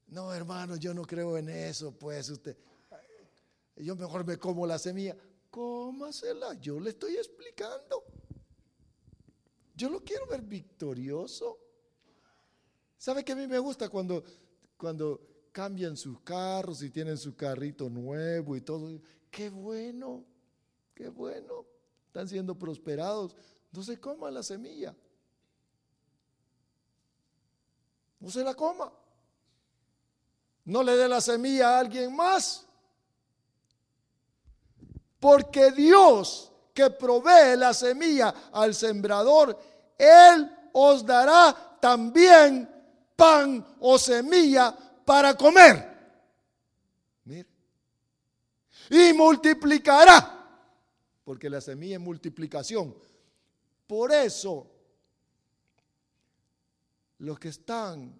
No, 0.08 0.34
hermano, 0.34 0.76
yo 0.76 0.94
no 0.94 1.04
creo 1.04 1.38
en 1.38 1.50
eso, 1.50 1.98
pues 1.98 2.30
usted. 2.30 2.58
Yo 3.78 3.96
mejor 3.96 4.26
me 4.26 4.38
como 4.38 4.68
la 4.68 4.78
semilla. 4.78 5.16
Cómasela, 5.50 6.54
yo 6.56 6.80
le 6.80 6.92
estoy 6.92 7.16
explicando. 7.16 8.04
Yo 9.82 9.90
lo 9.90 10.04
quiero 10.04 10.28
ver 10.28 10.44
victorioso. 10.44 11.58
¿Sabe 13.00 13.26
que 13.26 13.32
a 13.32 13.36
mí 13.36 13.48
me 13.48 13.58
gusta 13.58 13.90
cuando, 13.90 14.24
cuando 14.78 15.20
cambian 15.52 15.98
sus 15.98 16.22
carros 16.22 16.84
y 16.84 16.92
tienen 16.92 17.18
su 17.18 17.36
carrito 17.36 17.90
nuevo 17.90 18.56
y 18.56 18.62
todo? 18.62 19.02
Qué 19.32 19.50
bueno, 19.50 20.24
qué 20.94 21.10
bueno. 21.10 21.66
Están 22.06 22.28
siendo 22.28 22.54
prosperados. 22.54 23.36
No 23.72 23.82
se 23.82 24.00
coma 24.00 24.30
la 24.30 24.44
semilla. 24.44 24.96
No 28.20 28.30
se 28.30 28.44
la 28.44 28.54
coma. 28.54 28.94
No 30.64 30.84
le 30.84 30.96
dé 30.96 31.10
la 31.10 31.22
semilla 31.22 31.76
a 31.76 31.80
alguien 31.80 32.16
más. 32.16 32.68
Porque 35.20 35.72
Dios 35.72 36.52
que 36.74 36.90
provee 36.90 37.58
la 37.58 37.74
semilla 37.74 38.34
al 38.52 38.74
sembrador, 38.74 39.58
Él 40.04 40.50
os 40.74 41.06
dará 41.06 41.78
también 41.80 42.70
pan 43.16 43.66
o 43.80 43.98
semilla 43.98 44.76
para 45.06 45.36
comer. 45.36 45.88
Mire. 47.26 47.48
Y 48.90 49.14
multiplicará. 49.14 50.40
Porque 51.24 51.50
la 51.50 51.62
semilla 51.62 51.96
es 51.96 52.02
multiplicación. 52.02 52.96
Por 53.88 54.12
eso, 54.12 54.68
los 57.20 57.38
que 57.40 57.50
están 57.50 58.20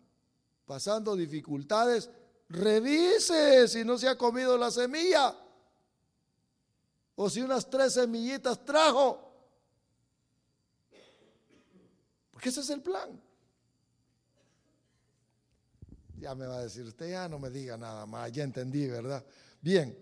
pasando 0.66 1.16
dificultades, 1.16 2.10
Revise 2.52 3.66
si 3.70 3.86
no 3.86 3.98
se 3.98 4.10
ha 4.10 4.18
comido 4.18 4.58
la 4.58 4.70
semilla. 4.72 5.34
O 7.16 7.30
si 7.30 7.42
unas 7.42 7.70
tres 7.70 7.94
semillitas 7.94 8.66
trajo. 8.66 9.31
Porque 12.42 12.50
ese 12.50 12.62
es 12.62 12.72
el 12.72 12.82
plan. 12.82 13.22
Ya 16.18 16.34
me 16.34 16.48
va 16.48 16.58
a 16.58 16.64
decir, 16.64 16.84
usted 16.84 17.12
ya 17.12 17.30
no 17.30 17.38
me 17.38 17.52
diga 17.52 17.78
nada 17.78 18.08
más, 18.08 18.32
ya 18.32 18.44
entendí, 18.44 18.88
¿verdad? 18.88 19.24
Bien, 19.62 19.96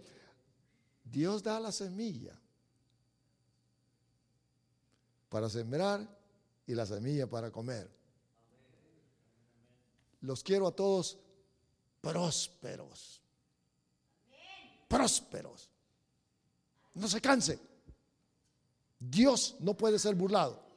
Dios 1.04 1.44
da 1.44 1.60
la 1.60 1.74
semilla 1.74 2.34
para 5.28 5.50
sembrar 5.50 6.08
y 6.66 6.74
la 6.76 6.86
semilla 6.86 7.28
para 7.28 7.52
comer. 7.52 7.92
Los 10.22 10.42
quiero 10.42 10.66
a 10.66 10.72
todos 10.72 11.18
prósperos. 12.00 13.22
Prósperos. 14.88 15.70
No 16.94 17.10
se 17.10 17.20
canse. 17.20 17.60
Dios 18.98 19.58
no 19.60 19.76
puede 19.76 20.00
ser 20.00 20.16
burlado. 20.16 20.69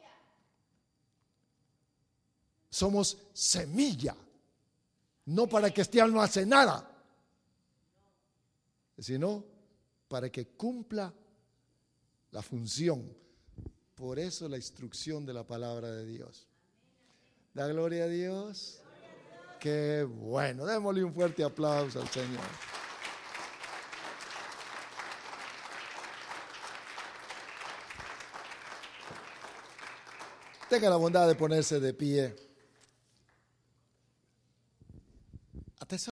Somos 2.72 3.18
semilla. 3.34 4.16
No 5.26 5.46
para 5.46 5.70
que 5.70 5.82
este 5.82 6.02
no 6.08 6.22
hace 6.22 6.46
nada, 6.46 6.90
sino 8.98 9.44
para 10.08 10.30
que 10.30 10.46
cumpla 10.46 11.12
la 12.30 12.40
función. 12.40 13.14
Por 13.94 14.18
eso 14.18 14.48
la 14.48 14.56
instrucción 14.56 15.26
de 15.26 15.34
la 15.34 15.46
palabra 15.46 15.90
de 15.90 16.06
Dios. 16.06 16.48
Da 17.52 17.68
gloria 17.68 18.04
a 18.04 18.08
Dios. 18.08 18.80
Qué 19.60 20.02
bueno. 20.02 20.64
Démosle 20.64 21.04
un 21.04 21.12
fuerte 21.12 21.44
aplauso 21.44 22.00
al 22.00 22.08
Señor. 22.08 22.40
Tenga 30.70 30.88
la 30.88 30.96
bondad 30.96 31.28
de 31.28 31.34
ponerse 31.34 31.78
de 31.78 31.92
pie. 31.92 32.51